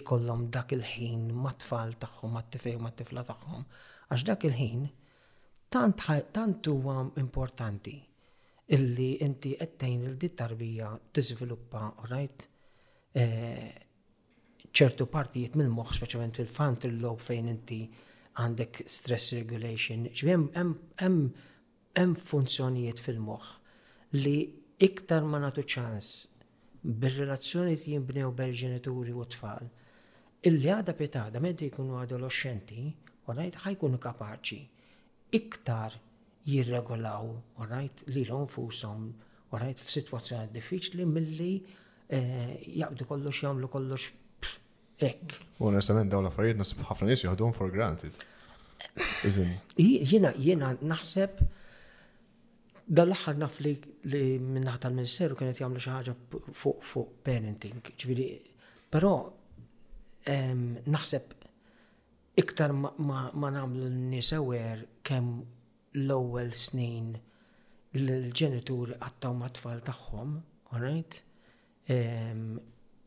ikollhom 0.00 0.48
dak 0.52 0.74
il-ħin 0.74 1.28
mat-tfal 1.44 1.94
tagħhom, 2.02 2.34
mat-tifej 2.34 2.78
u 2.80 2.82
mat-tifla 2.82 3.22
tagħhom. 3.30 3.62
Għax 4.10 4.24
dak 4.32 4.48
il-ħin 4.50 4.88
tant 5.70 6.70
huwa 6.72 6.98
importanti 7.22 8.00
illi 8.68 9.16
inti 9.24 9.54
għettejn 9.56 10.02
il-di 10.10 10.28
tarbija 10.36 10.88
t-izviluppa, 11.14 11.86
right? 12.10 12.44
Eh, 13.12 13.68
ċertu 14.68 15.06
partijiet 15.08 15.56
mill 15.56 15.70
moħħ 15.72 15.96
speċjalment 15.96 16.36
fil-fant 16.42 16.86
il-lob 16.90 17.22
fejn 17.24 17.48
inti 17.52 17.78
għandek 18.38 18.82
stress 18.86 19.32
regulation, 19.38 20.04
hemm 20.12 22.20
funzjonijiet 22.20 23.00
fil-moħħ 23.02 24.18
li 24.22 24.36
iktar 24.88 25.24
ma 25.26 25.40
natu 25.42 25.64
ċans 25.64 26.12
bir-relazzjoni 26.84 27.74
li 27.80 27.96
jimbnew 27.96 28.28
bel-ġenituri 28.38 29.16
u 29.18 29.24
tfal, 29.32 29.64
illi 30.46 30.68
għada 30.70 30.94
pietada, 30.94 31.40
menti 31.42 31.70
jkunu 31.72 31.96
adolescenti, 32.04 32.84
għorajt 33.28 33.62
ħajkunu 33.64 33.98
kapaċi 34.00 34.60
iktar 35.40 35.96
jirregolaw, 36.48 37.26
orajt, 37.62 38.04
li 38.12 38.22
l-onfusom, 38.26 39.08
orajt, 39.56 39.82
f-situazzjoni 39.84 40.50
diffiċli 40.54 41.06
mill-li 41.08 41.52
eh, 42.08 42.56
jaqdu 42.82 43.06
kollox 43.10 43.42
jamlu 43.44 43.68
kollox 43.72 44.08
ek. 45.04 45.36
U 45.60 45.68
onestament 45.70 46.10
daw 46.12 46.22
l-affarijiet 46.22 46.60
nasib 46.62 46.80
ħafna 46.88 47.10
nies 47.10 47.24
jieħduhom 47.26 47.54
for 47.56 47.72
granted. 47.74 48.16
Jiena 49.24 50.30
jiena 50.38 50.72
naħseb 50.86 51.40
dal-aħħar 52.88 53.40
naf 53.42 53.58
li 53.64 53.74
minnaħ 54.40 54.78
tal-Ministeru 54.86 55.36
kienet 55.36 55.58
jagħmlu 55.60 55.82
xi 55.82 55.90
ħaġa 55.92 56.14
fuq 56.56 56.86
fuq 56.90 57.16
parenting, 57.26 57.82
ġifieri 57.90 58.28
però 58.94 59.10
naħseb 60.88 61.34
iktar 62.38 62.72
ma 62.74 63.28
nagħmlu 63.34 63.90
n-nies 63.90 64.30
aware 64.38 64.86
kemm 65.04 65.42
l-ewwel 66.02 66.50
snin 66.54 67.10
l-ġenituri 67.98 68.96
għattaw 69.02 69.38
ma' 69.40 69.54
tfal 69.58 69.84
tagħhom, 69.90 70.38
Um, 71.88 72.40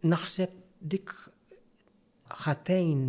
Naħseb 0.10 0.56
dik 0.90 1.12
ħatejn 2.44 3.04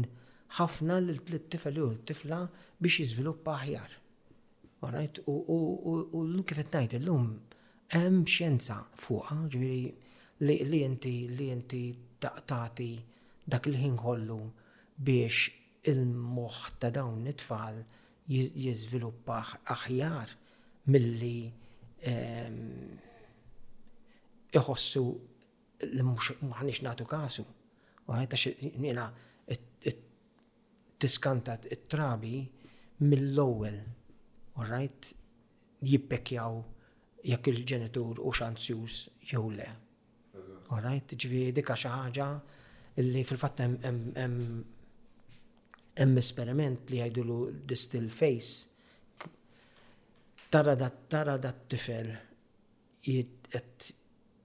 ħafna 0.58 0.98
l-tifel 1.00 1.78
u 1.80 1.86
l-tifla 1.94 2.40
biex 2.76 2.98
jiżviluppa 3.06 3.54
aħjar. 3.62 3.94
right? 4.82 5.22
U 5.24 6.20
l 6.20 6.44
kif 6.44 6.60
qed 6.66 6.76
ngħid 6.82 6.98
illum 7.00 7.30
hemm 7.96 8.26
xjenza 8.28 8.76
fuqha, 9.06 9.38
ġifieri 9.54 10.68
li 10.74 10.82
inti 10.90 11.14
li 11.40 11.48
inti 11.56 11.82
taqtati 12.26 12.90
dak 13.54 13.70
il-ħin 13.72 13.96
kollu 14.04 14.36
biex 15.08 15.88
il-moħħ 15.94 16.74
ta' 16.84 16.92
dawn 16.98 17.24
it-tfal 17.32 17.80
jizviluppa 18.30 19.42
aħjar 19.66 20.36
milli 20.86 21.50
ehm, 22.00 22.96
iħossu 24.54 25.04
li 25.92 26.02
mux 26.06 26.36
maħnix 26.42 26.82
natu 26.86 27.04
kasu. 27.08 27.44
U 28.06 28.12
ħajta 28.14 28.36
jena 28.38 29.08
tiskantat 31.02 31.66
it-trabi 31.74 32.44
mill-ewwel, 33.02 33.78
all 34.54 34.68
right, 34.70 35.08
jippekjaw 35.82 36.60
jekk 37.26 37.48
il-ġenitur 37.50 38.20
u 38.22 38.30
xanzjus 38.30 39.00
jew 39.20 39.48
le. 39.56 39.66
All 40.70 40.82
right, 40.84 41.10
ġviri 41.14 41.50
dika 41.52 41.74
xi 41.76 41.88
ħaġa 41.90 42.28
li 43.02 43.24
fil-fatt 43.26 43.62
hemm 46.00 46.16
esperiment 46.20 46.88
li 46.90 46.98
jgħidulu 47.02 47.40
distil 47.68 48.08
face 48.12 48.68
tara 50.52 50.74
dat 50.78 50.94
tara 51.12 51.34
dat 51.40 51.56
tifel 51.72 52.08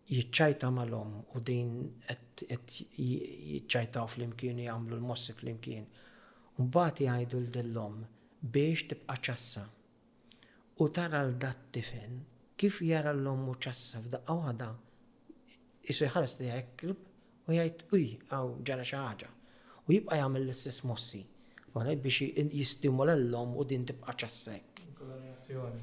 jitċajta 0.07 0.69
mal-om 0.75 1.11
u 1.21 1.39
din 1.49 1.69
qed 2.03 2.27
jitċajtaw 2.97 4.05
fl-imkien 4.13 4.59
jagħmlu 4.63 4.95
l-mossi 4.99 5.33
fl-imkien. 5.37 5.85
Mbagħad 6.57 6.97
jgħidu 7.05 7.37
l-dillom 7.41 7.95
biex 8.53 8.81
tibqa' 8.91 9.19
ċassa. 9.27 9.63
U 10.79 10.81
tara 10.95 11.19
l-dat 11.27 11.59
tifen 11.75 12.13
kif 12.59 12.75
jara 12.87 13.11
l-om 13.13 13.41
u 13.51 13.53
ċassa 13.61 13.95
u 14.19 14.21
għada 14.35 14.69
jisu 15.87 16.01
jħares 16.09 16.33
li 16.41 16.49
u 16.51 16.53
jgħid 17.59 17.77
uj 17.95 18.05
għaw 18.33 18.55
ġara 18.67 18.85
xi 18.85 18.97
ħaġa. 19.01 19.29
U 19.87 19.89
jibqa' 19.95 20.17
jagħmel 20.21 20.43
l-istess 20.47 20.79
mossi 20.89 21.23
biex 21.85 22.21
jistimula 22.59 23.13
l-lom 23.21 23.53
u 23.59 23.63
din 23.69 23.83
tibqa 23.85 24.13
ċassek. 24.21 24.81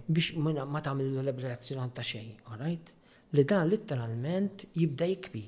Biex 0.06 0.34
minna 0.44 0.64
ma 0.66 0.80
tamil 0.84 1.18
l-reazzjoni 1.22 1.92
ta' 1.96 2.02
xej, 2.10 2.30
alright? 2.50 2.92
Li 3.34 3.44
dan 3.48 3.68
literalment 3.70 4.66
jibda 4.78 5.04
jikbi 5.10 5.44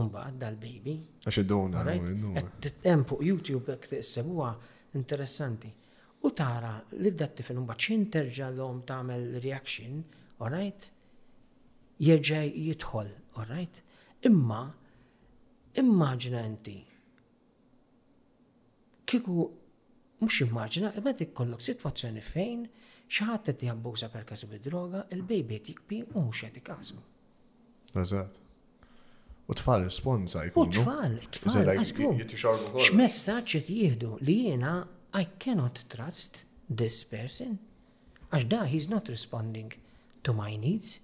unbaħt 0.00 0.36
dal-baby. 0.42 0.94
Għax 1.26 1.40
id-dona, 1.42 1.82
Hemm 2.82 3.04
fuq 3.10 3.22
YouTube 3.26 3.72
jek 3.74 3.88
tiqsebuha 3.94 4.50
interessanti. 5.00 5.70
U 6.24 6.30
tara 6.36 6.74
li 6.98 7.10
bda 7.12 7.26
t-tifel 7.30 7.60
unbaħt 7.62 7.80
xin 7.86 8.04
terġa 8.16 8.48
l-om 8.54 8.82
tamil 8.88 9.30
reaction, 9.44 10.02
alright? 10.40 10.90
Jieġaj 12.00 12.52
jidħol, 12.66 13.08
alright? 13.40 13.80
Imma, 14.28 14.62
immaġna 15.80 16.42
inti, 16.46 16.78
kiku 19.08 19.38
mux 20.20 20.40
immaġina, 20.44 20.92
imma 20.98 21.12
dik 21.16 21.32
kollok 21.36 21.62
situazzjoni 21.64 22.20
fejn 22.24 22.66
xaħat 23.10 23.50
t 23.58 23.66
jambuża 23.68 24.08
per 24.12 24.24
kasu 24.28 24.46
bid-droga, 24.50 25.04
il-bejbi 25.16 25.58
tikpi 25.66 26.00
u 26.14 26.22
mux 26.26 26.44
jati 26.44 26.62
kasu. 26.66 26.98
Eżat. 28.04 28.36
U 29.50 29.56
t-fall 29.58 29.86
responsa 29.88 30.44
jkun. 30.50 30.68
U 30.68 30.84
tfal, 30.84 31.16
tfal. 31.36 31.74
X-messagġ 31.80 33.72
jihdu 33.80 34.12
li 34.28 34.36
jena 34.48 34.74
I 35.16 35.26
cannot 35.42 35.80
trust 35.90 36.44
this 36.78 37.00
person. 37.02 37.56
Għax 38.30 38.44
da, 38.52 38.60
he's 38.70 38.86
not 38.92 39.08
responding 39.10 39.72
to 40.22 40.30
my 40.36 40.52
needs. 40.56 41.00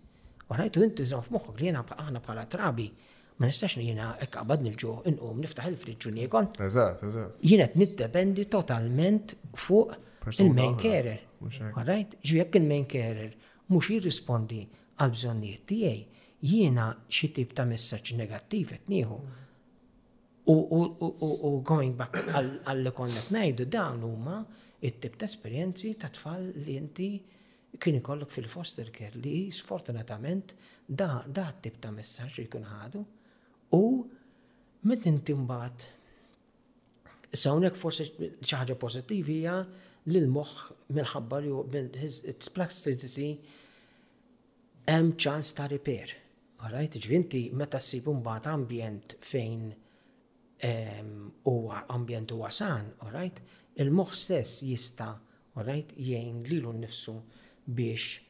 U 0.47 0.55
rajtu 0.61 0.85
inti 0.87 1.07
zonf 1.09 1.33
moħħok 1.35 1.59
li 1.59 1.73
jena 1.73 1.83
aħna 1.83 2.21
bħala 2.23 2.45
trabi 2.53 2.87
ma 3.37 3.45
nistax 3.51 3.77
jina 3.83 4.15
ekkabad 4.25 4.63
nil-ġu, 4.65 4.93
inqum, 5.11 5.41
niftaħ 5.45 5.67
il-friġġu 5.71 6.13
niekon. 6.17 6.47
Eżat, 6.67 7.03
eżat. 7.05 7.41
Jina 7.45 7.67
niddependi 7.77 8.47
totalment 8.53 9.35
fuq 9.61 9.93
il-main 10.41 10.77
carer. 10.81 11.21
Għarajt, 11.77 12.15
ġvijak 12.27 12.57
il-main 12.61 12.87
carer, 12.89 13.35
mux 13.73 13.91
jirrispondi 13.93 14.63
għal-bżonniet 14.97 15.67
tijaj, 15.69 15.99
jina 16.49 16.87
xie 17.13 17.31
tip 17.37 17.53
ta' 17.57 17.67
messaċ 17.69 18.15
negattiv 18.23 18.73
etniħu. 18.79 19.19
U 20.49 21.51
going 21.67 21.97
back 21.99 22.23
għall-konnet 22.33 23.31
najdu, 23.37 23.67
dawn 23.69 24.01
huma 24.07 24.39
it-tip 24.81 25.19
ta' 25.21 25.29
esperienzi 25.29 25.93
ta' 26.01 26.09
tfal 26.15 26.45
li 26.65 26.77
inti 26.79 27.09
kien 27.81 27.97
ikollok 27.99 28.31
fil-foster 28.33 28.89
care 28.95 29.19
li 29.21 29.51
sfortunatament 29.53 30.55
da' 30.89 31.49
tip 31.61 31.77
ta' 31.85 31.93
li 31.93 32.07
jkun 32.47 32.65
ħadu. 32.73 33.05
U 33.75 34.07
met 34.87 35.07
inti 35.09 35.35
mbagħad 35.35 35.87
issa 37.37 37.51
hawnhekk 37.53 37.79
forsi 37.81 38.07
xi 38.07 38.53
ħaġa 38.59 38.77
pożittivi 38.81 39.39
hija 39.41 39.57
li 40.07 40.21
l-moħħ 40.21 40.95
minħabba 40.99 41.41
li 41.47 42.11
its 42.33 42.53
plasticity 42.57 43.31
hemm 44.89 45.17
ċans 45.19 45.51
ta' 45.59 45.67
repair. 45.73 46.15
Alright, 46.65 46.95
ġvinti 47.03 47.49
meta 47.55 47.79
ssibu 47.83 48.15
mbagħad 48.21 48.47
ambjent 48.53 49.17
fejn 49.27 49.67
ehm, 49.67 51.11
huwa 51.51 51.83
ambjent 51.95 52.33
huwa 52.37 52.53
san, 52.55 52.87
alright, 53.05 53.43
il-moħħ 53.77 54.15
stess 54.23 54.63
jista' 54.69 55.11
alright 55.57 55.93
jgħin 55.99 56.45
lilu 56.49 56.77
nnifsu 56.79 57.19
biex 57.75 58.23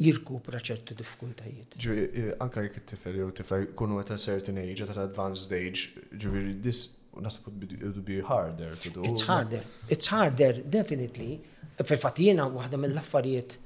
jirkupra 0.00 0.60
ċertu 0.62 0.94
diffikultajiet. 0.96 1.76
Ġuri, 1.82 2.06
anka 2.42 2.62
jek 2.64 2.76
t 2.80 2.92
tifel 2.94 3.18
jow 3.20 3.30
t 3.30 3.40
tifel 3.42 3.66
jkunu 3.68 3.98
at 4.00 4.10
a 4.14 4.18
certain 4.18 4.58
age, 4.60 4.80
at 4.84 4.92
an 4.94 5.02
advanced 5.04 5.44
stage, 5.48 5.92
ġuri, 6.12 6.56
this 6.62 6.94
nasib 7.20 7.66
it 7.68 7.82
would 7.82 8.00
be 8.04 8.20
harder 8.24 8.74
to 8.84 8.90
do. 8.90 9.02
It's 9.04 9.26
harder, 9.28 9.64
it's 9.88 10.08
harder, 10.08 10.62
definitely. 10.64 11.40
fil 11.82 11.98
fat 11.98 12.18
jena, 12.22 12.44
għahda 12.46 12.78
mill 12.78 12.92
laffariet 12.94 13.56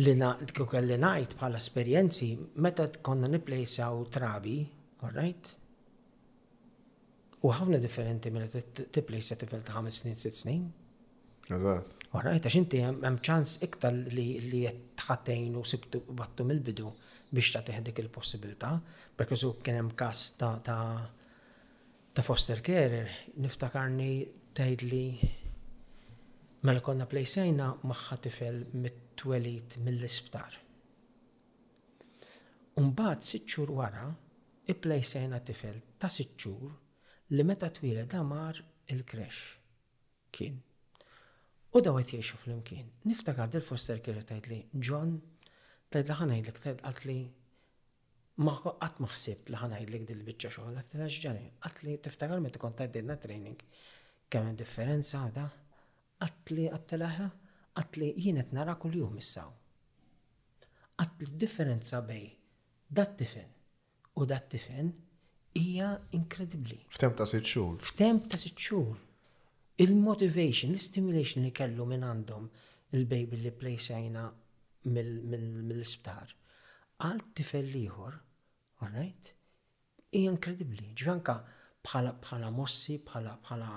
li 0.00 0.14
kelli 0.70 0.96
najt 0.98 1.34
bħala 1.38 1.58
esperienzi, 1.60 2.30
meta 2.56 2.86
konna 3.04 3.28
niplejsa 3.30 3.90
u 3.94 4.06
trabi, 4.10 4.60
all 5.02 5.12
right? 5.14 5.52
U 7.44 7.50
ħafna 7.52 7.76
differenti 7.82 8.32
mill-laffariet 8.32 8.72
t-tiplejsa 8.80 9.36
t 9.36 9.44
tifel 9.44 9.62
ta' 9.66 9.76
5 9.76 9.92
snin, 9.98 10.16
6 10.16 10.40
snin. 10.40 10.64
Eżatt. 11.52 12.03
Wara, 12.14 12.30
għax 12.38 12.56
inti 12.60 12.78
hemm 12.84 13.16
ċans 13.26 13.56
iktar 13.66 13.96
li 14.14 14.24
jtħatajn 14.68 15.56
u 15.58 15.62
sibtu 15.66 15.98
battu 16.14 16.44
mill-bidu 16.46 16.92
biex 17.34 17.50
ta' 17.56 17.62
teħdik 17.66 17.98
il-possibilità. 18.04 18.68
Perkużu 19.18 19.48
kien 19.66 19.80
hemm 19.80 19.94
kas 19.98 20.20
ta' 20.38 20.52
ta' 22.14 22.22
foster 22.22 22.60
care, 22.62 23.00
niftakarni 23.42 24.12
tajd 24.54 24.82
li 24.86 25.02
mela 26.68 26.80
konna 26.86 27.08
plejsejna 27.10 27.72
maħħa 27.82 28.18
tifel 28.28 28.60
mit-twelit 28.84 29.74
mill-isptar. 29.82 30.58
Umbat 32.78 33.26
sitxur 33.26 33.72
wara, 33.80 34.06
i-plejsejna 34.70 35.42
tifel 35.50 35.82
ta' 35.98 36.12
sitxur 36.20 36.70
li 37.34 37.42
meta 37.50 37.72
twila 37.74 38.06
damar 38.06 38.62
il-kresh 38.94 39.42
kien 40.34 40.62
U 41.74 41.80
daw 41.82 41.96
għet 41.98 42.12
jiexu 42.14 42.36
fl-imkien. 42.38 42.86
Niftakar 43.10 43.48
dil-foster 43.50 43.98
care 44.02 44.20
tajt 44.26 44.46
li, 44.46 44.58
John, 44.88 45.16
tajt 45.90 46.06
li 46.10 46.16
ħanajdlek, 46.20 46.60
tajt 46.62 46.82
għat 46.86 47.00
li, 47.08 47.16
maħko 48.46 48.76
għat 48.82 49.00
maħsib 49.02 49.50
li 49.50 49.58
ħanajdlek 49.58 50.04
dil-bicċa 50.10 50.52
xoħla, 50.54 50.84
għat 50.84 50.92
li 50.94 51.24
ġani, 51.24 51.48
għat 51.66 51.80
li 51.88 51.96
tiftakar 52.06 52.44
me 52.44 52.52
tkun 52.54 52.76
tajt 52.78 52.94
dinna 52.94 53.16
training, 53.24 53.58
kemm 54.30 54.54
differenza 54.60 55.24
għada, 55.26 55.46
għat 56.22 56.52
li 56.54 56.68
għat 56.76 56.94
laħa, 57.02 57.26
għat 57.82 57.98
li 58.04 58.10
jienet 58.26 58.52
nara 58.54 58.76
kull-jum 58.78 59.16
issaw. 59.18 59.50
Għat 61.02 61.24
li 61.26 61.32
differenza 61.42 62.04
bej 62.06 62.28
dat 62.94 63.16
tifen 63.18 63.50
u 64.22 64.28
dat 64.30 64.46
tifen 64.54 64.92
hija 65.58 65.90
inkredibbli. 66.14 66.84
F'tem 66.94 67.18
ta' 67.18 67.26
sitt 67.26 67.50
xhur. 67.50 67.82
F'tem 67.82 68.22
ta' 68.30 68.38
sitt 68.38 68.62
xhur 68.62 68.94
il-motivation, 69.78 70.70
l-stimulation 70.76 71.42
li 71.42 71.50
kellu 71.56 71.84
minn 71.88 72.04
għandhom 72.06 72.44
il-baby 72.94 73.40
li 73.40 73.50
plejsajna 73.58 74.24
mill-isptar 74.94 76.34
għal 77.02 77.24
tifel 77.34 77.70
liħor, 77.74 78.18
right, 78.86 79.32
hija 80.14 80.30
inkredibbli. 80.34 80.92
Ġvanka 80.94 81.34
bħala 81.84 82.12
bħala 82.22 82.52
mossi, 82.54 83.00
bħala 83.08 83.32
bħala 83.42 83.70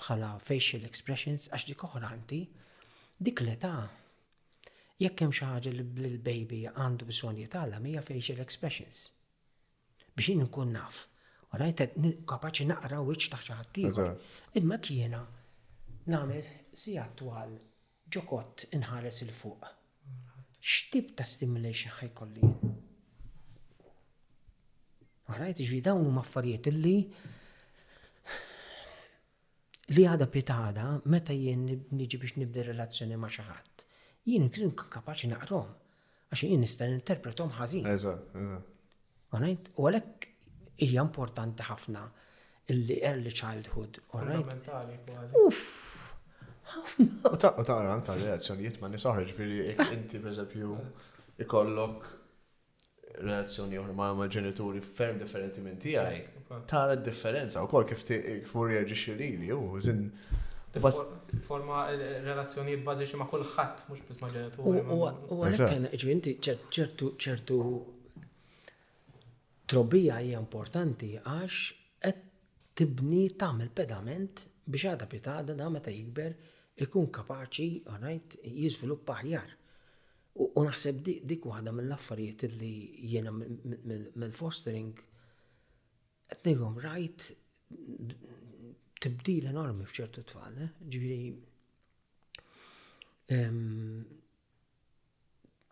bħala 0.00 0.34
facial 0.44 0.84
expressions, 0.88 1.46
għax 1.52 1.66
dik 1.70 1.84
oħranti, 1.88 2.40
dik 3.20 3.40
l-età. 3.44 3.72
Jekk 5.00 5.24
hemm 5.24 5.36
xaħġa 5.38 5.72
li 5.72 5.82
l-baby 5.82 6.60
għandu 6.74 7.08
bżonn 7.08 7.40
jitgħallem 7.44 7.86
hija 7.94 8.04
facial 8.10 8.42
expressions. 8.44 9.06
Biex 10.12 10.34
inkun 10.36 10.72
naf 10.76 11.06
Rajt 11.50 11.80
kapaxi 11.80 12.24
kapaċi 12.30 12.64
naqra 12.70 13.00
wiċċ 13.02 13.30
taħt 13.30 13.48
xi 13.50 13.54
ħadd 13.58 14.58
Imma 14.60 14.76
kiena 14.86 15.20
namet, 16.14 16.46
si 16.82 16.92
attwal 17.02 17.56
ġokott 18.06 18.68
inħares 18.78 19.18
il 19.24 19.32
fuq. 19.34 19.66
X'tib 20.62 21.10
ta' 21.18 21.26
stimulation 21.26 21.90
ħajkolli? 21.96 22.50
Rajt 25.40 25.62
ġvi 25.64 25.80
dawn 25.88 26.06
huma 26.06 26.22
affarijiet 26.22 26.70
illi 26.70 26.94
li 29.90 30.06
għada 30.06 30.26
pitada 30.30 30.86
meta 31.14 31.34
jien 31.34 31.66
niġi 31.66 32.18
biex 32.22 32.36
nibdi 32.44 32.62
relazzjoni 32.70 33.16
ma' 33.18 33.28
xi 33.30 33.42
ħadd. 33.50 33.86
Jien 34.30 34.50
kien 34.54 34.70
kapaċi 34.76 35.34
naqrom 35.34 35.70
għax 36.30 36.46
jien 36.46 36.60
nista' 36.62 36.86
interpretom 36.94 37.50
ħażin. 37.58 37.86
Eżatt, 37.90 38.38
eżatt. 38.38 38.76
U 39.80 39.86
għalek 39.90 40.28
hija 40.86 41.02
importanti 41.04 41.62
ħafna 41.68 42.04
illi 42.70 43.00
early 43.02 43.32
childhood, 43.34 44.00
all 44.14 44.26
right? 44.28 44.70
Uff, 45.44 45.88
U 47.02 47.34
taqra 47.42 47.90
anka 47.96 48.14
relazzjonijiet 48.14 48.76
ma 48.78 48.88
nisaħħġ 48.92 49.30
firri 49.34 49.72
inti 49.96 50.20
per 50.22 50.30
eżempju 50.30 50.76
ikollok 51.42 52.04
relazzjoni 53.24 53.80
oħra 53.80 53.96
ma' 53.98 54.12
ma' 54.20 54.28
ġenituri 54.30 54.82
ferm 54.86 55.18
differenti 55.18 55.64
minn 55.64 55.80
tiegħi. 55.82 56.20
Ehm, 56.36 56.62
tara 56.70 56.94
d-differenza 56.98 57.64
wkoll 57.66 57.88
kif 57.90 58.04
kif 58.06 58.54
reaġixxi 58.54 59.16
lili 59.18 59.50
u 59.54 59.80
żin. 59.82 60.04
Forma 61.42 61.80
eh, 61.90 62.20
relazzjonijiet 62.22 62.84
bażiċi 62.86 63.18
ma' 63.18 63.26
kulħadd 63.32 63.88
mhux 63.90 64.06
biss 64.06 64.22
ma' 64.22 64.30
ġenituri. 64.36 64.84
U 64.94 65.42
għalhekk 65.42 66.04
ġvinti 66.04 66.38
ċertu 66.46 67.16
ċertu 67.18 67.58
trobija 69.70 70.18
hija 70.20 70.40
importanti 70.42 71.12
għax 71.20 71.58
qed 72.02 72.20
tibni 72.80 73.26
tagħmel 73.38 73.70
pedament 73.76 74.46
biex 74.66 74.88
għadha 74.96 75.06
pitada 75.12 75.54
da 75.56 75.68
meta 75.70 75.92
jikber 75.94 76.34
ikun 76.80 77.06
kapaċi 77.14 77.68
għarajt 77.92 78.36
jiżviluppa 78.50 79.18
ħjar. 79.20 79.52
U 80.40 80.62
naħseb 80.64 81.00
dik 81.28 81.46
waħda 81.50 81.74
mill-affarijiet 81.76 82.54
li 82.56 82.72
jiena 83.12 83.30
mill-fostering 83.34 84.98
qed 86.30 86.46
nilhom 86.50 86.78
rajt 86.82 87.30
tibdil 89.00 89.48
enormi 89.52 89.86
fċertu 89.90 90.22
tfal, 90.30 90.54
eh? 90.66 90.72
ġifieri 90.80 91.30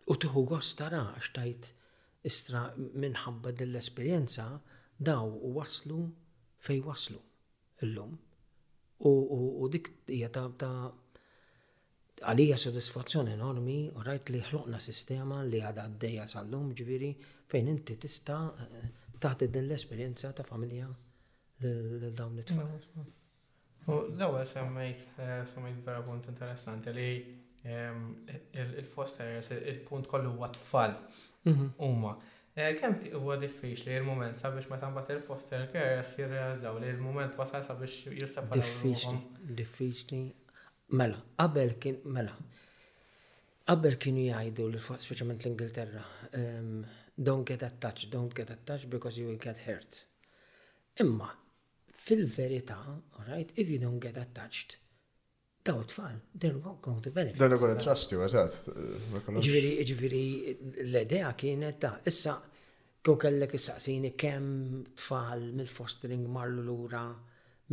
u 0.09 0.15
tħu 0.23 0.45
gost 0.53 0.77
tara 0.79 1.03
għax 1.17 1.33
tajt 1.35 1.73
istra 2.25 2.67
minħabba 2.77 3.53
l 3.63 3.75
esperjenza 3.79 4.45
daw 4.97 5.29
waslu 5.57 5.99
fej 6.59 6.81
waslu 6.83 7.19
illum. 7.85 8.17
U 9.07 9.67
dik 9.71 9.87
hija 10.11 10.27
ta' 10.35 10.47
għalija 12.29 12.57
soddisfazzjoni 12.59 13.31
enormi 13.37 13.77
u 13.95 14.01
rajt 14.03 14.33
li 14.33 14.41
ħloqna 14.49 14.79
sistema 14.83 15.37
li 15.47 15.61
għadha 15.63 15.85
għaddejja 15.87 16.25
sal-lum 16.27 16.73
ġviri 16.75 17.13
fejn 17.49 17.69
inti 17.71 17.95
tista 17.95 18.41
eh, 18.65 18.89
taħti 19.23 19.47
din 19.47 19.69
l-esperjenza 19.69 20.33
ta' 20.35 20.43
familja 20.43 20.89
l-dawn 21.63 22.41
it-tfal. 22.43 23.05
U 23.87 24.01
l-ewwel 24.11 24.43
semmejt 24.51 25.05
eh, 25.23 25.39
semmejt 25.47 25.79
vera 25.87 26.03
punt 26.03 26.27
interessanti 26.33 26.91
li 26.97 27.07
ehm, 27.63 28.11
il 28.75 28.91
foster 28.91 29.39
il-punt 29.63 30.11
kollu 30.11 30.35
huwa 30.35 30.51
tfal. 30.59 30.99
Mhm. 31.41 31.67
Umma. 31.81 32.17
Eh, 32.57 32.73
Kem 32.79 32.95
huwa 33.19 33.37
diffiċ 33.39 33.85
li 33.87 33.93
l-moment 34.01 34.35
sabiex 34.35 34.67
meta 34.71 34.89
mbagħad 34.91 35.13
il-foster 35.19 35.67
care 35.73 35.99
jirrealizzaw 36.03 36.79
li 36.83 36.89
l-moment 36.97 37.37
wasal 37.39 37.63
sabiex 37.63 38.11
jirseparaw. 38.17 38.57
Diffiċli, 38.59 39.19
diffiċli. 39.61 40.19
Mela, 40.99 41.21
qabel 41.39 41.75
kien 41.83 41.99
mela. 42.17 42.33
Qabel 43.69 43.99
kienu 44.01 44.23
jgħidu 44.25 44.65
l 44.71 44.79
speċjalment 44.85 45.45
l-Ingilterra, 45.45 46.03
ehm, 46.41 46.79
don't 47.15 47.45
get 47.47 47.63
attached, 47.67 48.09
don't 48.15 48.33
get 48.35 48.49
attached 48.55 48.89
because 48.91 49.19
you 49.21 49.27
will 49.29 49.37
get 49.39 49.61
hurt. 49.67 50.03
Imma, 51.05 51.29
fil-verità, 52.09 52.79
right, 53.29 53.53
if 53.55 53.69
you 53.71 53.77
don't 53.79 53.99
get 54.03 54.17
attached, 54.17 54.79
daw 55.69 55.83
tfal, 55.85 56.19
they're 56.35 56.53
going 56.57 57.01
to 57.01 57.11
benefit. 57.11 57.37
They're 57.37 57.49
going 57.57 57.77
to 57.77 57.83
trust 57.83 58.11
you, 58.11 58.21
eh, 58.23 59.29
Ġviri, 59.29 59.73
ġviri, 59.89 60.23
l-idea 60.89 61.31
kienet 61.37 61.79
ta' 61.83 61.95
issa 62.09 62.37
kiew 63.05 63.17
kellek 63.21 63.53
issaqsini 63.57 64.11
kemm 64.19 64.81
tfal 64.99 65.43
mill-fostering 65.57 66.25
marlu 66.33 66.63
lura 66.67 67.05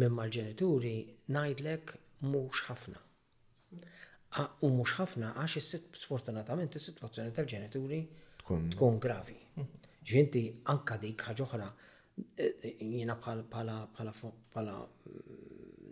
minn 0.03 0.13
mal-ġenituri, 0.17 0.95
ngħidlek 1.33 1.97
mhux 2.29 2.67
ħafna. 2.69 3.01
U 4.67 4.71
mhux 4.77 4.97
ħafna 5.01 5.31
għax 5.41 5.79
sfortunatament 6.03 6.77
is-sitwazzjoni 6.77 7.33
tal-ġenituri 7.39 8.03
tkun 8.45 8.99
gravi. 9.03 9.37
Ġvinti 10.07 10.43
anka 10.71 10.99
dik 11.03 11.25
ħaġa 11.31 11.45
oħra 11.49 11.67
eh, 12.39 12.67
jiena 12.79 13.17
bħala 13.17 13.79
mm, 13.97 14.67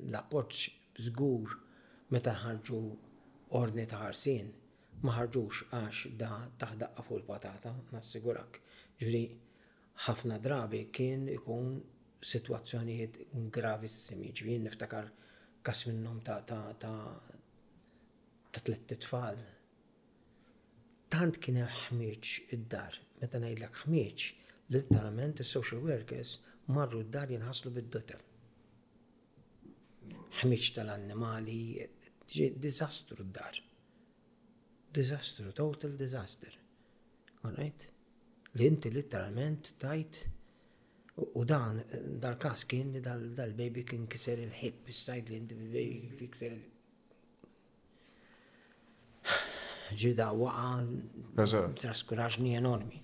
l-apporċ 0.04 0.62
żgur 1.08 1.56
meta 2.12 2.34
ħarġu 2.36 2.78
ordni 3.60 3.84
ta' 3.88 3.98
ħarsin, 4.02 4.48
ma 5.04 5.12
ħarġux 5.16 5.64
għax 5.78 6.10
da 6.20 6.30
taħdaqqa 6.60 7.02
fuq 7.06 7.16
il-patata, 7.20 7.72
nassigurak. 7.92 8.60
ġri 9.00 9.22
ħafna 10.06 10.36
drabi 10.38 10.82
kien 10.92 11.28
ikun 11.32 11.78
situazzjonijiet 12.24 13.18
gravissimi, 13.52 14.32
ġviri 14.36 14.60
niftakar 14.66 15.08
kas 15.64 15.84
minnom 15.88 16.20
ta' 16.20 16.40
ta' 16.46 16.76
ta' 16.78 17.20
ta' 18.52 18.60
tlet 18.60 18.94
tfal. 19.00 19.40
Tant 21.08 21.38
kien 21.38 21.62
ħmiċ 21.64 22.52
id-dar, 22.56 23.00
meta 23.22 23.40
ngħidlek 23.40 23.82
ħmiċ, 23.86 24.30
literalment 24.74 25.40
is-social 25.40 25.80
workers 25.88 26.38
marru 26.66 27.00
d-dar 27.04 27.30
jinħaslu 27.32 27.70
bid-dotel 27.80 28.20
ħmiċ 30.40 30.72
tal-annimali, 30.78 31.58
disastru 32.66 33.22
d-dar. 33.24 33.60
Disastru, 34.94 35.52
total 35.54 35.96
disaster. 35.98 36.54
Alright? 37.46 37.90
l 38.54 38.62
inti 38.70 38.86
literalment 38.94 39.72
tajt 39.82 40.18
u 41.40 41.40
dan 41.44 41.80
dal-kas 42.22 42.60
kien 42.70 42.92
li 42.94 43.00
dal-baby 43.02 43.82
kien 43.88 44.04
kiser 44.10 44.38
il-ħib, 44.44 44.92
sajt 44.94 45.32
li 45.32 45.40
inti 45.40 45.56
baby 45.58 45.96
kien 46.20 46.30
kiser 46.36 46.54
il-ħib. 50.06 50.22
waqa 50.42 51.64
traskuraġni 51.82 52.54
enormi. 52.60 53.02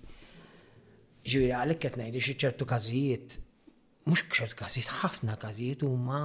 Ġira 1.31 1.59
għalek 1.61 1.83
qed 1.83 1.99
ngħid 2.01 2.23
xi 2.23 2.37
ċertu 2.45 2.65
każijiet, 2.71 3.37
mhux 4.07 4.23
ċertu 4.39 4.57
każijiet, 4.63 4.95
ħafna 5.03 5.35
każijiet 5.43 5.83
huma 5.85 6.23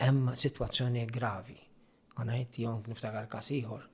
hemm 0.00 0.32
situazzjoni 0.34 1.04
gravi. 1.10 1.56
Unajt, 2.18 2.56
jonk 2.64 2.86
niftakar 2.90 3.26
kasiħor. 3.30 3.84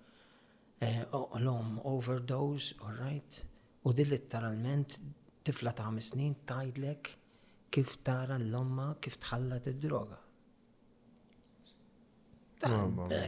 Eh, 0.83 1.03
l-om 1.41 1.77
overdose, 1.89 2.75
alright, 2.85 3.41
u 3.85 3.93
di 3.93 4.05
literalment 4.09 4.99
tifla 5.45 5.73
ta' 5.77 5.91
snin 6.01 6.35
tajdlek 6.49 7.11
kif 7.71 7.99
tara 8.07 8.39
l-omma 8.41 8.95
kif 9.01 9.19
tħallat 9.19 9.69
id-droga. 9.73 10.19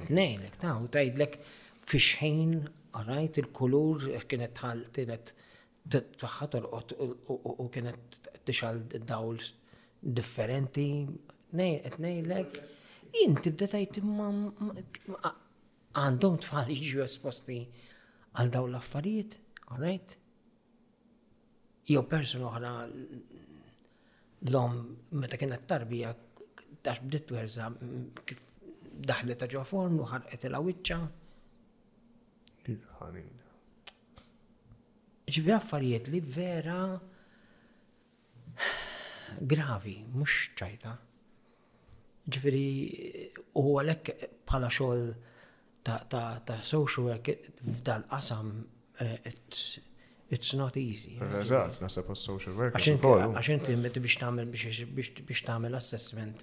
Nejlek, 0.08 0.56
ta' 0.58 0.78
u 0.80 0.88
tajdlek 0.88 1.40
fiċħin, 1.86 2.54
all 2.96 3.04
right, 3.10 3.36
il-kulur 3.42 4.06
kienet 4.28 4.54
tħaltinet 4.56 5.34
tfaħħa 5.92 6.46
torqot 6.54 6.94
u 7.04 7.68
kienet 7.70 8.20
tixħal 8.48 8.80
dawls 9.06 9.52
differenti, 10.00 10.88
Nej, 11.50 11.80
et 11.84 11.98
nejlek. 12.00 12.58
Jien 13.14 13.36
tibda 13.38 13.68
tajt 13.70 14.00
għandhom 15.96 16.34
tfal 16.44 16.70
iġu 16.74 17.00
esposti 17.04 17.60
għal 18.36 18.50
daw 18.52 18.66
l-affarijiet, 18.68 19.38
alright? 19.72 20.16
Jew 21.86 22.02
persuna 22.10 22.48
oħra 22.50 22.72
l-om 24.50 24.82
meta 25.22 25.38
kienet 25.40 25.64
tarbija 25.70 26.10
tax 26.86 27.00
bdiet 27.06 27.30
werza 27.32 27.70
kif 28.26 28.42
daħlet 29.06 29.40
ta' 29.40 29.48
ġoforn 29.54 29.96
u 30.02 30.10
ħarqet 30.10 30.50
il-għawicċa. 30.50 31.00
Ġivi 35.30 35.54
affarijiet 35.54 36.10
li 36.12 36.20
vera 36.20 36.80
gravi, 39.54 40.00
mux 40.12 40.50
ċajta. 40.58 40.98
Ġifiri, 42.26 43.26
u 43.62 43.76
għalek 43.78 44.08
bħala 44.50 44.66
xogħol 44.74 45.02
ta' 45.86 45.98
ta, 46.10 46.20
ta 46.42 46.54
social 46.66 47.04
work 47.12 47.28
f'dal 47.62 48.02
qasam 48.10 48.48
eh, 49.02 49.28
it's 49.30 50.54
not 50.58 50.74
easy. 50.76 51.12
Eżatt, 51.22 51.78
nasab 51.84 52.08
social 52.18 52.56
work. 52.58 52.74
Għax 52.80 53.50
inti 53.54 53.76
metti 53.78 54.02
biex 54.02 54.18
tagħmel 54.24 54.50
biex 54.50 55.42
tagħmel 55.46 55.78
assessment 55.78 56.42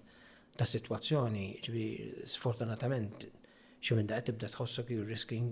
ta' 0.56 0.64
situazzjoni, 0.72 1.50
ġibi 1.66 1.86
sfortunatament 2.32 3.26
xi 3.84 3.98
minn 4.00 4.08
daqqa 4.08 4.30
tibda 4.32 4.52
tħossok 4.56 4.94
you're 4.96 5.10
risking 5.10 5.52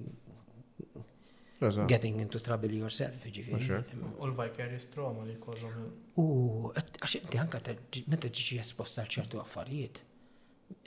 getting 1.92 2.22
into 2.24 2.40
trouble 2.42 2.72
yourself, 2.74 3.20
ġifiri. 3.28 3.68
U 4.16 4.30
l-vicarious 4.30 4.88
trauma 4.96 5.28
li 5.28 5.36
kollhom. 5.44 5.84
U 6.24 6.72
għax 6.72 7.18
inti 7.26 7.44
anka 7.44 7.60
meta 8.08 8.32
ġiġi 8.32 8.62
esposta 8.64 9.04
ċertu 9.18 9.44
affarijiet 9.44 10.06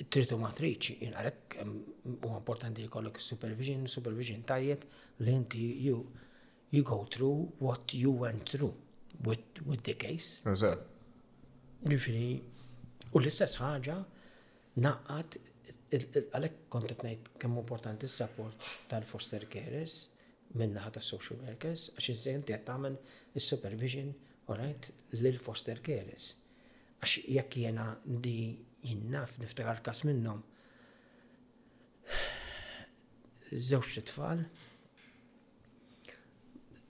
tritu 0.08 0.36
matriċi, 0.40 0.96
jinarek 1.04 1.56
u 1.64 2.32
importanti 2.36 2.82
li 2.84 2.90
kollok 2.92 3.18
supervision, 3.20 3.86
supervision 3.88 4.44
tajjeb 4.48 4.84
li 5.24 5.34
inti 5.34 5.64
you, 5.86 6.02
you 6.72 6.84
go 6.86 7.00
through 7.10 7.46
what 7.62 7.94
you 7.96 8.12
went 8.24 8.46
through 8.48 8.72
with, 9.26 9.44
with 9.66 9.84
the 9.88 9.94
case. 10.00 10.40
Eżat. 10.50 10.84
Ġifiri, 11.84 12.28
u 13.12 13.20
l-istess 13.20 13.58
ħagġa 13.60 13.98
naqqat 14.80 15.38
għalek 15.94 16.58
kontet 16.72 17.04
najt 17.06 17.28
kemm 17.40 17.58
importanti 17.60 18.08
s-support 18.10 18.64
tal-foster 18.90 19.44
carers 19.52 20.06
minna 20.58 20.82
ħata 20.86 21.00
social 21.02 21.38
workers, 21.44 21.90
għax 21.98 22.28
inti 22.32 22.54
għed 22.56 22.64
tamen 22.68 22.96
il-supervision, 23.36 24.12
all 24.48 24.60
right, 24.60 24.90
l-foster 25.18 25.80
carers. 25.84 26.32
Għax 27.04 27.16
jekk 27.28 27.58
jena 27.66 27.88
di 28.04 28.38
jinnaf 28.84 29.36
niftakar 29.40 29.80
kas 29.86 30.02
minnom. 30.04 30.42
Zewx 33.54 33.94
tfal, 34.10 34.44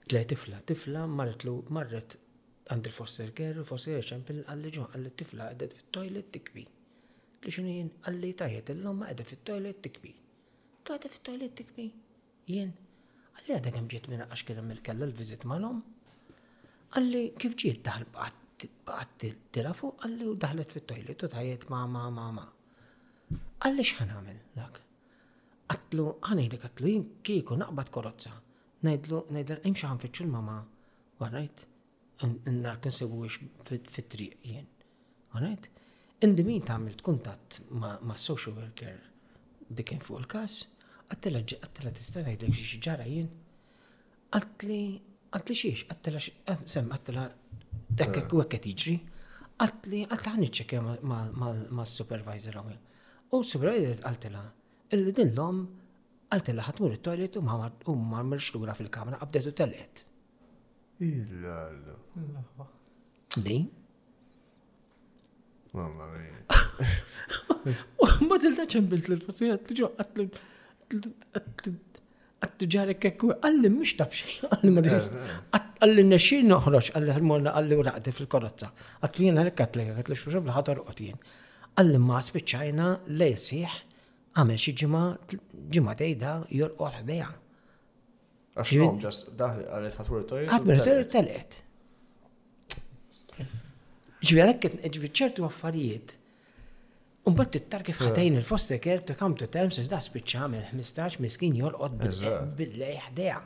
tlej 0.09 0.27
tifla, 0.31 0.59
tifla 0.69 1.05
marretlu, 1.17 1.57
marret 1.77 2.17
għand 2.73 2.87
il-foster 2.89 3.31
care, 3.37 3.59
il-foster 3.61 3.93
care 3.93 4.07
ċempil 4.11 4.41
għalli 4.49 4.71
ġo, 4.77 4.87
għalli 4.95 5.11
tifla 5.19 5.51
għedet 5.53 5.75
fit-toilet 5.79 6.31
tikbi. 6.33 6.63
Li 7.45 7.53
xinu 7.53 7.75
jien 7.75 7.91
għalli 8.09 8.31
tajet 8.39 8.71
l 8.73 8.81
lomma 8.85 9.11
għedet 9.11 9.29
fit-toilet 9.31 9.83
tikbi. 9.85 10.15
Tu 10.85 10.95
għedet 10.95 11.13
fit-toilet 11.15 11.53
tikbi? 11.59 11.87
Jien, 12.49 12.71
għalli 13.37 13.55
għedet 13.59 13.77
għamġiet 13.79 13.95
ġiet 14.07 14.09
minna 14.11 14.25
għax 14.31 14.47
kellem 14.49 14.73
il-kella 14.73 15.05
l-vizit 15.11 15.45
mal-om? 15.51 15.83
Għalli 16.95 17.23
kif 17.43 17.55
ġiet 17.61 17.83
daħal 17.85 18.09
baqat 18.15 18.41
għatti 18.63 19.29
tira 19.51 19.73
fuq 19.75 20.03
għalli 20.05 20.27
u 20.31 20.35
daħlet 20.39 20.71
fit-tojlet 20.71 21.25
u 21.25 21.29
tajet 21.31 21.65
ma 21.71 21.81
ma 21.89 22.05
ma 22.13 22.27
ma. 22.35 22.45
Għalli 23.65 23.83
xħan 23.89 24.11
għamil 24.15 24.39
dak? 24.55 24.81
Għatlu 25.75 26.05
għanilek 26.29 26.67
għatlu 26.69 26.91
jim 26.91 27.05
kiku 27.25 27.57
naqbat 27.59 27.89
korozza. 27.91 28.33
Najdlu, 28.85 29.23
najdlu, 29.33 29.57
imx 29.65 29.85
għan 29.89 30.01
fitxu 30.03 30.27
l-mama. 30.27 30.59
Għarrajt, 31.19 31.65
nar 32.55 32.79
kinsibu 32.83 33.23
għiex 33.23 33.65
fit-triq 33.67 34.51
jien. 34.51 34.69
indi 36.25 36.43
min 36.47 36.61
ta' 36.63 36.75
għamilt 36.77 37.01
kuntat 37.03 37.57
ma' 37.75 38.15
social 38.15 38.55
worker 38.55 38.95
dikin 39.69 39.99
fuq 39.99 40.19
il-kas, 40.21 40.61
għattela 41.11 41.39
għattela 41.43 41.91
tista' 41.91 42.21
najdlek 42.23 42.53
xiex 42.55 42.79
ġara 42.85 43.05
jien. 43.05 43.27
Għattli, 44.35 44.79
għattli 45.35 45.55
xiex, 45.55 45.83
għattela, 45.91 46.19
eh, 46.47 46.59
sem, 46.65 46.87
Dekke 47.95 48.23
eh. 48.27 48.33
u 48.35 48.41
għekket 48.43 48.65
iġri. 48.73 48.95
Għatli, 49.65 50.01
għatli 50.11 50.31
għanni 50.33 50.49
ċekke 50.57 50.79
mal-supervisor 51.09 52.57
għawin. 52.59 52.79
U 53.31 53.41
supervisor 53.47 54.09
għaltela, 54.09 54.41
illi 54.95 55.13
din 55.15 55.31
l-om 55.37 55.61
għaltela 56.35 56.65
ħatmur 56.67 56.95
il-toilet 56.97 57.39
u 57.39 57.43
ma 57.95 58.23
marxlura 58.27 58.75
fil-kamra 58.75 59.19
għabdetu 59.23 59.55
telqet. 59.61 60.03
Illa. 61.05 61.63
Di? 63.35 63.57
Mamma 65.75 66.05
mia. 66.11 66.55
U 68.03 68.07
ma 68.29 68.37
tilda 68.39 68.63
ċembilt 68.71 69.09
l-fasijat, 69.15 69.71
l-ġo 69.71 69.89
għatli 69.99 70.29
għattu 72.45 72.95
kekku, 73.03 73.31
għalli 73.43 73.69
mux 73.73 73.93
tabxie, 73.97 74.49
għalli 74.49 74.71
mux. 74.75 75.07
għalli 75.57 76.03
nesċir 76.13 76.43
noħroċ, 76.49 76.91
għalli 76.97 77.13
ħrmonna, 77.17 77.53
għalli 77.59 77.75
uraqdi 77.81 78.11
fil-korozza. 78.17 78.71
Għattu 79.05 79.23
jena 79.27 79.41
għalli 79.45 79.55
katleka, 79.61 79.95
għattu 79.99 80.15
xurrab 80.19 80.45
l-ħatar 80.49 80.81
uqtien. 80.85 81.17
Għalli 81.75 81.99
ma 82.05 82.15
eh, 82.15 82.19
eh. 82.23 82.27
spiċajna 82.29 82.87
lejsiħ, 83.21 83.77
għamel 84.35 84.59
xie 84.59 84.75
ġima, 84.81 85.03
ġima 85.75 85.95
dejda, 85.99 86.33
jorqot 86.57 86.99
ħdeja. 87.01 87.29
Għaxnom, 88.55 88.99
ġas 89.03 89.23
daħli 89.39 89.65
għalli 89.75 89.95
ħatmur 90.01 90.27
tojt. 90.29 90.51
Għatmur 90.55 90.85
tojt 90.89 91.15
tal-et. 91.15 91.61
Ġvjerek, 94.25 94.69
ġvjerċertu 94.95 95.43
għaffarijiet, 95.45 96.13
Umbat 97.25 97.51
tittar 97.55 97.81
kif 97.83 97.97
ħatajn 98.05 98.35
il-foster 98.37 98.77
care 98.81 99.01
to 99.09 99.15
come 99.17 99.33
to 99.39 99.47
terms 99.49 99.79
is 99.81 99.87
da 99.89 99.97
spiċċa 100.03 100.41
għamil 100.45 100.65
15 100.73 101.21
miskin 101.25 101.55
jolqot 101.57 101.95
bil-lej 101.97 102.99
ħdeja. 103.07 103.37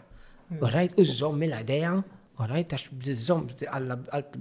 Mm. 0.50 0.64
Orajt, 0.68 0.98
użżom 1.00 1.38
mill 1.40 1.56
mela 1.68 1.94
u 2.42 2.48
rajt 2.50 2.74
għax 2.76 2.90
bżom, 3.04 3.46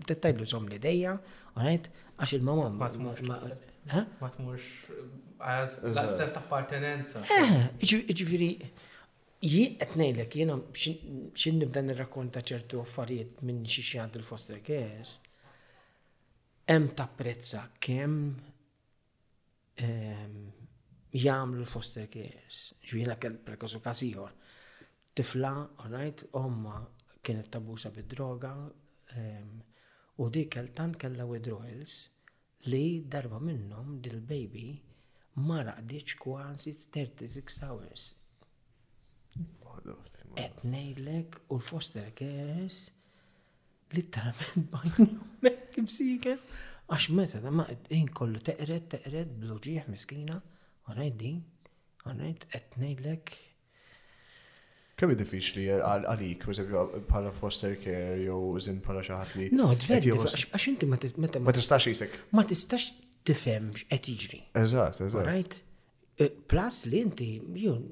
tittajlu 0.08 0.46
żom 0.50 0.66
l-ideja, 0.68 1.12
rajt 1.58 1.86
għax 2.16 2.34
il-mamma. 2.38 2.88
Ma 3.28 4.30
tmurx, 4.34 4.68
għaz, 5.38 5.78
l-assess 5.92 6.34
ta' 6.34 6.42
partenenza. 6.50 7.22
Eh, 7.38 7.70
Ġviri, 8.22 8.50
l-ek 9.46 10.38
jena 10.42 10.58
xin 10.74 11.62
nibda 11.62 11.82
nir-rakkonta 11.86 12.42
ċertu 12.46 12.82
affarijiet 12.82 13.44
minn 13.46 13.62
xie 13.66 14.02
għand 14.02 14.18
il-foster 14.18 14.58
care, 14.66 15.06
em 16.74 16.90
ta' 16.98 17.06
prezza 17.18 17.68
kem 17.78 18.22
Ehm, 19.86 20.38
jagħmlu 21.14 21.60
l-foster 21.62 22.08
cares. 22.10 22.62
Ġvina 22.84 23.14
kell-prekosu 23.22 23.78
kasiħor. 23.84 24.32
Tifla, 25.16 25.52
orajt, 25.86 26.24
omma 26.38 26.80
kienet 27.24 27.50
tabusa 27.54 27.90
bid-droga 27.94 28.50
ehm, 29.16 29.54
u 30.18 30.28
dik 30.34 30.58
tant 30.76 30.96
kella 31.00 31.26
withdrawals 31.30 31.94
li 32.66 32.82
darba 33.06 33.38
minnom 33.38 33.98
dil-baby 34.02 34.66
ma 35.46 35.60
raqdiċ 35.68 36.16
kwasi 36.18 36.74
36 36.74 37.60
hours. 37.68 38.08
Et 40.38 40.64
nejlek 40.66 41.38
u 41.48 41.60
l-foster 41.60 42.10
cares 42.18 42.88
literalment 43.94 44.68
bajnu 44.74 45.08
mek 45.46 45.78
imsiken 45.84 46.42
Għax 46.88 47.08
mesa, 47.12 47.40
ma 47.52 47.66
din 47.84 48.08
kollu 48.16 48.40
teqret, 48.40 48.86
teqret, 48.94 49.32
bluġiħ 49.42 49.90
miskina, 49.92 50.38
għanajt 50.88 51.16
din, 51.20 51.42
għarajt 52.08 52.46
etnejlek. 52.58 53.32
diffiċ 55.02 55.50
li 55.58 55.66
għalik, 55.74 56.46
per 56.46 56.54
esempio, 56.56 56.86
pala 57.12 57.34
foster 57.40 57.76
care 57.82 58.16
jow 58.22 58.54
zin 58.58 58.80
pala 58.80 59.04
xaħat 59.04 59.36
li. 59.36 59.50
No, 59.52 59.68
tverdi, 59.76 60.14
għax 60.16 60.68
inti 60.72 60.86
ma 60.88 60.96
tistax. 60.96 61.44
Ma 61.44 61.52
tistax 61.52 61.90
jisek. 61.92 62.18
Ma 62.32 62.42
t 62.48 62.54
tistax 62.56 62.88
tifhem 63.28 63.68
x'qed 63.76 64.12
jiġri. 64.14 64.40
Eżat, 64.64 65.02
eżat. 65.10 65.60
E, 66.24 66.30
plus 66.50 66.86
li 66.88 67.02
inti, 67.04 67.32
jun, 67.68 67.88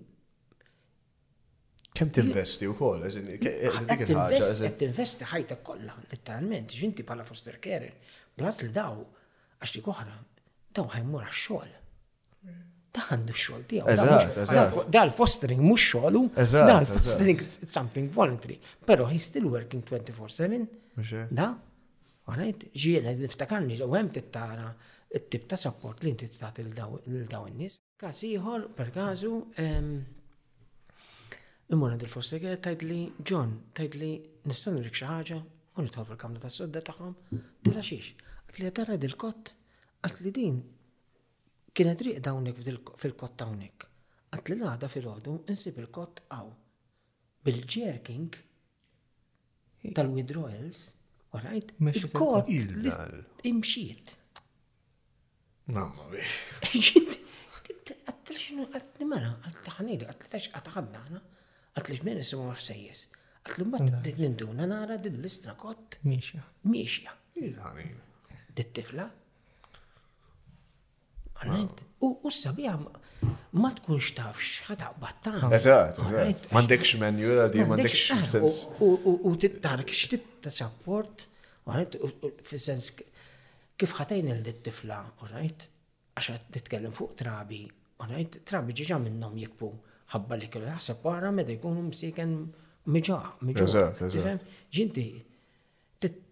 Kem 1.97 2.11
t-investi 2.13 2.67
u 2.69 2.75
koll, 2.77 3.07
eżin, 3.09 3.25
ah, 3.71 3.77
dik 3.89 4.03
il-ħagġa. 4.05 4.75
t-investi 4.77 5.25
ħajta 5.31 5.57
kolla, 5.65 5.95
letteralment, 6.11 6.69
ġinti 6.77 7.05
pala 7.09 7.25
foster 7.25 7.57
care, 7.57 7.87
Plus 8.37 8.61
li 8.65 8.71
daw, 8.73 8.97
għax 9.65 9.77
li 9.79 9.83
koħra, 9.87 10.17
daw 10.77 10.91
ħajmur 10.93 11.23
għax-xogħol. 11.25 11.69
Da 12.97 13.05
għandu 13.13 13.35
x-xogħol 13.37 14.91
Da 14.93 15.03
l-fostering 15.07 15.61
mux 15.65 15.83
xogħlu, 15.93 16.23
da 16.37 16.81
l-fostering 16.83 17.43
something 17.49 18.11
voluntary, 18.13 18.59
Pero 18.85 19.09
he's 19.09 19.27
still 19.31 19.49
working 19.53 19.83
24/7. 19.83 21.31
Da? 21.33 21.51
Għanajt, 22.27 22.69
ġiena, 22.77 23.17
niftakarni, 23.21 23.79
u 23.87 23.97
għem 23.97 24.13
tittara 24.17 24.69
it-tip 25.17 25.47
ta' 25.49 25.57
support 25.57 26.03
li 26.05 26.11
inti 26.13 26.29
tagħti 26.29 26.65
l-daw 26.67 27.47
n-nis. 27.49 27.79
Każ 27.97 28.25
ieħor, 28.29 28.69
per 28.77 28.93
kazu, 28.93 29.33
imur 31.71 31.93
għandil 31.93 32.09
il-foster 32.11 32.45
tajt 32.69 32.85
li 32.85 33.03
John, 33.25 33.57
tajt 33.73 33.97
li 34.03 34.13
nista' 34.51 34.75
nurik 34.77 34.93
xi 34.99 35.39
U 35.77 35.85
nitħol 35.85 36.07
fil-kamra 36.09 36.41
ta' 36.41 36.49
s-sodda 36.49 36.81
taħħom, 36.85 37.13
tela 37.67 37.83
xiex. 37.85 38.13
Għat 38.49 38.59
li 38.63 38.69
għatarra 38.71 38.95
dil-kott, 39.03 39.51
għat 40.09 40.21
li 40.25 40.31
din 40.37 40.61
kienet 41.77 42.05
riq 42.07 42.23
dawnek 42.25 42.63
fil-kott 42.97 43.37
dawnek. 43.43 43.85
Għat 44.33 44.49
li 44.53 44.57
l 44.57 44.91
fil-ħodu 44.95 45.35
insib 45.53 45.81
il-kott 45.83 46.23
għaw. 46.33 46.49
Bil-jerking 47.47 48.39
tal-withdrawals, 49.97 50.81
għarajt, 51.37 51.75
il-kott 51.93 53.45
imxiet. 53.47 54.17
Mamma 55.75 56.09
biex. 56.15 57.21
xinu 58.47 58.65
għattil 58.71 59.09
mela, 59.11 59.35
għattil 59.49 59.73
ħanili, 59.77 60.05
għattil 60.07 60.29
taċ 60.33 60.45
għatħadna 60.55 60.99
għana, 61.05 61.21
għattil 61.77 61.97
ġmen 62.01 62.21
nisimu 62.21 62.45
għasajjes. 62.53 63.01
Għatlu 63.47 63.67
mbagħad 63.71 64.01
dik 64.05 64.17
ninduna 64.19 64.67
nara 64.67 64.97
din 64.99 65.21
l-istra 65.21 65.55
kott. 65.61 66.01
Miexja. 66.07 66.43
Miexja. 66.67 67.13
Dit-tifla. 68.57 69.07
Għannajt, 71.37 71.83
u 72.09 72.31
s 72.33 72.41
sabija 72.47 72.73
ma 72.81 73.71
tkunx 73.77 74.15
taf 74.17 74.41
xħataqbat 74.41 74.99
battan. 75.31 75.55
Eżat, 75.57 75.99
eżat. 76.09 76.49
Mandekx 76.57 76.95
manual 77.03 77.51
di 77.55 77.67
mandekx 77.69 78.05
ah, 78.17 78.25
sens. 78.35 78.57
U 78.83 79.35
tittark 79.39 79.93
xtib 79.95 80.25
ta' 80.45 80.53
support, 80.63 81.27
għannajt, 81.69 82.01
fil-sens 82.43 82.91
kif 82.99 83.95
ħatajn 84.01 84.33
il-dit-tifla, 84.35 85.03
għannajt, 85.27 85.69
għaxa 86.17 86.39
tkellem 86.71 86.97
fuq 86.97 87.15
trabi, 87.21 87.63
għanajt, 88.03 88.41
trabi 88.49 88.77
ġiġa 88.81 89.01
minnom 89.07 89.37
jikbu 89.39 89.71
ħabba 90.17 90.39
li 90.41 90.49
kellu 90.51 90.73
ħasab 90.73 91.05
wara 91.05 91.29
meta 91.35 91.53
jkunu 91.53 91.85
msiken 91.93 92.39
miġa, 92.93 93.21
miġa. 93.45 93.65
Eżat, 93.67 93.99
eżat. 94.07 94.43
Ġinti, 94.75 95.05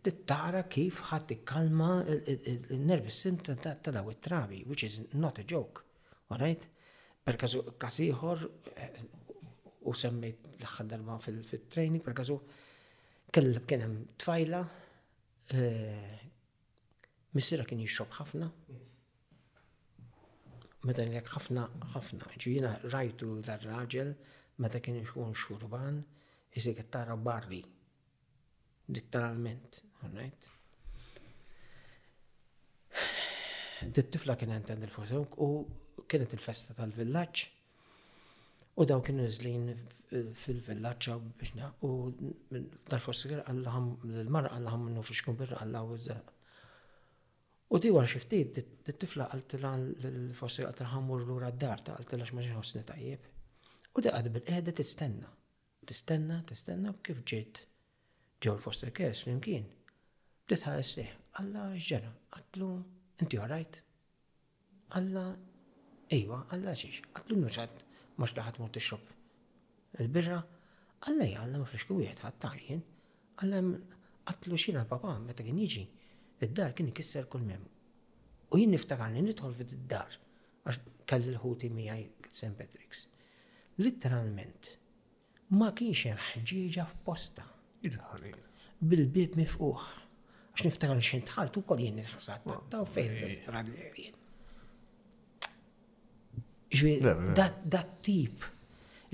tittara 0.04 0.64
kif 0.70 1.00
ħat 1.10 1.32
kalma 1.48 1.98
il 2.06 2.82
nervis 2.86 3.18
system 3.24 3.58
ta' 3.64 3.90
daw 3.90 4.04
it-trabi, 4.12 4.62
which 4.66 4.84
is 4.84 5.00
not 5.14 5.38
a 5.40 5.44
joke, 5.44 5.82
all 6.30 6.38
right? 6.38 6.68
Per 7.24 7.38
kazu 7.40 7.62
kasiħor, 7.80 8.46
eh, 8.76 8.90
u 9.88 9.92
semmejt 9.92 10.44
l-axħar 10.60 10.88
darba 10.88 11.18
fil-training, 11.20 12.02
per 12.04 12.14
kazu 12.16 12.38
kienem 13.34 13.96
t-fajla, 14.20 14.60
eh, 15.50 16.18
missira 17.32 17.64
kien 17.64 17.80
jixxob 17.82 18.12
ħafna. 18.20 18.50
Meta 20.84 21.02
jek 21.08 21.30
ħafna, 21.32 21.66
ħafna. 21.94 22.28
Ġvina 22.36 22.74
rajtu 22.92 23.38
dar 23.40 23.62
raġel, 23.64 24.12
meta 24.60 24.80
kien 24.84 25.00
jxun 25.00 25.32
xurban, 25.32 26.02
Isik 26.54 26.80
tara 26.90 27.16
barri. 27.16 27.62
Literalment, 28.92 29.80
right? 30.14 30.50
Dittifla 33.96 34.36
kien 34.38 34.52
għentend 34.54 34.86
il-forsewk 34.86 35.38
u 35.44 35.48
kienet 36.08 36.36
il-festa 36.36 36.76
tal-villaċ. 36.78 37.48
U 38.80 38.86
daw 38.90 39.02
kienu 39.06 39.24
nizlin 39.24 39.66
fil-villaċ 40.10 41.18
biex 41.40 41.52
na 41.58 41.72
u 41.88 41.90
dal-forsewk 42.54 43.40
għallaham 43.50 43.90
l-marra 44.20 44.52
għallaham 44.56 44.86
minnu 44.88 45.04
fiex 45.08 45.24
kumbir 45.26 45.56
għallahu 45.58 45.98
U 47.74 47.78
di 47.82 47.90
għar 47.90 48.06
xiftit, 48.12 48.60
dittifla 48.86 49.24
għaltila 49.32 49.70
għaltilan 49.78 50.26
l-forsi 50.30 50.62
għaltilħan 50.68 51.06
mur 51.08 51.24
l-ura 51.24 51.50
d 51.50 51.62
darta 51.64 51.96
għaltila 51.96 52.28
xmaġin 52.28 52.36
maġin 52.36 52.58
ħosni 52.60 52.82
tajjeb. 52.92 53.32
U 53.96 54.04
di 54.04 54.12
għad 54.12 54.30
bil-għedda 54.36 54.74
t-istenna 54.78 55.32
tistenna, 55.88 56.42
tistenna, 56.48 56.92
kif 57.04 57.20
ġiet 57.28 57.60
ġew 58.42 58.56
il 58.56 58.60
foster 58.64 58.92
care 58.96 59.14
flimkien. 59.16 59.66
Bdiet 60.46 60.64
ħares 60.68 60.92
liħ, 60.98 61.12
Alla 61.40 61.64
ġena, 61.82 62.10
għatlu, 62.36 62.66
inti 63.24 63.38
għarajt? 63.42 63.80
Alla, 65.00 65.24
ejwa, 66.16 66.44
Alla 66.54 66.74
xiex, 66.78 67.00
għatlu 67.18 67.38
nuċat, 67.40 67.80
mux 68.22 68.36
laħat 68.36 68.60
mur 68.62 68.70
tixrob. 68.76 69.08
Il-birra, 69.98 70.38
għalla 71.04 71.26
jgħalla 71.30 71.62
ma 71.64 71.70
frixku 71.70 71.96
wieħed 71.98 72.22
ħat 72.24 72.38
tajjen, 72.44 72.84
Alla 73.42 73.62
għatlu 73.64 74.58
xina 74.60 74.84
l-papa, 74.84 75.16
meta 75.26 75.42
kien 75.46 75.58
jiġi, 75.60 75.86
id-dar 76.44 76.76
kien 76.76 76.92
ikisser 76.92 77.26
kull 77.30 77.42
mem. 77.48 77.64
U 78.54 78.60
jien 78.60 78.70
niftakarni 78.70 79.24
nitħol 79.26 79.50
nidħol 79.54 79.58
fid-dar, 79.58 80.20
għax 80.64 80.80
kell 81.10 81.28
il 81.32 81.40
ħuti 81.42 81.72
għaj 81.72 82.04
St. 82.30 82.54
Patrick's. 82.56 83.08
Literalment, 83.82 84.76
ma 85.58 85.70
kienx 85.76 86.04
hemm 86.08 86.22
ħġieġa 86.32 86.84
f'posta. 86.90 87.44
Bil-bib 87.84 89.38
mifquħ. 89.38 89.84
Għax 90.54 90.66
niftakar 90.66 90.98
li 91.00 91.06
xejn 91.06 91.54
ukoll 91.60 91.82
jien 91.84 91.98
il 92.02 92.58
ta' 92.72 92.82
fejn 92.96 93.16
l-istradi. 93.16 94.08
dat 97.38 97.98
tip. 98.02 98.44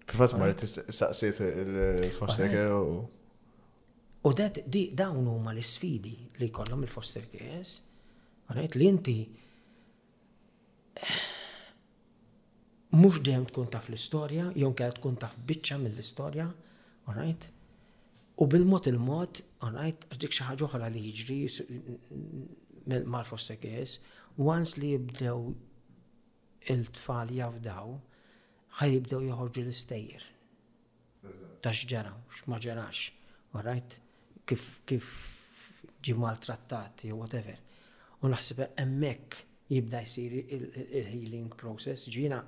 Fil-fatt 0.06 0.66
saqsiet 0.96 1.40
il-foster 1.50 2.52
care 2.54 2.76
u. 2.78 2.98
U 4.26 4.34
dawn 4.38 5.26
huma 5.34 5.54
l-sfidi 5.56 6.16
li 6.40 6.52
kollhom 6.54 6.86
il-foster 6.86 7.26
cares. 7.32 7.80
Għanajt 8.52 8.78
li 8.78 8.88
inti 8.92 9.18
mux 12.96 13.18
dejjem 13.26 13.50
tkun 13.50 13.68
taf 13.74 13.90
l 13.92 13.98
istoria 13.98 14.46
jonka 14.56 14.92
tkun 15.00 15.18
taf 15.20 15.34
bicċa 15.50 15.82
mill 15.82 15.98
istoria 16.00 16.46
all 16.48 17.18
right? 17.18 17.50
U 18.36 18.46
bil-mod 18.52 18.88
il-mod, 18.90 19.40
alright, 19.64 20.06
dik 20.20 20.34
xi 20.36 20.44
ħaġa 20.44 20.66
oħra 20.68 20.90
li 20.92 21.06
jiġri 21.08 21.38
mal-foster 23.08 23.56
cares, 23.62 23.94
once 24.36 24.76
li 24.82 24.90
jibdew 24.92 25.54
il-tfal 26.74 27.32
jafdaw, 27.38 27.94
ħaj 28.80 28.94
jibdew 28.98 29.22
joħorġu 29.30 29.64
l-istejjer. 29.64 30.26
Ta' 31.64 31.72
x'ġara, 31.74 32.12
x'ma 32.34 32.60
ġarax, 32.66 34.02
kif 34.52 34.68
kif 34.90 35.14
ġi 36.06 36.14
maltrattat 36.20 37.08
jew 37.08 37.16
whatever. 37.18 37.56
U 38.22 38.30
naħseb 38.34 38.66
hemmhekk 38.76 39.40
jibda 39.72 40.04
jsir 40.06 40.36
il-healing 40.44 41.48
process, 41.58 42.04
ġina 42.14 42.44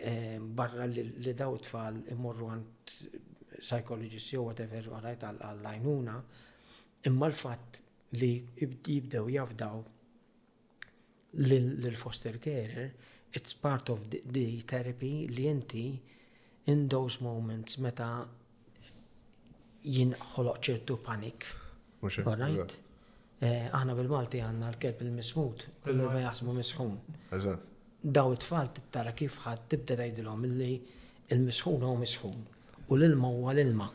eh, 0.00 0.40
barra 0.40 0.88
li 0.90 1.04
daw 1.38 1.60
tfal 1.62 2.00
imorru 2.16 2.48
għand 2.48 2.96
psychologist 3.66 4.32
jew 4.34 4.42
whatever 4.48 4.82
għarajt 4.98 5.24
għall 5.30 5.64
lajnuna 5.66 6.18
imma 7.10 7.28
l-fatt 7.32 7.80
li 8.20 8.32
jibdew 8.60 9.28
jafdaw 9.34 9.82
l-foster 11.42 12.36
carer, 12.38 12.92
it's 13.34 13.56
part 13.58 13.88
of 13.90 14.04
the, 14.12 14.20
the 14.30 14.44
therapy 14.70 15.26
li 15.34 15.48
inti 15.50 15.86
in 16.70 16.84
those 16.92 17.18
moments 17.24 17.80
meta 17.82 18.08
jinħoloq 19.84 20.60
ċertu 20.64 20.94
panik. 21.04 21.42
Alright? 22.02 22.76
Eh, 23.44 23.66
aħna 23.74 23.96
bil-Malti 23.98 24.38
għanna 24.40 24.70
l-kelb 24.72 25.02
il-mismut, 25.04 25.66
kullu 25.84 26.06
ma 26.08 26.22
jasmu 26.22 26.54
misħun. 26.56 26.94
Daw 28.04 28.36
it-tfal 28.38 28.70
tittara 28.78 29.12
kif 29.18 29.40
ħad 29.44 29.66
tibda 29.74 29.98
tajdilhom 30.04 30.46
illi 30.48 30.70
il-misħun 31.34 31.84
u 31.84 31.92
misħun 32.00 32.38
u 32.88 32.96
l-ilma 33.00 33.28
huwa 33.32 33.54
l-ilma. 33.54 33.88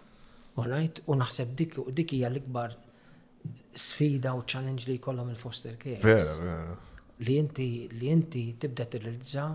Alright? 0.60 1.02
U 1.10 1.16
naħseb 1.20 1.54
dik 1.60 1.78
dik 1.96 2.14
hija 2.18 2.30
l-ikbar 2.32 2.74
sfida 3.80 4.34
u 4.38 4.44
challenge 4.48 4.90
li 4.90 4.98
jkollhom 5.00 5.30
il-foster 5.34 5.78
care. 5.82 6.02
Vera, 6.04 6.34
vera. 6.44 6.78
Li 7.26 7.38
inti 7.40 7.68
li 7.96 8.10
inti 8.16 8.44
tibda 8.60 8.86
tirrealizza 8.92 9.46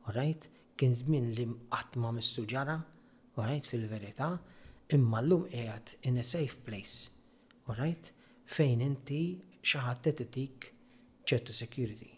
alright? 0.07 0.47
Kien 0.79 0.95
żmien 0.97 1.27
li 1.35 1.43
qatt 1.71 1.97
ma 2.01 2.09
mistu 2.15 2.45
ġara, 2.49 2.79
fil-verità, 3.35 4.29
imma 4.95 5.19
llum 5.21 5.43
qiegħed 5.51 5.97
in 6.07 6.17
a 6.21 6.23
safe 6.23 6.55
place, 6.63 7.11
right 7.67 8.13
Fejn 8.45 8.81
inti 8.85 9.23
xaħat 9.71 10.01
tetitik 10.05 10.67
ċertu 11.25 11.53
security. 11.57 12.11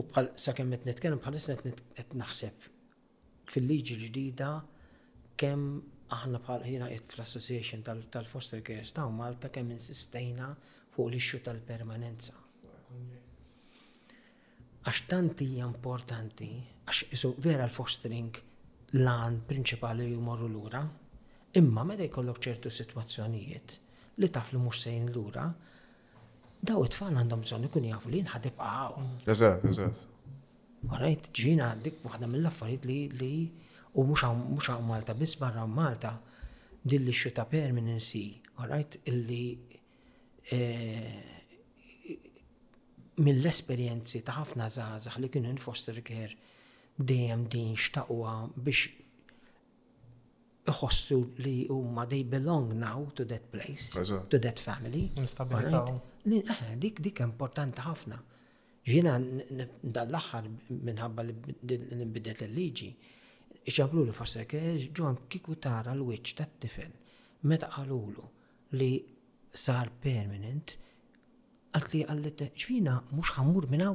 U 0.00 0.04
bħal 0.08 0.30
sakemm 0.40 0.72
qed 0.78 0.88
nitkellem 0.88 1.20
bħal 1.20 1.36
qed 1.98 2.16
naħseb 2.20 2.70
fil-liġi 3.52 3.96
ġdida 4.04 4.48
kemm 5.40 6.16
aħna 6.16 6.40
bħal 6.46 6.64
ħina 6.70 6.88
qed 6.94 7.06
fl-association 7.14 7.84
tal-foster 8.14 8.62
cares 8.66 8.92
ta' 8.96 9.04
Malta 9.18 9.50
kemm 9.52 9.72
insistejna 9.76 10.48
fuq 10.96 11.10
l 11.12 11.20
issu 11.20 11.40
tal-permanenza. 11.44 12.34
Għax 14.86 15.00
tant 15.10 15.40
hija 15.42 15.66
importanti, 15.68 16.50
għax 16.88 17.08
isu 17.16 17.32
vera 17.42 17.66
l-fostering 17.66 18.40
lan 19.02 19.40
prinċipali 19.50 20.12
jmorru 20.14 20.46
lura, 20.48 20.82
imma 21.58 21.82
meta 21.88 22.06
jkollok 22.06 22.38
ċertu 22.48 22.70
sitwazzjonijiet 22.70 23.80
li 24.22 24.28
taf 24.32 24.52
li 24.54 24.60
mhux 24.62 24.86
sejn 24.86 25.10
lura, 25.12 25.44
daw 26.68 26.82
it-tfal 26.88 27.14
għandhom 27.20 27.44
bżon 27.44 27.66
ikun 27.68 27.86
jafu 27.90 28.10
li 28.12 28.22
nħadib 28.26 28.60
għaw. 28.68 28.96
Eżat, 29.34 29.64
eżat. 29.70 30.00
Għarajt, 30.86 31.30
ġina 31.40 31.70
għandik 31.72 32.02
waħda 32.06 32.28
mill-affarijiet 32.32 32.88
li 32.90 32.98
li 33.20 33.30
u 33.98 34.04
mux 34.08 34.24
għaw 34.26 34.82
Malta, 34.86 35.14
bis 35.18 35.36
barra 35.40 35.64
Malta, 35.70 36.14
dilli 36.86 37.14
xuta 37.16 37.46
permanency, 37.50 38.24
għarajt, 38.60 39.00
illi 39.12 39.40
eh, 40.54 41.16
mill-esperienzi 43.24 44.20
ta' 44.26 44.36
ħafna 44.42 44.68
zazax 44.72 45.22
li 45.22 45.30
kienu 45.32 45.54
n-foster 45.54 46.02
care 46.04 46.36
dejjem 46.96 47.48
din 47.52 47.74
xtaqwa 47.76 48.36
biex 48.56 48.86
iħossu 50.66 51.18
li 51.44 51.56
huma 51.70 52.04
they 52.10 52.24
belong 52.26 52.72
now 52.80 53.02
to 53.14 53.24
that 53.24 53.44
place, 53.54 53.92
to 54.32 54.38
that 54.42 54.58
family. 54.58 55.10
Right? 55.38 56.00
Eh, 56.26 56.76
dik 56.82 56.98
dik 57.02 57.20
importanti 57.22 57.82
ħafna. 57.86 58.16
Ġina 58.86 59.12
dal-axar 59.82 60.46
minħabba 60.88 61.24
li 61.26 61.34
bidet 61.66 62.42
l-liġi, 62.46 62.88
iċablu 63.70 64.04
li 64.06 64.14
farse 64.14 64.44
ġon 64.46 65.18
kiku 65.30 65.56
tara 65.62 65.94
l-wiċ 65.94 66.34
tat 66.38 66.52
tifel 66.62 66.92
meta 67.50 67.68
għalulu 67.78 68.24
li 68.78 68.90
sar 69.52 69.90
permanent, 70.02 70.74
għat 71.74 71.92
li 71.94 72.02
għallet 72.06 72.46
ġvina 72.62 72.96
mux 73.14 73.30
ħammur 73.38 73.68
minnaw 73.74 73.94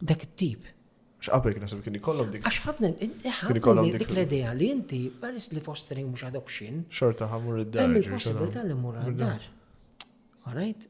dak 0.00 0.24
it-tip. 0.28 0.66
X'qabel 1.20 1.56
nasib 1.60 1.80
kini 1.84 2.00
ikollhom 2.00 2.32
dik. 2.32 2.44
Għax 2.48 2.60
ħafna 2.68 2.92
eh, 2.96 3.08
eh, 3.28 3.96
dik 3.96 4.12
l-idea 4.12 4.52
li 4.56 4.68
inti 4.76 5.00
baris 5.22 5.52
li 5.56 5.64
fostering 5.64 6.08
mhux 6.12 6.28
adoption. 6.30 6.84
Xorta 6.92 7.28
ħamur 7.32 7.64
id-dar. 7.64 7.96
Possibilità 8.12 8.64
li 8.68 8.76
mur 8.80 9.00
dar 9.24 9.48
Alright? 10.50 10.88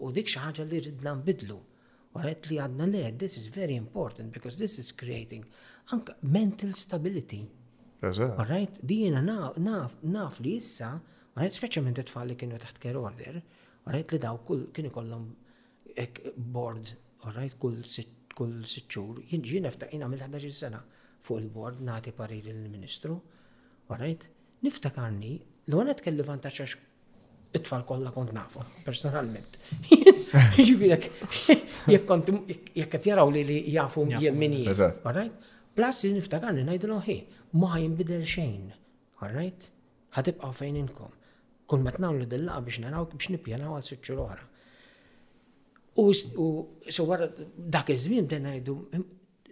U 0.00 0.08
dik 0.14 0.28
xi 0.30 0.38
ħaġa 0.38 0.64
li 0.70 0.78
ridna 0.86 1.16
nbidlu. 1.18 1.56
Alright? 2.14 2.46
Li 2.50 2.60
għadna 2.62 2.86
le, 2.92 3.00
this 3.18 3.36
is 3.40 3.48
very 3.50 3.74
important 3.80 4.30
because 4.34 4.58
this 4.60 4.76
is 4.78 4.92
creating 4.94 5.42
anka 5.96 6.14
mental 6.22 6.70
stability. 6.78 7.42
Alright? 8.04 8.78
Dijena 8.86 9.22
naf 9.58 10.38
li 10.44 10.52
issa, 10.60 10.92
alright? 11.34 11.56
Speċjalment 11.58 11.98
it-tfal 12.04 12.30
li 12.30 12.38
kienu 12.38 12.60
taħt 12.62 12.78
care 12.86 13.02
order, 13.02 13.40
alright? 13.88 14.14
Li 14.14 14.22
daw 14.22 14.38
kull 14.46 14.68
kienu 14.76 14.92
kollhom 14.94 15.26
board, 16.54 16.94
alright? 17.26 17.58
Kull 17.58 17.80
kull 18.34 18.56
sitxur, 18.66 19.20
jien 19.30 19.62
nifta' 19.62 19.86
jina 19.92 20.08
għamil 20.08 20.24
11 20.26 20.54
sena 20.56 20.80
fuq 21.22 21.38
il-bord 21.38 21.78
nati 21.86 22.10
pariri 22.14 22.48
lill 22.52 22.64
ministru 22.72 23.12
alright? 23.94 24.24
Niftakarni, 24.66 25.34
l 25.70 25.76
għonet 25.76 26.02
kelli 26.02 26.24
vantaċ 26.26 26.72
it-tfal 27.56 27.84
kolla 27.90 28.10
kont 28.12 28.32
nafu, 28.34 28.60
personalment. 28.84 29.58
Ġifirek, 30.58 31.06
jek 31.92 32.04
kont 32.08 32.30
jek 32.76 32.88
qed 32.96 33.06
jaraw 33.10 33.30
li 33.34 33.44
li 33.48 33.58
jafu 33.74 34.06
jemmin 34.18 34.56
Għarajt? 34.64 35.02
Alright? 35.06 35.50
Plus 35.76 36.00
niftakar 36.16 36.54
li 36.56 36.64
ngħidu 36.66 36.98
hi, 37.08 37.16
ma 37.62 37.76
jinbidel 37.82 38.24
xejn. 38.34 38.72
Alright? 39.22 39.68
Ħatibqa' 40.16 40.50
fejn 40.62 40.80
inkom. 40.82 41.12
Kun 41.70 41.82
ma 41.86 41.92
tnamlu 41.94 42.26
dil-laqa 42.30 42.64
biex 42.66 42.80
naraw 42.84 43.06
biex 43.12 43.30
nippjanaw 43.34 43.76
għal 43.78 43.86
sitt 43.86 44.10
l-għara. 44.10 44.50
U 46.02 46.10
so 46.14 47.06
wara 47.06 47.28
dak 47.30 47.92
iż-żmien 47.94 48.26
bdejna 48.26 48.56
ngħidu 48.56 48.76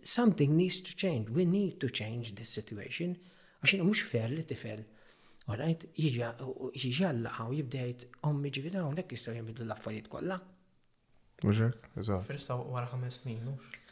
something 0.03 0.55
needs 0.59 0.80
to 0.82 0.96
change. 0.98 1.30
We 1.30 1.46
need 1.46 1.78
to 1.82 1.86
change 1.90 2.34
this 2.34 2.50
situation. 2.55 3.14
Għaxin 3.62 3.86
mux 3.86 4.03
fair 4.11 4.34
li 4.34 4.42
tifel 4.42 4.82
U 5.53 5.57
rajt 5.59 5.84
jiġi 6.00 7.03
għallaqa 7.05 7.44
u 7.50 7.53
jibdejt, 7.53 8.07
ommi 8.24 8.48
ġivida 8.55 8.86
u 8.88 8.92
nek 8.96 9.11
jistgħu 9.12 9.34
jinbidlu 9.36 9.66
l-affarijiet 9.66 10.09
kolla. 10.12 10.38
Uġek, 11.44 11.90
eżat. 12.00 12.24
Firsa 12.30 12.57
għara 12.62 12.88
ħames 12.94 13.18
snin, 13.24 13.42
mhux? 13.44 13.82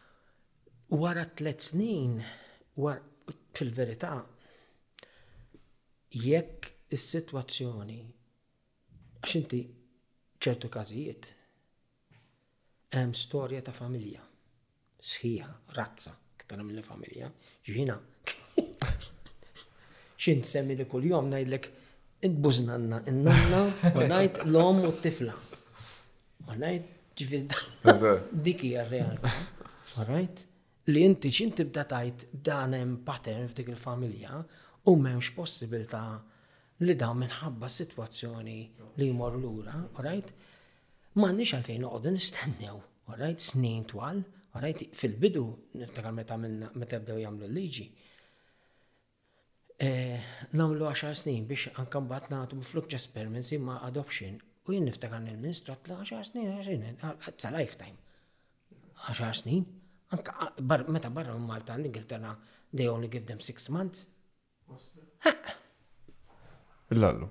Wara 0.96 1.26
tliet 1.38 1.60
snin, 1.66 2.16
għara 2.78 3.36
fil 3.60 3.72
verita 3.76 4.12
jekk 6.16 6.70
il-situazzjoni, 6.96 8.00
għax 9.20 9.36
inti 9.42 9.60
ċertu 10.40 10.72
kazijiet, 10.72 11.32
għem 12.96 13.12
storja 13.14 13.60
ta' 13.66 13.76
familja 13.76 14.24
sħiħa, 15.12 15.50
razza, 15.76 16.16
ktana 16.40 16.64
mill 16.66 16.80
familja, 16.86 17.28
ġvina 17.68 18.00
xin 20.20 20.42
semmi 20.44 20.74
li 20.76 20.84
kull-jom 20.88 21.30
najdlek 21.32 21.66
id-buznanna, 22.28 22.98
innanna, 23.12 23.60
u 23.96 24.00
najt 24.10 24.42
l-om 24.44 24.82
u 24.84 24.90
t-tifla. 24.96 25.36
U 26.50 26.56
najt 26.60 26.90
ġifir 27.16 27.46
dikki 28.48 28.74
għal-realta. 28.80 29.32
Alright? 30.02 30.44
Li 30.92 31.04
inti 31.06 31.30
xin 31.32 31.54
tibda 31.60 31.86
tajt 31.88 32.26
dan 32.48 32.74
hemm 32.76 32.98
pattern 33.06 33.48
f'dik 33.52 33.70
il-familja 33.72 34.42
u 34.92 34.94
m'hemmx 34.98 35.32
possibilità 35.38 36.02
li 36.84 36.96
dawn 37.00 37.18
minħabba 37.22 37.68
situazzjoni 37.68 38.58
li 39.00 39.08
jmor 39.10 39.36
lura, 39.40 39.78
alright? 39.98 40.28
M'għandniex 41.16 41.56
għalfejn 41.58 41.82
noqogħdu 41.84 42.12
nistennew, 42.16 42.76
right 43.20 43.40
Snin 43.42 43.84
twal, 43.90 44.20
right 44.62 44.84
Fil-bidu 44.96 45.48
niftakar 45.80 46.12
meta 46.16 46.36
meta 46.40 47.00
bdew 47.02 47.20
jagħmlu 47.24 47.48
l-liġi 47.48 47.88
Eh, 49.80 50.20
namlu 50.60 50.84
10 50.92 51.14
snin 51.18 51.46
biex 51.48 51.70
ankan 51.82 52.06
bat 52.12 52.24
natu 52.30 52.58
fluk 52.70 52.86
just 52.94 53.14
permits 53.14 53.50
adoption 53.88 54.34
u 54.68 54.72
jinn 54.74 54.84
niftakan 54.88 55.28
il-ministru 55.32 55.72
għatla 55.72 55.94
10 56.08 56.26
snin, 56.30 56.48
10 56.56 57.14
snin, 57.38 57.56
lifetime. 57.56 57.96
10 59.06 59.30
snin, 59.40 59.64
anka 60.14 60.48
meta 60.96 61.08
barra 61.16 61.36
Malta 61.52 61.78
l-Ingilterra 61.80 62.34
they 62.76 62.88
only 62.90 63.08
give 63.08 63.24
them 63.30 63.40
6 63.46 63.70
months. 63.76 64.04
L-allu. 66.90 67.30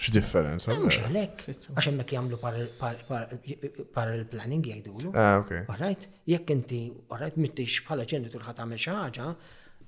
X-differenza? 0.00 0.72
Eh, 0.72 0.80
Mux 0.80 0.96
għalek, 1.02 1.44
għax 1.76 1.90
emmek 1.92 2.16
jamlu 2.16 2.40
par 2.40 4.10
il-planning 4.16 4.64
jgħidulu. 4.70 5.12
Ah, 5.12 5.36
ok. 5.44 5.58
Għarajt, 5.76 6.08
jek 6.32 6.56
inti, 6.56 6.80
għarajt, 7.12 7.38
mittix 7.44 7.82
bħala 7.84 8.08
ġenitur 8.14 8.48
ħat 8.48 8.64
għamil 8.64 8.84
xaħġa, 8.88 9.28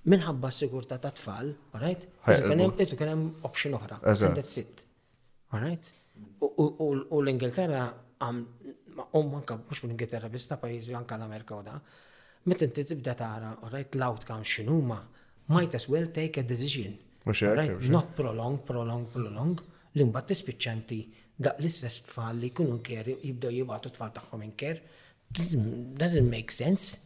minħabba 0.08 0.48
s-sigurta 0.52 0.96
ta' 1.02 1.12
tfal, 1.18 1.50
alright? 1.76 2.06
Itu 2.82 2.96
kien 2.98 3.10
hemm 3.12 3.48
option 3.48 3.76
oħra. 3.78 3.98
That's 4.04 4.56
it. 4.60 4.84
Alright? 5.56 5.90
U 6.40 7.20
l-Ingilterra 7.20 7.84
għam, 8.24 8.40
u 9.14 9.22
manka, 9.30 9.58
mux 9.60 9.82
l-Ingilterra 9.84 10.30
biss 10.32 10.50
ta' 10.50 10.58
pajizi 10.60 10.96
anka 10.98 11.18
l-Amerika 11.18 11.58
u 11.58 11.62
da, 11.66 11.76
met 12.48 12.64
inti 12.64 12.86
tibda 12.88 13.14
tara, 13.18 13.52
alright, 13.64 13.94
l-outcome 13.96 14.44
x'inhuma, 14.46 14.98
might 15.52 15.76
as 15.76 15.88
well 15.92 16.08
take 16.14 16.40
a 16.40 16.44
decision. 16.46 16.96
Right? 17.28 17.74
Not 17.92 18.14
prolong, 18.16 18.58
prolong, 18.64 19.06
prolong, 19.12 19.56
li 19.98 20.06
mbagħad 20.08 20.30
tispiċċanti 20.32 21.00
daq 21.44 21.60
l-istess 21.62 22.02
tfal 22.08 22.38
li 22.42 22.50
kunu 22.56 22.78
kjer 22.86 23.12
jibdew 23.22 23.52
jibgħatu 23.60 23.92
tfal 23.96 24.12
tagħhom 24.16 24.46
inker. 24.48 24.80
Doesn't 25.38 26.28
make 26.30 26.54
sense. 26.54 26.96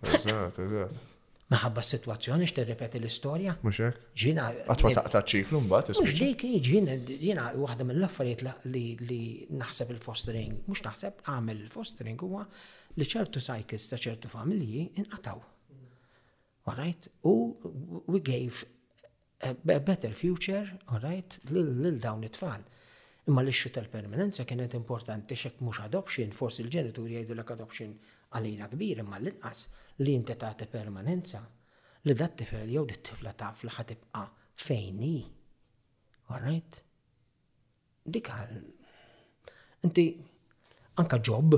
Eżat, 0.00 0.58
eżat 0.64 1.04
maħabba 1.50 1.82
s-situazzjoni 1.82 2.46
x 2.46 2.62
ripeti 2.68 2.98
l-istoria. 3.00 3.56
Muxek? 3.66 3.98
Ġvina. 4.14 4.44
Għatma 4.70 4.90
taqta 5.00 5.22
ċiklu 5.32 5.60
mbaħt, 5.66 5.92
Mux 5.98 6.14
dik, 6.18 6.44
ġvina, 6.62 6.94
ġvina, 7.10 7.46
wahda 7.58 7.86
mill-affarijiet 7.88 8.44
li 9.10 9.22
naħseb 9.58 9.90
il-fostering, 9.96 10.60
mux 10.70 10.84
naħseb 10.86 11.24
għamil 11.32 11.64
il-fostering 11.66 12.22
huwa 12.26 12.44
li 12.96 13.06
ċertu 13.06 13.42
cycles 13.42 13.88
ta' 13.90 13.98
ċertu 13.98 14.30
familji 14.30 14.86
inqataw. 15.02 15.40
Alright? 16.70 17.10
U 17.26 17.34
we 18.06 18.20
gave 18.20 18.62
a 19.42 19.80
better 19.80 20.12
future, 20.14 20.66
alright, 20.92 21.40
lil 21.50 21.98
dawn 21.98 22.22
it-tfal. 22.28 22.62
Imma 23.28 23.42
l-ixxu 23.44 23.74
tal-permanenza 23.74 24.46
kienet 24.48 24.78
importanti 24.78 25.34
xek 25.36 25.58
mux 25.66 25.82
adoption, 25.82 26.30
forsi 26.32 26.62
il-ġenituri 26.62 27.18
jgħidu 27.18 27.34
l-adoption 27.38 27.96
għalina 28.36 28.66
kbir 28.70 29.00
imma 29.02 29.18
l-inqas 29.20 29.62
li 30.04 30.14
inti 30.14 30.36
tagħti 30.38 30.66
permanenza 30.70 31.40
li 32.06 32.14
dat 32.18 32.36
tifel 32.40 32.70
jew 32.70 32.84
dit 32.88 33.02
tifla 33.10 33.32
taf 33.36 33.64
li 33.66 33.72
ħatibqa 33.74 34.24
fejni. 34.64 35.16
Alright? 36.30 36.82
Dik 38.06 38.30
inti 39.88 40.04
anka 41.02 41.18
ġob. 41.30 41.56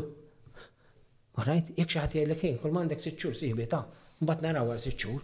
Alright? 1.42 1.70
Jekk 1.76 1.92
xi 1.92 2.00
ħadd 2.00 2.16
jgħidlek 2.16 2.44
hej, 2.46 2.56
kull 2.62 2.74
m'għandek 2.74 3.02
sitt 3.04 3.18
xhur 3.20 3.36
sieħbi 3.38 3.68
ta' 3.72 3.82
mbagħad 4.22 4.46
naraw 4.46 4.72
għal 4.74 4.82
sitt 4.86 5.04
xhur, 5.04 5.22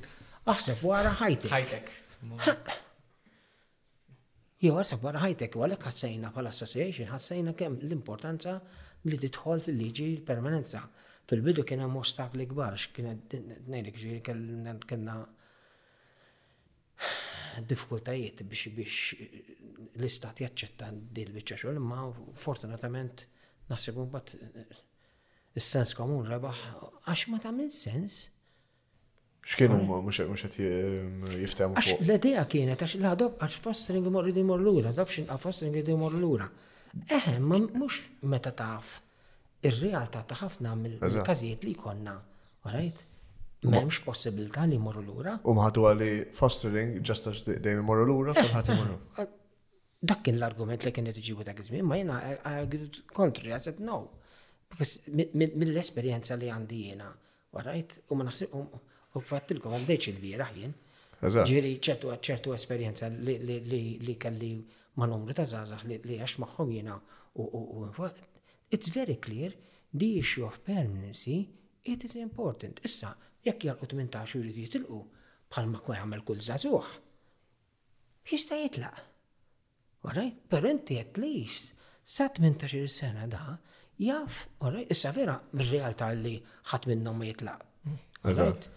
aħseb 0.53 0.85
wara 0.89 1.13
ħajtek. 1.17 1.57
Ħajtek. 1.57 2.63
Jew 4.59 4.75
għarsab 4.75 5.05
wara 5.07 5.21
ħajtek, 5.23 5.53
u 5.55 5.61
għalek 5.65 5.85
ħassajna 5.87 6.33
pal 6.35 6.51
association 6.51 7.13
ħassejna 7.13 7.53
kemm 7.57 7.83
l-importanza 7.87 8.57
li 9.09 9.21
tidħol 9.27 9.63
fil-liġi 9.69 10.11
l-permanenza 10.17 10.83
fil-bidu 11.29 11.63
kien 11.67 11.83
hemm 11.85 11.97
ostakli 12.01 12.47
kbar, 12.49 12.77
x'kienet 12.81 13.35
ngħidlek 13.69 13.97
ġifieri 13.97 14.23
kellna 14.93 15.15
diffikultajiet 17.69 18.41
biex 18.49 18.73
biex 18.75 19.99
l-istat 19.99 20.41
jaċċetta 20.45 20.89
dil 21.19 21.33
biċċa 21.35 21.61
xogħol, 21.61 21.83
ma 21.85 22.07
fortunatament 22.45 23.27
naħseb 23.69 23.99
mbagħad 24.01 25.59
is-sens 25.59 25.95
komun 25.99 26.27
rebaħ 26.33 26.63
għax 27.13 27.29
ma 27.33 27.41
tagħmel 27.45 27.71
sens. 27.77 28.19
X'kien 29.49 29.75
huma 29.77 29.99
mhux 30.05 30.45
qed 30.45 30.57
jiftehmu 31.45 31.77
fuq. 31.77 32.03
L-idea 32.07 32.47
kienet 32.53 32.81
għax 32.85 32.97
l-għadob 33.03 33.45
għax 33.45 33.61
fostering 33.67 34.09
imorru 34.09 34.33
dimor 34.39 34.65
lura, 34.65 34.95
adoption 34.95 35.29
għal 35.29 35.43
fostering 35.45 35.93
imorru 35.93 36.23
lura. 36.25 36.49
Eħe, 37.19 37.37
ma 37.45 37.61
mhux 37.67 38.01
meta 38.33 38.51
taf 38.57 38.97
ir-realtà 39.67 40.23
ta' 40.31 40.37
ħafna 40.39 40.73
mill-każijiet 40.79 41.65
li 41.67 41.73
jkollna, 41.77 42.13
right? 42.73 43.03
M'hemmx 43.67 44.01
possibilità 44.07 44.67
li 44.71 44.77
jmorru 44.79 45.03
lura. 45.03 45.35
U 45.51 45.55
maħdu 45.59 45.87
għalli 45.89 46.11
fostering 46.39 47.01
just 47.03 47.27
as 47.31 47.41
they 47.49 47.75
morru 47.83 48.05
lura 48.07 48.35
eh, 48.37 48.41
kulħadd 48.45 48.71
imorru. 48.75 48.99
Eh, 49.17 49.21
eh, 49.23 49.89
dak 50.13 50.23
kien 50.29 50.39
l-argument 50.39 50.87
li 50.87 50.93
kienet 50.95 51.19
iġibu 51.23 51.47
dak 51.49 51.63
iż-żmien, 51.65 51.87
ma 51.91 51.99
jiena 51.99 52.21
kontri, 53.17 53.51
I 53.53 53.59
said 53.63 53.83
no. 53.83 53.99
Because 54.71 55.01
mill-esperjenza 55.33 56.37
li 56.39 56.53
għandi 56.53 56.79
jiena, 56.85 57.09
right? 57.65 57.97
U 58.13 58.19
ma 58.21 58.29
naħsib 58.29 58.55
u 58.61 59.23
fattilkom 59.27 59.75
għandejx 59.79 60.13
il-bieraħ 60.15 60.59
jien. 60.61 60.77
Ġiri 61.19 61.73
ċertu 61.83 62.13
ċertu 62.23 62.53
esperjenza 62.55 63.09
li 63.19 64.15
kelli 64.23 64.53
ma' 65.03 65.07
numru 65.11 65.35
ta' 65.35 65.47
zazax 65.51 65.89
li 65.89 66.19
għax 66.23 66.39
magħhom 66.45 66.75
jiena 66.77 66.95
u 67.43 67.49
It's 68.71 68.89
very 68.89 69.17
clear 69.17 69.51
the 69.93 70.19
issue 70.19 70.45
of 70.45 70.65
permanency 70.65 71.49
it 71.85 72.05
is 72.05 72.17
important. 72.17 72.81
Issa, 72.85 73.15
jekk 73.45 73.61
jalqu 73.69 73.87
18 73.87 74.27
jridu 74.33 74.53
jitilqu 74.65 74.99
bħalma 75.55 75.79
kwa 75.85 75.95
jagħmel 75.97 76.23
kull 76.29 76.43
żagħżugħ. 76.45 76.89
Jista' 78.29 78.59
jitlaq. 78.61 78.99
Alright? 80.11 80.43
Però 80.53 80.69
inti 80.69 80.99
at 81.01 81.17
least 81.23 81.71
sa 82.05 82.27
18 82.29 82.85
sena 82.93 83.25
da 83.33 83.57
jaf, 84.05 84.43
alright? 84.61 84.91
Issa 84.93 85.15
vera 85.17 85.39
bir-realtà 85.55 86.11
li 86.13 86.35
ħadd 86.73 86.91
minnhom 86.93 87.23
ma 87.23 87.31
jitlaq. 87.31 87.65
Eżatt. 88.29 88.69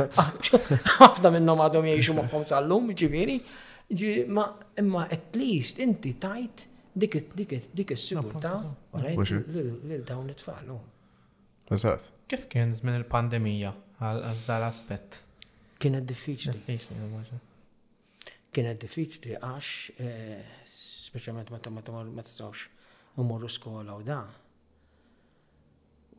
Ħafna 1.00 1.32
minnhom 1.38 1.64
għadhom 1.64 1.88
jiexu 1.88 2.18
magħhom 2.20 2.44
sal-lum, 2.52 2.92
ġifieri. 3.00 3.38
Ma 4.28 4.44
imma 4.82 5.06
at 5.08 5.40
least 5.40 5.80
inti 5.84 6.12
tajt 6.20 6.66
dik 6.94 7.34
dik 7.36 7.50
dik 7.74 7.90
is 7.90 8.00
sigurta 8.00 8.74
lil 8.96 10.04
dawn 10.04 10.28
it-tfal. 10.30 10.80
Eżatt. 11.70 12.10
Kif 12.28 12.48
kien 12.50 12.74
żmien 12.74 12.96
il-pandemija 12.98 13.70
għal 14.02 14.40
dal 14.46 14.64
aspett? 14.66 15.20
Kienet 15.80 16.02
diffiċli. 16.02 16.52
Diffiċli 16.66 17.40
Kienet 18.50 18.80
diffiċli 18.82 19.36
għax 19.38 19.68
eh, 20.00 20.42
speċjalment 20.66 21.52
meta 21.54 21.70
ma 21.70 21.82
tistgħux 21.86 23.22
imorru 23.22 23.48
skola 23.48 23.94
u 23.94 24.02
da. 24.02 24.20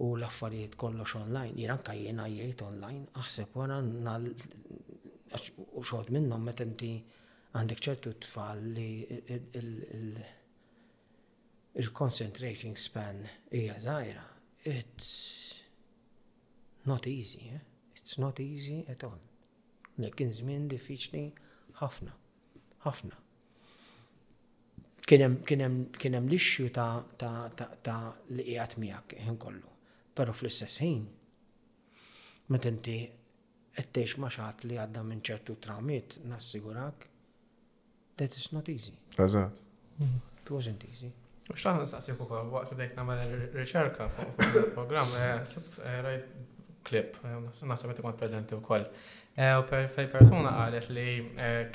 U 0.01 0.13
l-affarijiet 0.15 0.77
kollox 0.79 1.15
online, 1.19 1.53
jien 1.59 1.71
anke 1.75 1.95
jiena 1.99 2.29
jgħid 2.31 2.63
online, 2.69 3.07
aħseb 3.19 3.51
wara 3.59 3.81
nal 3.83 4.29
u 4.31 5.83
xogħod 5.83 6.13
minnhom 6.15 6.47
meta 6.47 6.63
inti 6.63 6.93
għandek 7.59 7.83
ċertu 7.91 8.13
tfal 8.23 8.63
li 8.77 8.89
il-concentration 11.79 12.75
span 12.75 13.23
hija 13.51 13.77
zaħira, 13.79 14.27
It's 14.63 15.59
not 16.85 17.07
easy, 17.07 17.47
eh? 17.49 17.59
It's 17.97 18.19
not 18.21 18.39
easy 18.39 18.85
at 18.93 19.01
all. 19.03 19.17
Lekin 19.97 20.29
żmien 20.33 20.67
diffiċli 20.69 21.23
ħafna, 21.79 22.13
ħafna. 22.83 23.15
kienem, 25.11 25.33
hemm 25.49 26.27
l-ixxu 26.29 26.69
ta' 26.71 27.01
ta' 27.19 27.49
ta' 27.57 27.67
ta' 27.83 28.11
li 28.35 28.45
qiegħed 28.47 28.77
miegħek 28.79 29.15
ħin 29.27 29.37
kollu. 29.41 29.71
Pero 30.15 30.31
fl-istess 30.33 30.79
ħin 30.85 31.01
meta 32.53 32.69
inti 32.71 32.95
qed 33.75 33.89
tgħix 33.97 34.67
li 34.69 34.77
għadda 34.79 35.03
minn 35.03 35.23
ċertu 35.25 35.57
tramiet 35.65 36.19
nassigurak 36.25 37.09
that 38.21 38.37
is 38.39 38.51
not 38.55 38.69
easy. 38.69 38.93
Eżatt. 39.17 39.57
It 40.01 40.51
wasn't 40.53 40.85
easy. 40.89 41.11
Mux 41.51 41.63
taħna 41.67 41.83
nistaqsi 41.83 42.13
kuka, 42.15 42.41
waqt 42.51 42.71
li 42.71 42.77
bdejt 42.79 42.95
namel 42.95 43.33
riċerka 43.59 44.05
fuq 44.15 44.43
il-program, 44.61 45.11
eh, 45.19 45.31
eh, 45.41 45.97
rajt 46.05 46.61
klip, 46.87 47.17
naħseb 47.25 47.91
eh, 47.91 47.99
għet 47.99 48.15
prezenti 48.19 48.55
u 48.55 48.61
koll. 48.63 48.85
U 49.31 49.61
fej 49.71 50.07
persona 50.11 50.51
għalet 50.63 50.87
li 50.91 51.03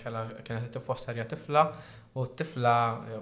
kena 0.01 0.59
t-fosterja 0.74 1.24
tifla 1.31 1.62
u 2.16 2.24
t-tifla 2.28 2.73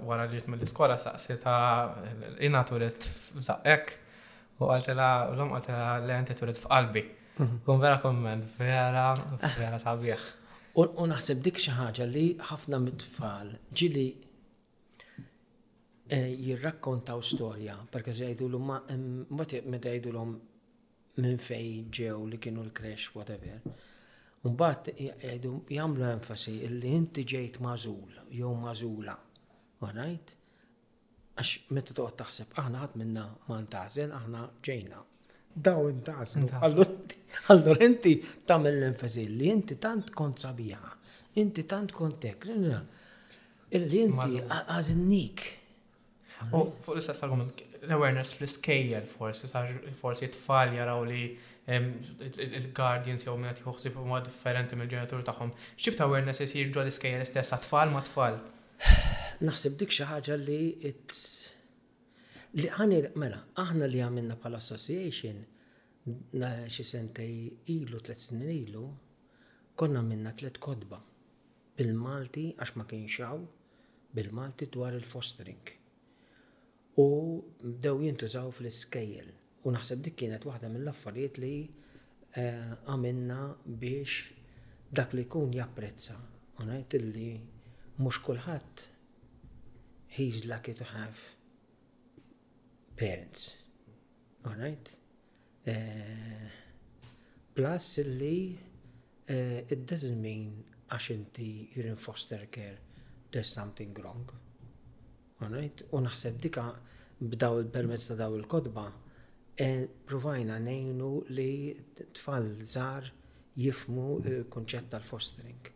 wara 0.05 0.25
li 0.27 0.35
jitmill 0.37 0.59
l-iskola 0.59 0.97
skola 0.99 1.17
s 1.17 1.25
saqsita 1.25 2.41
inaturit 2.47 3.03
f-zaqek, 3.09 3.93
u 4.59 4.69
għaltela, 4.71 5.09
l-lum 5.33 5.51
għaltela 5.57 5.89
l-enti 6.03 6.35
turit 6.39 6.59
f-qalbi. 6.59 7.05
Mhm. 7.37 7.61
Kun 7.67 7.79
vera 7.83 7.99
komment, 8.03 8.45
vera, 8.59 9.07
vera 9.59 9.79
sabiħ. 9.79 10.29
U 10.79 11.07
naħseb 11.07 11.41
dik 11.43 11.59
xaħġa 11.63 12.05
li 12.11 12.27
ħafna 12.51 12.79
mit-tfal 12.83 13.53
ġili 13.71 14.07
Eh, 16.05 16.35
jirrakkontaw 16.37 17.17
storja, 17.25 17.75
perka 17.89 18.13
jgħidu 18.13 18.45
l-um 18.51 18.67
meta 19.73 19.89
jgħidu 19.89 20.11
l-um 20.11 20.35
minn 21.17 21.39
fej 21.41 21.71
ġew 21.97 22.19
li 22.29 22.37
kienu 22.37 22.61
l-crash, 22.67 23.15
whatever. 23.15 23.55
Umbat 24.45 24.91
jgħidu 24.93 25.53
jgħamlu 25.71 26.05
enfasi 26.11 26.53
li 26.75 26.91
inti 26.93 27.23
ġejt 27.25 27.57
mażul, 27.65 28.19
jew 28.37 28.51
mażula, 28.67 29.17
right? 29.97 30.35
Għax 31.41 31.55
meta 31.73 31.97
toqgħod 31.97 32.19
taħseb 32.21 32.53
aħna 32.61 32.83
ħadd 32.83 33.01
minna 33.01 33.25
ma 33.47 33.57
ntażel, 33.65 34.13
aħna 34.21 34.45
ġejna. 34.69 35.01
Daw 35.55 35.89
intażlu. 35.89 36.47
Allura 36.61 37.77
inti 37.89 38.19
tagħmel 38.45 38.77
l-enfasi 38.83 39.25
li 39.39 39.49
inti 39.55 39.79
tant 39.81 40.13
kont 40.13 40.45
sabiħa, 40.45 40.97
inti 41.41 41.65
tant 41.65 41.97
kont 41.97 42.21
tek, 42.29 42.49
illi 42.53 44.05
inti 44.05 44.43
għażinnik. 44.61 45.47
U 46.53 46.69
fuq 46.79 46.97
l-istess 46.97 47.23
argument, 47.25 47.61
l-awareness 47.87 48.35
fl-iskejjel 48.37 49.07
forsi, 49.09 49.47
forsi 49.97 50.27
t-tfal 50.29 50.75
jaraw 50.77 51.01
li 51.07 51.31
il-guardians 52.61 53.25
jew 53.25 53.33
uħsi 53.71 53.91
fuq 53.95 54.05
mod 54.09 54.27
differenti 54.29 54.77
mill-ġenitur 54.77 55.23
tagħhom. 55.25 55.53
awareness 56.05 56.39
jisir 56.43 56.65
ġo 56.65 56.69
isir 56.69 56.73
ġol 56.77 56.91
iskejjel 56.91 57.21
istess 57.25 57.51
tfal 57.65 57.89
ma' 57.95 58.01
tfal? 58.05 58.37
Naħseb 59.49 59.77
dik 59.81 59.91
xi 59.95 60.03
ħaġa 60.11 60.35
li 60.45 60.59
li 62.61 62.69
għani, 62.69 63.01
mela, 63.17 63.41
aħna 63.65 63.87
li 63.89 64.01
għamilna 64.05 64.35
pal 64.39 64.55
association 64.59 65.41
xi 66.69 66.83
sentej 66.85 67.33
ilu, 67.73 67.99
tliet 68.05 68.21
snin 68.21 68.51
ilu, 68.53 68.85
konna 69.75 70.01
minna 70.05 70.31
tliet 70.33 70.59
kodba 70.63 71.01
bil-Malti 71.81 72.51
għax 72.61 72.75
ma 72.79 72.85
kienx 72.85 73.33
bil-Malti 74.15 74.69
dwar 74.71 74.93
il-fostering 74.95 75.73
u 76.95 77.07
bdew 77.63 77.99
jintużaw 78.07 78.51
fl-iskejjel. 78.55 79.31
U 79.65 79.73
naħseb 79.73 80.01
dik 80.05 80.15
kienet 80.21 80.45
waħda 80.47 80.69
mill-affarijiet 80.71 81.39
li 81.43 81.53
eh, 82.39 82.73
għamilna 82.87 83.39
biex 83.65 84.91
dak 84.99 85.15
li 85.17 85.25
jkun 85.25 85.51
japprezza. 85.57 86.15
U 86.61 86.67
ngħid 86.69 86.99
illi 86.99 87.27
mhux 87.99 88.21
kulħadd 88.27 88.85
he's 90.17 90.45
lucky 90.47 90.73
to 90.79 90.87
have 90.93 91.25
parents. 92.95 93.49
All 94.45 94.61
eh, 94.63 96.51
plus 97.57 97.89
illi 98.05 98.37
eh, 99.27 99.65
it 99.67 99.83
doesn't 99.83 100.21
mean 100.23 100.55
għax 100.85 101.11
inti 101.17 101.51
you're 101.73 101.89
in 101.91 101.97
foster 101.99 102.45
care 102.47 102.79
there's 103.33 103.51
something 103.51 103.91
wrong. 103.99 104.29
Alright, 105.43 105.81
u 105.91 105.99
naħseb 105.99 106.37
dika 106.39 106.61
b'daw 107.31 107.57
il-permezz 107.59 108.05
ta' 108.11 108.15
daw 108.21 108.35
il-kodba, 108.37 108.85
e 109.61 109.67
provajna 110.07 110.57
nejnu 110.63 111.09
li 111.35 111.75
tfal 112.15 112.47
zar 112.71 113.09
jifmu 113.59 114.21
il-konċett 114.23 114.89
tal-fostering. 114.93 115.69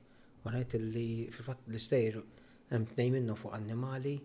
Alright, 0.48 0.78
li 0.80 1.28
fil-fatt 1.28 1.68
l-istejr 1.70 2.22
t 2.70 2.80
tnej 2.94 3.12
minnu 3.18 3.36
fuq 3.36 3.56
annimali, 3.58 4.16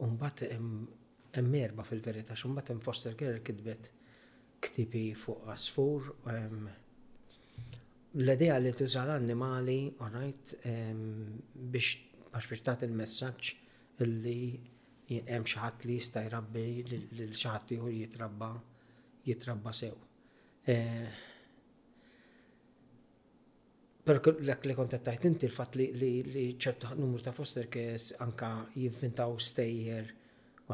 u 0.00 0.08
mbagħad 0.14 0.44
hemm 0.54 1.56
erba' 1.60 1.84
fil-verità, 1.84 2.32
x'mbagħad 2.36 2.72
hemm 2.74 2.84
foster 2.84 3.16
care 3.20 3.42
kidbet 3.44 3.92
ktibi 4.64 5.10
fuq 5.16 5.44
għasfur, 5.54 6.08
ehm, 6.32 6.70
l-idea 8.24 8.56
li 8.60 8.72
tuża 8.80 9.04
l-annimali, 9.08 9.78
alright, 10.06 10.54
biex 10.56 10.70
ehm, 10.72 11.40
biex 11.76 12.52
biex 12.54 12.64
tat 12.68 12.86
il-messaġġ 12.88 13.54
illi 14.04 14.58
hemm 15.10 15.44
xi 15.46 15.58
ħadd 15.60 15.88
li 15.88 15.96
jista' 15.98 16.22
jrabbi 16.28 16.66
lil 16.88 17.34
xi 17.34 17.50
ħadd 17.50 17.74
ieħor 17.76 17.96
jitrabba 17.96 18.48
jitrabba 19.26 19.72
sew. 19.76 19.96
Eh, 20.66 21.06
per 24.04 24.20
l-ek 24.30 24.66
li 24.70 24.76
kontattajt 24.78 25.26
inti 25.28 25.48
l-fat 25.48 25.76
li 25.78 26.46
ċertu 26.56 26.94
numru 26.98 27.20
ta' 27.24 27.34
foster 27.36 27.68
kes 27.72 28.12
anka 28.24 28.50
jivvintaw 28.74 29.34
stejjer, 29.50 30.08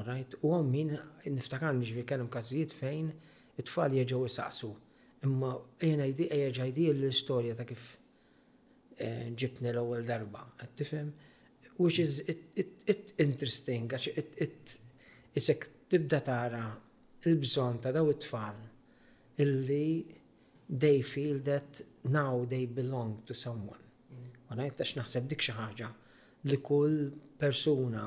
right? 0.06 0.36
U 0.42 0.52
għom 0.56 0.70
min 0.72 0.94
niftakar 1.32 1.74
nġvi 1.76 2.06
kellum 2.08 2.30
kazijiet 2.32 2.74
fejn 2.76 3.10
it-tfal 3.56 3.96
jieġu 3.96 4.22
isaqsu. 4.28 4.74
Imma 5.24 5.54
jena 5.80 6.06
jieġa 6.06 6.38
jieġajdi 6.44 6.90
l-istoria 6.92 7.56
ta' 7.58 7.66
kif 7.66 7.86
eh, 9.00 9.30
ġibni 9.32 9.72
l-ewwel 9.72 10.04
darba, 10.06 10.44
għattifem? 10.60 11.08
tifhem 11.08 11.14
which 11.76 11.98
is 11.98 12.20
it, 12.26 12.38
it, 12.54 12.84
it 12.90 13.12
interesting 13.18 13.88
għax 13.92 14.08
it, 14.16 14.36
it 14.40 14.74
isek 15.36 15.66
tibda 15.92 16.22
tara 16.24 16.62
il-bżon 17.28 17.80
ta' 17.84 17.92
daw 17.94 18.08
it-tfal 18.12 18.60
illi 19.44 20.14
they 20.70 21.02
feel 21.04 21.42
that 21.46 21.82
now 22.10 22.44
they 22.44 22.66
belong 22.66 23.18
to 23.28 23.34
someone. 23.38 23.78
Ma 24.48 24.56
najtax 24.58 24.94
naħseb 24.98 25.28
dik 25.30 25.44
xaħġa 25.46 25.60
ħaġa 25.66 25.90
li 26.50 26.58
kull 26.64 26.96
persona 27.38 28.06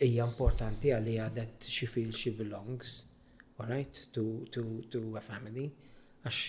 hija 0.00 0.26
importanti 0.30 0.90
għalli 0.96 1.18
that 1.36 1.68
she 1.68 1.86
feels 1.86 2.16
she 2.18 2.30
belongs, 2.32 3.04
right, 3.60 4.06
to, 4.12 4.44
to, 4.54 4.82
to 4.90 5.04
a 5.16 5.22
family, 5.24 5.68
għax 6.24 6.40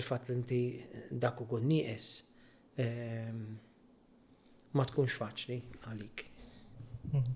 il-fat 0.00 0.28
l 0.32 0.36
inti 0.40 0.60
dak 1.10 1.40
ukoll 1.46 1.62
nieqes 1.70 2.08
ehm, 2.80 3.46
ma 4.74 4.84
tkunx 4.84 5.18
faċli 5.20 5.60
għalik. 5.84 6.24
Mhm. 7.12 7.32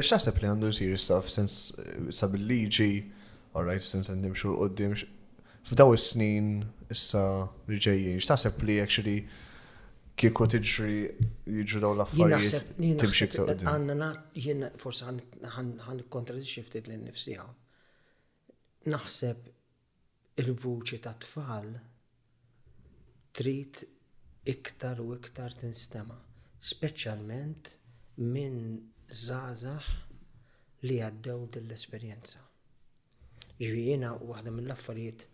X'taħseb 0.00 0.40
li 0.40 0.48
għandu 0.48 0.70
jsir 0.72 0.94
issa 0.96 1.20
sens 1.22 1.72
sab 2.10 2.34
il-liġi, 2.34 3.12
alright, 3.54 3.82
sens 3.84 4.08
għandim 4.10 4.32
xur 4.34 4.56
għoddim, 4.58 4.94
f'daw 5.68 5.94
is-snin 5.94 6.64
issa 6.90 7.48
li 7.68 7.78
ġejjin, 7.78 8.18
x'taħseb 8.24 8.62
li 8.68 8.78
għakxili 8.80 9.16
kieku 10.16 10.46
tiġri 10.46 11.28
jiġu 11.44 11.80
daw 11.82 11.92
l-affarijiet 11.98 12.72
timxik 12.98 13.32
ktar 13.36 13.48
qoddim. 13.52 13.70
Għanna 13.70 14.10
jien 14.38 14.66
forsi 14.82 15.04
għan 15.12 16.02
kontradixxi 16.10 16.64
ftit 16.66 16.88
l-nifsi 16.94 17.36
għaw. 17.38 17.54
Naħseb 18.94 19.36
il-vuċi 20.42 20.98
ta' 21.04 21.14
tfal 21.22 21.70
trid 23.34 23.76
iktar 24.46 25.00
u 25.00 25.12
iktar 25.16 25.52
tinstema' 25.58 26.23
speċjalment 26.64 27.74
minn 28.24 28.62
zazax 29.12 29.90
li 30.88 30.96
għaddew 31.04 31.42
dill-esperjenza. 31.52 32.40
Ġvijina 33.60 34.14
u 34.24 34.32
għadha 34.36 34.52
mill-affarijiet 34.52 35.26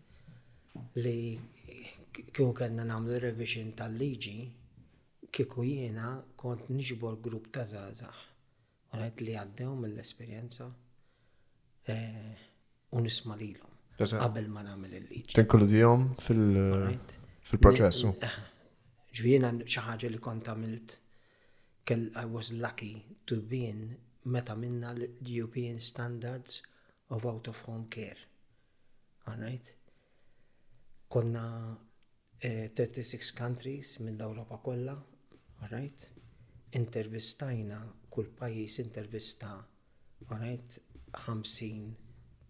li 1.03 1.35
kienu 2.15 2.51
kellna 2.57 2.83
nagħmlu 2.87 3.19
revision 3.25 3.71
tal-liġi 3.79 4.35
kieku 5.31 5.63
jiena 5.63 6.11
kont 6.39 6.67
nġbor 6.75 7.17
grupp 7.23 7.51
ta' 7.55 7.63
zazax. 7.67 8.27
Għalet 8.91 9.23
li 9.25 9.35
għaddew 9.39 9.75
mill-esperjenza 9.85 10.67
eh, 11.87 12.39
u 12.91 13.03
nisma 13.05 13.37
lilhom 13.39 13.69
qabel 14.01 14.47
ma 14.49 14.63
nagħmel 14.67 14.97
il-liġi. 14.97 15.35
Tinkludihom 15.37 16.07
fil-proċessu. 16.27 18.17
Eh, 18.19 18.39
Ġvijina 19.19 19.53
xi 19.67 19.83
ħaġa 19.87 20.09
li 20.15 20.19
kont 20.23 20.47
għamilt 20.51 20.99
Kell 21.83 22.11
I 22.15 22.25
was 22.25 22.51
lucky 22.51 23.03
to 23.25 23.41
be 23.41 23.65
in 23.65 23.97
meta 24.25 24.55
minna 24.55 24.91
l-European 24.93 25.79
standards 25.79 26.61
of 27.09 27.25
out 27.25 27.47
of 27.47 27.59
home 27.61 27.87
care. 27.89 28.17
Alright? 29.27 29.75
Konna 31.09 31.71
uh, 31.75 31.77
eh, 32.37 32.69
36 32.71 33.31
countries 33.33 33.95
minn 33.97 34.15
l-Europa 34.19 34.59
kollha, 34.61 34.95
alright? 35.63 36.11
Intervistajna, 36.69 37.81
kull 38.09 38.29
pajis 38.37 38.77
intervista, 38.85 39.51
alright? 40.29 40.77
50 41.25 41.97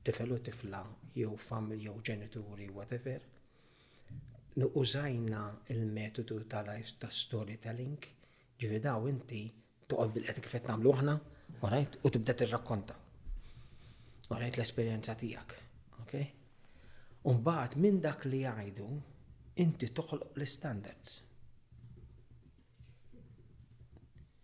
tifel 0.03 0.35
u 0.35 0.41
tifla, 0.43 0.83
jew 1.15 1.37
familja 1.37 1.87
jew 1.95 2.03
ġenituri, 2.09 2.67
whatever. 2.75 3.23
Nu 4.59 4.67
Użajna 4.77 5.45
il-metodu 5.71 6.37
tal-life 6.51 6.97
ta' 6.99 7.09
storytelling 7.09 8.05
Ġifieri 8.61 8.91
u 8.93 9.07
inti 9.09 9.37
toqgħod 9.89 10.11
bil-qed 10.15 10.39
kif 10.45 10.51
qed 10.55 10.67
nagħmlu 10.69 10.91
aħna, 10.97 11.13
orajt, 11.65 11.95
u 12.05 12.09
tibda 12.13 12.35
tirrakkonta. 12.41 12.97
Orajt 14.35 14.59
l-esperjenza 14.59 15.15
tiegħek. 15.21 15.55
Okay? 16.03 16.27
Umbagħad 17.31 17.77
minn 17.81 17.97
dak 18.03 18.27
li 18.29 18.43
jgħidu 18.45 18.89
inti 19.65 19.89
toħloq 19.97 20.37
l-standards. 20.37 21.15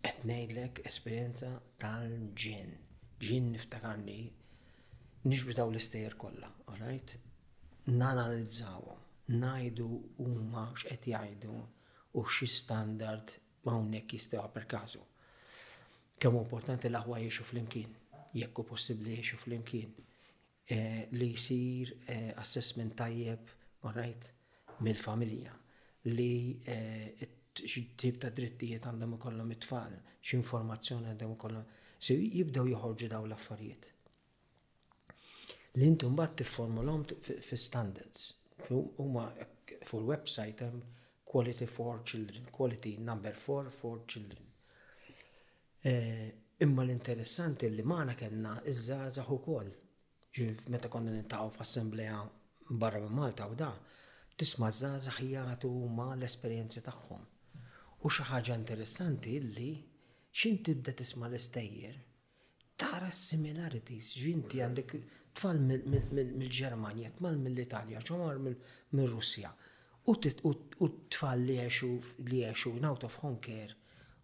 Qed 0.02 0.26
ngħidlek 0.26 0.82
esperjenza 0.90 1.52
tal-ġin. 1.84 2.74
Ġin 3.22 3.50
niftakarni 3.54 4.18
nixbitaw 5.30 5.70
l-istejjer 5.70 6.18
kollha, 6.24 6.50
alright? 6.74 7.14
Najdu 7.86 9.34
ngħidu 9.42 9.90
huma 10.26 10.66
x'qed 10.74 11.12
jgħidu 11.14 11.60
u 12.18 12.26
xi 12.32 12.50
standard 12.60 13.38
ma 13.68 13.76
hawnhekk 13.76 14.14
jistgħu 14.16 14.48
per 14.54 14.66
każu. 14.72 15.02
Kemm 16.18 16.40
importanti 16.40 16.88
l-aħwa 16.90 17.18
jiexu 17.22 17.44
flimkien, 17.46 17.90
jekk 18.40 18.60
hu 18.62 18.66
possibbli 18.72 19.16
jiexu 19.18 19.38
flimkien. 19.44 19.92
Eh, 20.68 21.08
li 21.20 21.28
jsir 21.36 21.92
eh, 22.12 22.30
assessment 22.42 22.96
tajjeb, 22.98 23.52
orajt, 23.88 24.32
mill-familja 24.84 25.54
li 26.08 26.28
eh, 26.70 27.22
tip 27.98 28.18
ta' 28.22 28.28
drittijiet 28.36 28.84
għandhom 28.86 29.16
ikollhom 29.16 29.48
it-tfal, 29.56 29.96
x'informazzjoni 30.22 31.08
għandhom 31.10 31.32
ikollhom. 31.36 31.64
se 32.04 32.14
jibdew 32.14 32.68
joħorġu 32.70 33.08
daw 33.10 33.24
l-affarijiet. 33.26 33.88
L-intum 35.80 36.14
bat 36.16 36.36
t-formulom 36.38 37.02
fi 37.20 37.56
standards. 37.64 38.28
Huma 38.70 39.24
fuq 39.90 40.04
website 40.12 40.68
quality 41.28 41.66
for 41.66 42.00
children, 42.10 42.46
quality 42.50 42.92
number 43.10 43.32
four 43.44 43.62
for 43.78 43.96
children. 44.12 44.42
Eh, 45.84 46.34
imma 46.64 46.82
l-interessanti 46.86 47.70
li 47.76 47.84
maħna 47.92 48.14
kena 48.20 48.54
iż-żazax 48.66 49.28
u 49.36 49.38
Ġiv, 50.38 50.64
meta 50.72 50.88
konna 50.92 51.10
nintaqaw 51.12 51.50
f'assembleja 51.54 52.18
barra 52.80 52.98
minn 53.04 53.14
Malta 53.20 53.46
u 53.48 53.54
da, 53.56 53.68
tisma 54.38 54.68
żazax 54.70 55.20
jgħatu 55.24 55.70
ma 55.98 56.10
l-esperienzi 56.16 56.82
tagħhom. 56.84 57.22
U 58.04 58.10
xi 58.14 58.24
ħaġa 58.30 58.56
interessanti 58.60 59.38
li 59.40 59.70
xin 60.40 60.60
tibda 60.68 60.92
tisma 60.92 61.30
l-istejjer, 61.30 61.96
tara 62.78 63.08
similarities, 63.10 64.12
ġinti 64.22 64.60
għandek 64.62 64.92
tfal 65.34 65.58
mill-Ġermanja, 65.58 67.12
tmal 67.18 67.38
mill-Italja, 67.42 68.02
ċomar 68.10 68.38
mill-Russja. 68.44 69.48
Mil 69.54 69.67
u 70.08 70.14
t-tfal 70.20 71.42
li 71.44 71.58
għaxu 71.62 71.88
li 72.30 72.38
għaxu 72.48 72.70
out 72.88 73.04
of 73.08 73.18
home 73.22 73.40
care, 73.44 73.74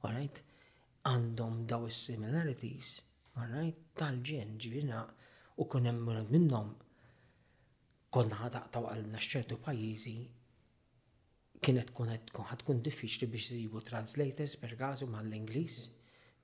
right, 0.09 0.40
għandhom 1.05 1.59
daw 1.69 1.85
similarities, 1.93 2.93
similarities 2.98 3.59
right, 3.59 3.82
tal-ġen 4.01 4.55
ġivina 4.62 5.02
u 5.61 5.66
kunem 5.69 5.98
minnom 6.32 6.70
konna 8.15 8.39
ħataqtaw 8.44 8.86
għalna 8.94 9.20
xċertu 9.20 9.59
pajizi 9.66 10.16
kienet 11.65 11.90
kunet 11.97 12.32
ħad 12.35 12.65
kun 12.69 12.81
diffiċli 12.85 13.28
biex 13.35 13.51
zibu 13.59 13.81
translators 13.85 14.56
per 14.65 14.74
ma 14.81 14.94
mal-Inglis, 15.19 15.82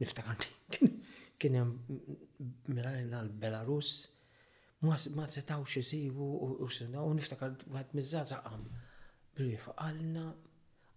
niftakar 0.01 0.45
kienem 1.41 1.73
miran 2.69 3.17
l-Belarus, 3.23 3.95
ma 4.85 4.99
setawx 5.27 5.77
jisibu 5.81 6.25
u 6.61 6.69
s 6.69 6.83
u 6.91 7.13
niftakar 7.17 7.57
għad 7.71 7.95
brief 9.37 9.69
għalna 9.77 10.25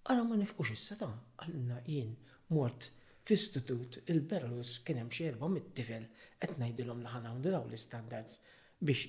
għara 0.04 0.26
ma 0.28 0.38
nifqux 0.40 0.72
is 0.74 0.86
sata 0.92 1.10
għalna 1.44 1.82
jien 1.88 2.16
mort 2.54 2.90
f'istitut 3.24 4.02
il-Berlus 4.12 4.78
kien 4.84 4.98
hemm 5.02 5.12
xi 5.18 5.28
erba' 5.30 5.48
mit-tifel 5.52 6.08
qed 6.42 6.56
ngħidilhom 6.60 7.04
li 7.06 7.14
ħana 7.14 7.36
daw 7.46 7.62
l-istandards 7.70 8.40
biex 8.80 9.06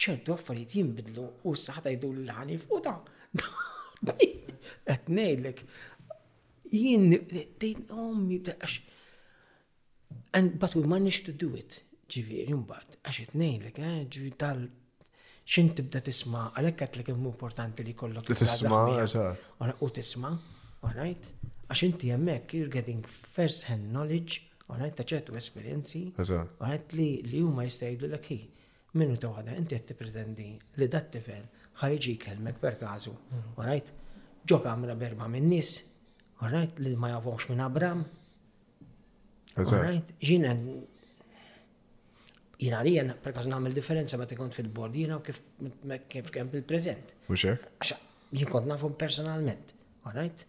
ċertu 0.00 0.32
affarijiet 0.36 0.76
jinbidlu 0.78 1.26
u 1.44 1.52
s-saħħa 1.54 1.84
tgħidu 1.88 2.12
l 2.14 2.36
ħani 2.38 2.58
u 2.76 2.80
ta' 2.86 2.96
qed 4.06 5.12
ngħidlek 5.12 5.62
jien 6.72 7.86
ommi 7.90 8.40
oh, 8.40 8.52
għax 8.54 8.80
and 10.38 10.56
but 10.62 10.74
we 10.78 10.86
managed 10.88 11.26
to 11.28 11.34
do 11.36 11.52
it 11.58 11.82
ġifieri 12.14 12.56
mbagħad 12.62 13.00
għax 13.02 13.26
qed 13.26 13.44
ngħidlek 13.44 13.84
eh, 13.90 14.04
ġifieri 14.08 14.68
xin 15.54 15.72
tibda 15.78 15.98
tisma, 16.06 16.44
għalek 16.56 16.82
għat 16.84 16.98
li 17.00 17.04
kemmu 17.08 17.30
importanti 17.32 17.82
li 17.86 17.94
kollok. 18.02 18.28
Tisma, 18.30 18.82
eżat. 19.04 19.48
U 19.82 19.88
tisma, 19.96 20.30
alright? 20.86 21.32
Għax 21.70 21.82
inti 21.88 22.10
jemmek, 22.12 22.54
you're 22.58 22.70
getting 22.72 23.02
first 23.34 23.66
hand 23.70 23.88
knowledge, 23.94 24.36
alright, 24.70 24.94
ta' 24.98 25.06
ċertu 25.06 25.34
esperienzi, 25.38 26.04
alright, 26.22 26.94
li 26.98 27.08
li 27.26 27.42
huma 27.46 27.66
jistajdu 27.66 28.10
l 28.12 28.20
hi. 28.28 28.38
Minnu 29.00 29.18
ta' 29.22 29.30
għada, 29.38 29.56
inti 29.58 29.76
għed 29.78 29.92
pretendi 29.98 30.48
li 30.78 30.88
dat 30.92 31.10
tifel 31.14 31.42
ħajġi 31.82 32.14
kelmek 32.26 32.62
per 32.62 32.78
kazu, 32.78 33.14
hmm. 33.32 33.56
alright? 33.58 33.90
ġok 34.50 34.70
għamra 34.70 34.94
berba 34.98 35.26
minn 35.30 35.50
nis, 35.52 35.76
alright, 36.44 36.78
li 36.82 36.94
ma 36.98 37.10
javonx 37.16 37.50
minn 37.50 37.60
Abram. 37.66 38.06
Alright, 39.60 40.14
ġina 40.24 40.54
jina 42.60 42.82
li 42.84 42.94
jena, 42.98 43.14
per 43.16 43.32
każ 43.36 43.46
namel 43.48 43.72
differenza 43.76 44.18
ma 44.20 44.26
kont 44.28 44.54
fil-bord 44.56 44.94
jina 44.96 45.16
u 45.16 45.22
kif 45.24 46.30
kem 46.34 46.50
bil 46.52 46.62
prezent 46.68 47.14
Muxer? 47.30 47.56
Aċa, 47.80 47.96
jien 48.36 48.50
kont 48.52 48.68
nafum 48.68 48.92
personalment, 49.00 49.72
alright? 50.04 50.46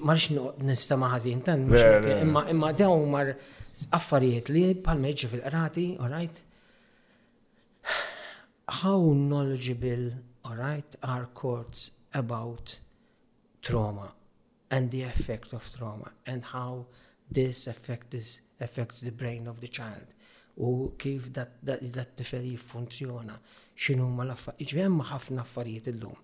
Marix 0.00 0.30
nista 0.64 0.96
maħazi 0.98 1.34
jintan, 1.34 1.66
imma 2.24 2.46
imma 2.52 2.70
daw 2.76 2.94
mar 3.12 3.34
affarijiet 3.96 4.48
li 4.54 4.64
palmeġi 4.86 5.28
fil-qrati, 5.32 5.84
alright? 6.04 6.44
How 8.80 8.96
knowledgeable, 9.12 10.14
right, 10.56 10.96
are 11.02 11.26
courts 11.36 11.90
about 12.14 12.78
trauma 13.60 14.14
and 14.70 14.90
the 14.90 15.02
effect 15.02 15.52
of 15.52 15.68
trauma 15.76 16.10
and 16.24 16.42
how 16.54 16.86
this 17.30 17.66
effect 17.66 18.14
is 18.14 18.40
affects 18.60 19.00
the 19.00 19.12
brain 19.20 19.46
of 19.52 19.56
the 19.60 19.68
child 19.78 20.08
u 20.66 20.92
kif 21.02 21.22
dat 21.36 22.10
tifel 22.16 22.44
jiffunzjona 22.50 23.36
xinu 23.82 24.06
ma 24.16 24.24
laffa 24.30 24.52
iġbi 24.64 24.84
ma 24.98 25.04
ħafna 25.12 25.42
affarijiet 25.46 25.90
illum 25.90 26.20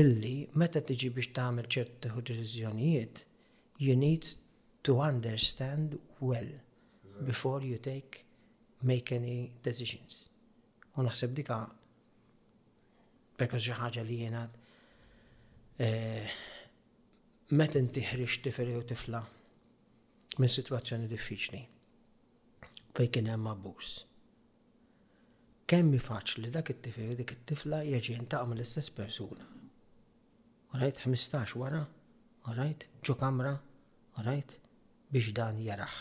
illi 0.00 0.34
meta 0.60 0.80
tiġi 0.90 1.10
biex 1.16 1.32
tagħmel 1.38 1.68
ċertu 1.76 2.14
deċiżjonijiet 2.30 3.24
you 3.86 3.94
need 4.06 4.24
to 4.82 4.98
understand 5.10 5.98
well 6.20 6.48
before 7.28 7.60
you 7.62 7.78
take 7.78 8.22
make 8.84 9.14
any 9.16 9.50
decisions. 9.64 10.26
U 10.98 11.02
naħseb 11.02 11.32
dika 11.36 11.56
perka 13.38 13.56
xi 13.56 13.72
ħaġa 13.78 14.02
li 14.04 14.18
jenad, 14.20 14.58
eh, 15.86 16.34
meta 17.56 17.80
inti 17.80 18.04
ħriġ 18.04 18.36
tifel 18.44 18.74
u 18.76 18.82
tifla 18.84 19.22
minn 20.38 20.50
situazzjoni 20.52 21.06
diffiċli 21.10 21.60
fej 22.94 23.08
kien 23.14 23.28
hemm 23.30 23.46
abbuż. 23.50 23.92
Kemm 25.70 25.88
mi 25.94 25.98
faċli 26.02 26.50
dak 26.54 26.70
it-tifel 26.74 27.14
dik 27.18 27.32
it-tifla 27.36 27.80
jeġi 27.86 28.14
intaqa' 28.20 28.54
l 28.54 28.62
istess 28.62 28.92
persuna. 28.94 29.46
Orajt 30.74 31.00
15 31.06 31.54
wara, 31.58 31.82
orajt 32.50 32.86
ġu 33.06 33.16
kamra, 33.18 33.54
orajt 34.18 34.58
biex 35.10 35.32
dan 35.38 35.58
jaraħ. 35.62 35.94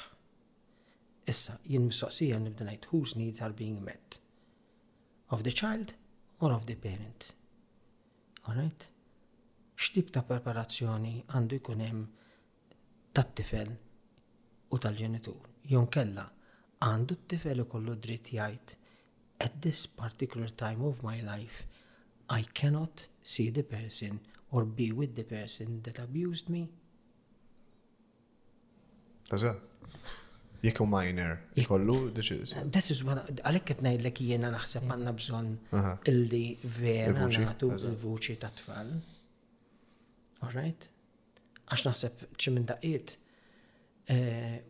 Issa 1.32 1.58
jien 1.64 1.88
mistoqsija 1.88 2.40
nibda 2.44 2.68
ngħid 2.70 2.90
whose 2.92 3.18
needs 3.18 3.42
are 3.46 3.54
being 3.62 3.82
met. 3.86 4.20
Of 5.34 5.44
the 5.46 5.54
child 5.54 5.96
or 6.40 6.52
of 6.54 6.66
the 6.70 6.76
parent. 6.76 7.32
Alright? 8.46 8.90
X'tip 9.80 10.12
ta' 10.14 10.22
preparazzjoni 10.28 11.20
għandu 11.34 11.58
jkun 11.62 11.86
hemm 11.88 12.06
tat-tifel 13.16 13.78
u 14.74 14.80
tal-ġenitur. 14.82 15.44
Jon 15.70 15.86
kella, 15.94 16.24
għandu 16.86 17.20
t-tifel 17.24 17.62
kollu 17.70 17.94
dritt 18.02 18.32
jgħid 18.34 18.74
at 19.46 19.60
this 19.62 19.84
particular 20.00 20.50
time 20.50 20.86
of 20.90 21.04
my 21.06 21.20
life, 21.26 21.68
I 22.34 22.42
cannot 22.58 23.06
see 23.22 23.52
the 23.52 23.62
person 23.68 24.18
or 24.52 24.66
be 24.66 24.90
with 24.96 25.14
the 25.20 25.26
person 25.30 25.82
that 25.86 26.00
abused 26.04 26.50
me. 26.50 26.66
Eżat. 29.34 29.70
jekku 30.64 30.86
minor, 30.88 31.34
kollu 31.68 32.10
deċiż. 32.16 32.52
This 32.72 32.92
is 32.94 33.02
what, 33.06 33.20
għalek 33.44 33.66
qed 33.68 33.82
ngħidlek 33.84 34.20
jiena 34.24 34.52
naħseb 34.54 34.86
għandna 34.94 35.12
bżonn 35.18 35.82
illi 36.12 36.46
vera 36.78 37.26
nagħtu 37.28 37.70
il-vuċi 37.76 38.38
ta' 38.46 38.52
tfal. 38.60 38.94
All 40.46 40.56
right? 40.56 40.88
Għax 41.68 41.84
naħseb 41.90 42.24
ċi 42.40 42.56
minn 42.56 42.70
daqiet 42.70 43.18
uh, 44.10 44.16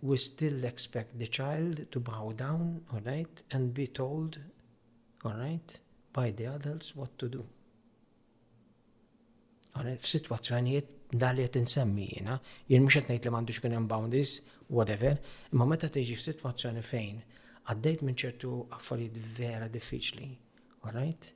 we 0.01 0.17
still 0.17 0.63
expect 0.65 1.17
the 1.19 1.27
child 1.27 1.85
to 1.91 1.99
bow 1.99 2.33
down, 2.35 2.81
all 2.93 2.99
right, 3.05 3.43
and 3.51 3.73
be 3.73 3.87
told, 3.87 4.37
all 5.25 5.33
right, 5.33 5.79
by 6.11 6.31
the 6.31 6.45
adults 6.45 6.95
what 6.95 7.09
to 7.19 7.27
do. 7.29 7.43
All 9.73 9.81
Għana 9.87 9.95
f-situazzjonijiet 9.97 10.89
daliet 11.17 11.55
insemmi 11.57 12.03
jena, 12.11 12.35
jien 12.69 12.83
mux 12.85 12.93
għetnejt 12.99 13.23
li 13.25 13.31
mandux 13.33 13.57
kun 13.63 13.73
boundaries, 13.89 14.35
whatever, 14.69 15.15
imma 15.49 15.65
meta 15.71 15.89
tiġi 15.89 16.13
f-situazzjoni 16.19 16.83
fejn, 16.85 17.23
għaddejt 17.73 18.03
minn 18.05 18.19
ċertu 18.21 18.51
affarijiet 18.77 19.17
vera 19.39 19.69
diffiċli, 19.73 20.27
all 20.85 20.93
right? 20.99 21.31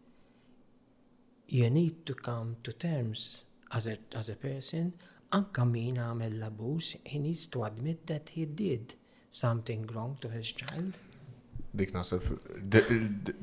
You 1.50 1.72
need 1.74 2.04
to 2.06 2.14
come 2.14 2.58
to 2.62 2.74
terms 2.76 3.46
as 3.72 3.88
a, 3.90 3.98
as 4.14 4.30
a 4.30 4.36
person 4.38 4.94
anka 5.36 5.66
min 5.66 5.98
għamel 6.00 6.38
l-abus, 6.40 6.94
he 7.04 7.20
needs 7.20 7.48
to 7.48 7.64
admit 7.66 8.06
that 8.08 8.30
he 8.36 8.46
did 8.46 8.96
something 9.32 9.86
wrong 9.94 10.16
to 10.22 10.30
his 10.32 10.52
child. 10.52 10.96
Dik 11.74 11.92
nasib, 11.94 12.24
the, 12.56 12.82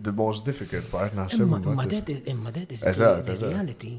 the, 0.01 0.13
most 0.13 0.45
difficult 0.45 0.91
part 0.91 1.15
nasib. 1.15 1.43
Imma 1.53 1.85
that 1.87 2.09
is, 2.11 2.21
imma 2.27 2.53
that 2.53 2.73
is 2.73 2.83
exact, 2.87 3.17
the, 3.17 3.23
the 3.23 3.33
exact. 3.37 3.53
reality, 3.53 3.93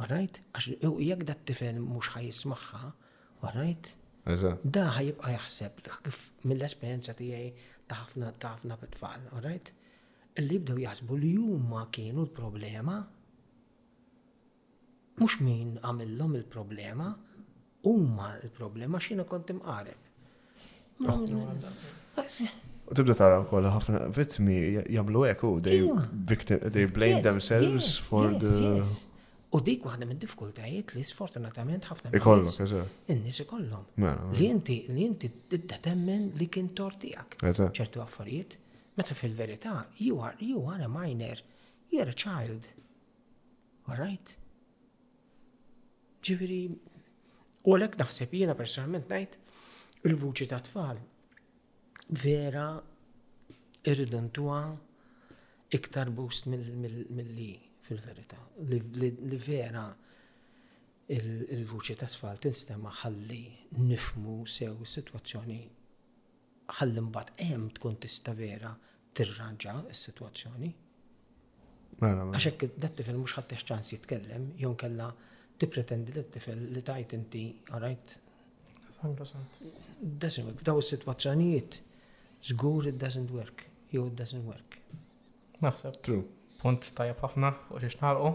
alright? 0.00 0.40
Għax 0.54 0.70
jek 1.10 1.24
dat 1.28 1.42
tifel 1.48 1.80
mux 1.82 2.12
ħajismaxħa, 2.14 2.84
right? 3.54 3.94
Da 4.64 4.86
ħajibqa 4.94 5.34
jaħseb, 5.34 5.82
mill-esperienza 6.48 7.12
tijaj 7.18 7.50
taħfna 7.90 8.30
taħfna 8.40 8.78
pitfall, 8.80 9.26
alright? 9.36 9.74
Illi 10.40 10.56
bdew 10.62 10.78
jaħsbu 10.86 11.18
li 11.20 11.34
juma 11.36 11.84
kienu 11.94 12.24
l-problema, 12.24 13.02
mux 15.20 15.36
min 15.42 15.76
għamillom 15.82 16.34
il-problema, 16.40 17.10
umma 17.90 18.32
il-problema 18.42 18.98
xina 19.02 19.24
kont 19.28 19.50
imqareb. 19.54 20.00
U 21.02 21.08
ah. 21.10 22.94
tibda 22.94 23.14
tara 23.18 23.40
u 23.42 23.46
kolla 23.50 23.70
ħafna 23.74 24.04
vittmi 24.14 24.58
jamlu 24.94 25.24
hekk 25.26 25.48
u 25.48 25.60
they 25.64 26.86
blame 26.86 27.22
themselves 27.26 27.96
for 28.08 28.28
the 28.40 28.78
U 29.54 29.60
dik 29.62 29.84
waħda 29.86 30.06
minn 30.10 30.18
diffikultajiet 30.18 30.96
li 30.96 31.04
sfortunatament 31.06 31.84
ħafna 31.86 32.10
Ikollu, 32.18 32.48
in 33.06 33.20
Innis 33.20 33.44
ikollhom. 33.44 33.84
Li 34.34 34.48
inti 34.50 34.80
li 34.90 35.04
inti 35.06 35.28
tibda 35.46 35.78
temmen 35.84 36.32
li 36.40 36.48
kien 36.50 36.72
tort 36.74 36.98
tiegħek. 37.04 37.36
ċertu 37.70 38.02
għaffariet, 38.02 38.56
meta 38.98 39.14
fil 39.14 39.36
verita 39.38 39.84
you 39.98 40.18
are 40.26 40.34
you 40.42 40.64
are 40.70 40.82
a 40.82 40.88
minor, 40.90 41.38
you 41.90 42.00
are 42.02 42.10
a 42.10 42.18
child. 42.18 42.66
All 43.86 43.94
right? 43.96 44.34
ġifiri, 46.28 46.60
u 47.64 47.74
għalek 47.76 47.98
naħseb 48.00 48.34
jena 48.42 48.56
personalment 48.58 49.08
najt 49.12 49.38
il-vuċi 50.08 50.48
ta' 50.50 50.62
tfal. 50.66 50.98
Vera 52.22 52.68
irridentua 53.90 54.58
iktar 55.78 56.10
boost 56.14 56.48
mill-li 56.50 57.50
fil-verita. 57.84 58.38
Li 58.68 59.38
vera 59.44 59.84
il-vuċi 61.14 61.98
ta' 62.00 62.08
tfal 62.16 62.40
tinstema 62.44 62.92
ħalli 63.02 63.42
nifmu 63.80 64.38
sew 64.48 64.84
situazzjoni 64.96 65.62
ħalli 66.78 67.02
mbagħad 67.04 67.44
hemm 67.44 67.72
tkun 67.76 67.96
tista' 68.00 68.32
vera 68.38 68.70
tirranġa 69.14 69.72
s-situazzjoni. 69.92 70.70
Mela, 72.02 72.24
mela. 72.26 72.32
Għaxek 72.34 72.76
dat 72.82 72.96
tifel 72.98 73.18
mhux 73.20 73.36
ħadd 73.38 73.52
ċans 73.62 73.92
jitkellem, 73.94 74.46
jew 74.58 74.72
kella 74.80 75.12
tippretendi 75.60 76.14
li 76.14 76.22
t-tifel 76.26 76.62
li 76.74 76.82
tajt 76.86 77.14
inti, 77.16 77.44
għarajt. 77.70 78.14
100%. 79.04 79.72
Doesn't 80.00 80.48
work. 80.48 80.62
Daw 80.64 80.78
is-sitwazzjonijiet 80.80 81.80
żgur 82.48 82.86
it 82.90 82.98
doesn't 83.00 83.30
work. 83.34 83.64
Jo, 83.92 84.06
it 84.10 84.16
doesn't 84.20 84.44
work. 84.48 84.78
Naħseb. 85.64 85.98
True. 86.06 86.22
Punt 86.62 86.88
tajab 86.96 87.20
ħafna 87.24 87.50
u 87.74 87.80
xiex 87.82 87.98
nagħlqu. 88.02 88.32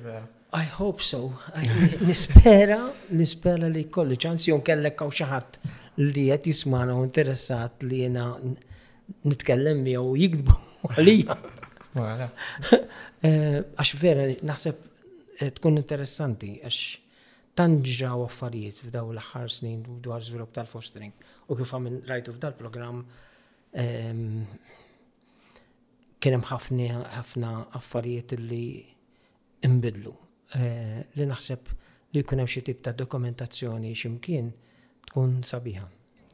I 0.54 0.64
hope 0.78 1.02
so. 1.02 1.34
Nispera, 2.08 2.80
nispera 3.12 3.68
li 3.70 3.84
kolli 3.94 4.16
ċansjon 4.18 4.64
kellek 4.66 5.02
għaw 5.04 5.12
xaħat 5.14 5.60
li 6.00 6.30
qed 6.32 6.48
jismana 6.50 6.96
u 6.98 7.04
interessat 7.06 7.84
li 7.86 8.02
jena 8.06 8.32
nitkellem 9.24 9.84
jew 9.88 10.12
jikdbu 10.20 10.52
għalija. 10.96 11.36
Eh, 12.00 13.28
għax 13.28 13.94
vera, 14.02 14.28
naħseb 14.48 14.78
eh, 14.78 15.52
tkun 15.58 15.82
interessanti, 15.82 16.54
għax 16.62 17.24
tanġġa 17.60 18.14
u 18.16 18.24
affarijiet 18.28 18.86
f'daw 18.88 19.10
l-axħar 19.14 19.52
snin 19.54 19.82
dwar 20.06 20.24
żvilupp 20.24 20.54
tal-fostering. 20.56 21.12
U 21.52 21.58
kif 21.60 21.74
għamil 21.76 21.98
rajtu 22.08 22.36
f'dal-program, 22.38 23.02
ehm, 23.74 24.24
kienem 26.24 26.46
ħafna 26.46 27.54
affarijiet 27.76 28.38
li 28.46 28.64
imbidlu. 29.68 30.16
Eh, 30.56 31.00
li 31.18 31.28
naħseb 31.30 31.76
li 32.16 32.24
jkun 32.24 32.42
hemm 32.44 32.50
xi 32.54 32.64
tip 32.70 32.80
ta' 32.86 32.96
dokumentazzjoni 32.98 33.92
x'imkien 33.92 34.54
tkun 35.10 35.40
sabiħa. 35.52 35.84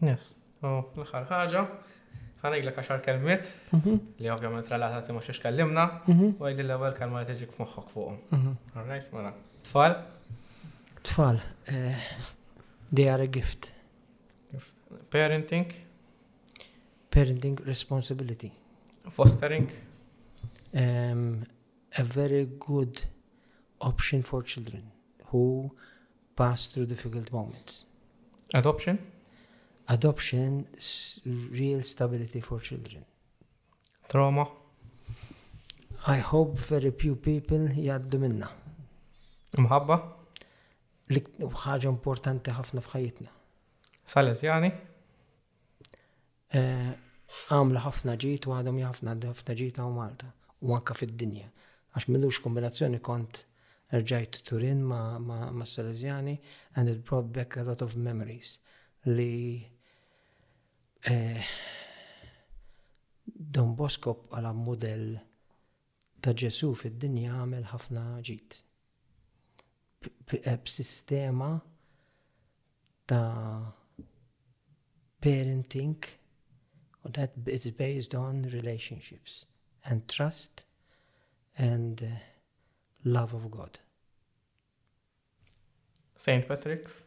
Yes, 0.06 0.34
u 0.62 0.68
oh, 0.70 0.82
l 0.94 1.02
axar 1.08 1.26
ħaġa 1.34 1.64
ħanajgla 2.46 2.72
kaxar 2.78 3.00
kelmiet 3.06 3.48
mhm. 3.74 4.00
li 4.22 4.30
ovvjament 4.34 4.70
relatati 4.74 5.12
ti 5.14 5.24
xiex 5.28 5.42
kellimna 5.44 5.86
mhm. 6.06 6.32
u 6.40 6.46
għajdi 6.48 6.66
l-ewel 6.68 6.96
kelma 6.98 7.24
li 7.24 7.30
teġik 7.30 7.54
f'moħħok 7.56 7.88
fuqhom. 7.94 8.20
Mhm. 8.30 8.76
Alright, 8.82 9.10
mela. 9.16 9.32
Tfal? 9.66 9.96
Tfal. 11.08 11.42
Eh, 11.72 12.12
they 12.94 13.08
are 13.12 13.24
a 13.24 13.28
gift. 13.32 13.72
Parenting? 15.14 15.72
Parenting 17.14 17.56
responsibility. 17.66 18.52
Fostering? 19.12 19.70
Um, 20.76 21.44
a 21.98 22.04
very 22.04 22.46
good 22.60 23.06
option 23.80 24.22
for 24.24 24.44
children 24.44 24.84
who 25.32 25.72
pass 26.36 26.68
through 26.68 26.86
difficult 26.88 27.32
moments. 27.32 27.86
Adoption? 28.54 28.98
adoption 29.90 30.66
real 31.60 31.82
stability 31.84 32.42
for 32.42 32.60
children. 32.60 33.04
Trauma. 34.10 34.46
I 36.08 36.18
hope 36.18 36.60
very 36.60 36.92
few 36.92 37.16
people 37.16 37.68
jaddu 37.82 38.20
minna. 38.22 38.50
Mħabba? 39.62 39.96
ħaġa 41.66 41.90
importanti 41.90 42.54
ħafna 42.54 42.82
fħajitna. 42.82 43.32
Sales 44.10 44.42
jani? 44.46 44.72
Eh, 46.56 46.94
Għamla 47.50 47.82
ħafna 47.86 48.14
ġit 48.22 48.46
u 48.50 48.54
għadhom 48.54 48.76
jafna 48.84 49.16
ħafna 49.18 49.54
ġit 49.58 49.80
għaw 49.82 49.92
Malta 49.96 50.28
u 50.62 50.76
anka 50.78 50.94
fid-dinja. 50.98 51.48
Għax 51.96 52.10
millux 52.14 52.38
kombinazzjoni 52.46 53.00
kont 53.06 53.42
rġajt 53.98 54.44
Turin 54.50 54.84
ma' 54.86 55.66
Salesjani 55.66 56.36
and 56.78 56.90
it 56.92 57.02
brought 57.08 57.32
back 57.34 57.58
a 57.58 57.64
lot 57.66 57.82
of 57.82 57.96
memories 57.98 58.60
li 59.10 59.66
Eh, 61.08 61.38
Don 63.36 63.76
Bosco 63.78 64.14
għala 64.34 64.52
model 64.58 65.12
ta' 66.24 66.34
Ġesu 66.34 66.72
fid-dinja 66.74 67.36
għamel 67.38 67.68
ħafna 67.72 68.04
ġit. 68.26 68.58
Eh, 70.08 70.56
b'sistema 70.66 71.52
ta' 73.06 73.74
parenting 75.22 76.08
that 77.12 77.38
it's 77.46 77.70
based 77.78 78.18
on 78.18 78.42
relationships 78.56 79.44
and 79.84 80.08
trust 80.10 80.66
and 81.56 82.02
uh, 82.02 82.14
love 83.04 83.36
of 83.38 83.46
God. 83.54 83.78
St. 86.18 86.48
Patrick's? 86.50 87.04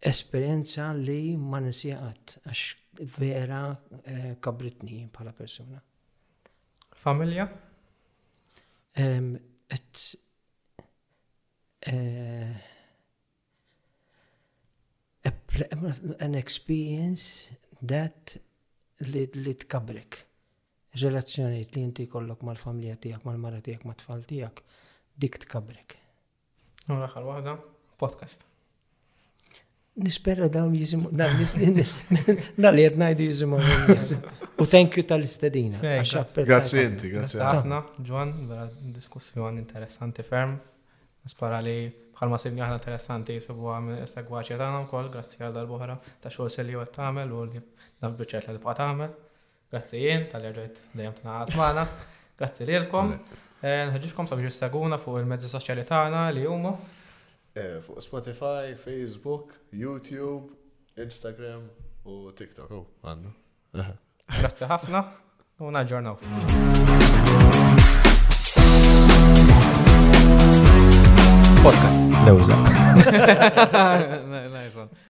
esperienza 0.00 0.90
li 0.96 1.36
ma 1.36 1.60
nisjaqat, 1.60 2.38
għax 2.44 3.10
vera 3.18 3.58
eh, 4.02 4.32
kabritni 4.42 5.02
bħala 5.12 5.32
persona. 5.36 5.80
Familja? 7.00 7.46
Et 8.92 10.02
eh, 11.92 12.66
an 15.60 16.36
experience 16.38 17.52
that 17.80 18.34
li 19.14 19.28
tkabrik. 19.62 20.20
Relazzjoni 21.00 21.62
li 21.70 21.84
inti 21.86 22.06
kollok 22.10 22.42
mal-familja 22.48 22.96
tijak, 22.98 23.22
mal-mara 23.28 23.60
tijak, 23.64 23.86
mal-tfal 23.88 24.26
tijak, 24.28 24.64
dik 25.16 25.38
tkabrik. 25.44 25.96
Ura, 26.90 27.06
wahda 27.22 27.54
podcast 28.00 28.48
nispera 30.02 30.48
dawn 30.48 30.74
jizimu, 30.74 31.08
dal 32.56 32.74
li 32.74 32.82
jernajdu 32.84 33.22
jizimu. 33.24 33.56
U 34.58 34.64
thank 34.66 34.96
you 34.96 35.02
tal-istedina. 35.06 35.78
Grazie 36.44 36.84
inti, 36.88 37.08
grazie. 37.14 37.40
Għafna, 37.40 37.80
Ġwan, 38.04 38.32
vera 38.50 38.66
diskussjoni 38.96 39.62
interessanti 39.62 40.22
ferm. 40.26 40.54
Nispera 41.24 41.60
li 41.64 41.76
bħalma 42.16 42.38
sibni 42.40 42.62
aħna 42.64 42.78
interessanti 42.80 43.34
jisabu 43.36 43.70
għam 43.74 43.90
segwaċi 44.08 44.56
għadana 44.56 44.82
u 44.84 44.88
koll, 44.90 45.10
grazie 45.12 45.42
għal 45.44 45.54
dal-bohra 45.56 45.98
ta' 46.22 46.32
xol 46.32 46.50
li 46.68 46.76
għat 46.78 46.94
tamel 46.96 47.32
u 47.36 47.42
li 47.50 47.60
nafdu 48.04 48.28
ċerta 48.32 48.54
li 48.56 48.60
bqa 48.62 48.74
tamel. 48.82 49.12
Grazie 49.70 50.00
jien, 50.04 50.24
tal-ġajt 50.32 50.80
dajem 50.98 51.16
t-naħat 51.20 51.52
maħna. 51.56 51.86
Grazie 52.40 52.68
li 52.68 52.78
l-kom. 52.80 53.12
Eh, 53.60 53.84
Nħedġiġkom 53.90 54.28
s-saguna 54.48 54.96
fuq 54.98 55.18
il 55.20 55.26
medzi 55.28 55.48
soċjali 55.52 55.82
tagħna 55.88 56.30
li 56.36 56.46
jumu. 56.48 56.74
Eh, 57.56 57.80
fuq 57.82 57.98
Spotify, 58.02 58.74
Facebook, 58.76 59.58
YouTube, 59.74 60.50
Instagram 60.96 61.68
u 62.06 62.30
TikTok. 62.36 62.70
U, 62.70 62.74
oh, 62.76 62.86
għannu. 63.02 63.32
Grazie 64.40 64.68
ħafna 64.70 65.00
u 65.66 65.72
naġġornaw. 65.74 66.14
podcast. 71.60 72.02
Lewza. 72.24 72.56
Najfan. 74.54 75.09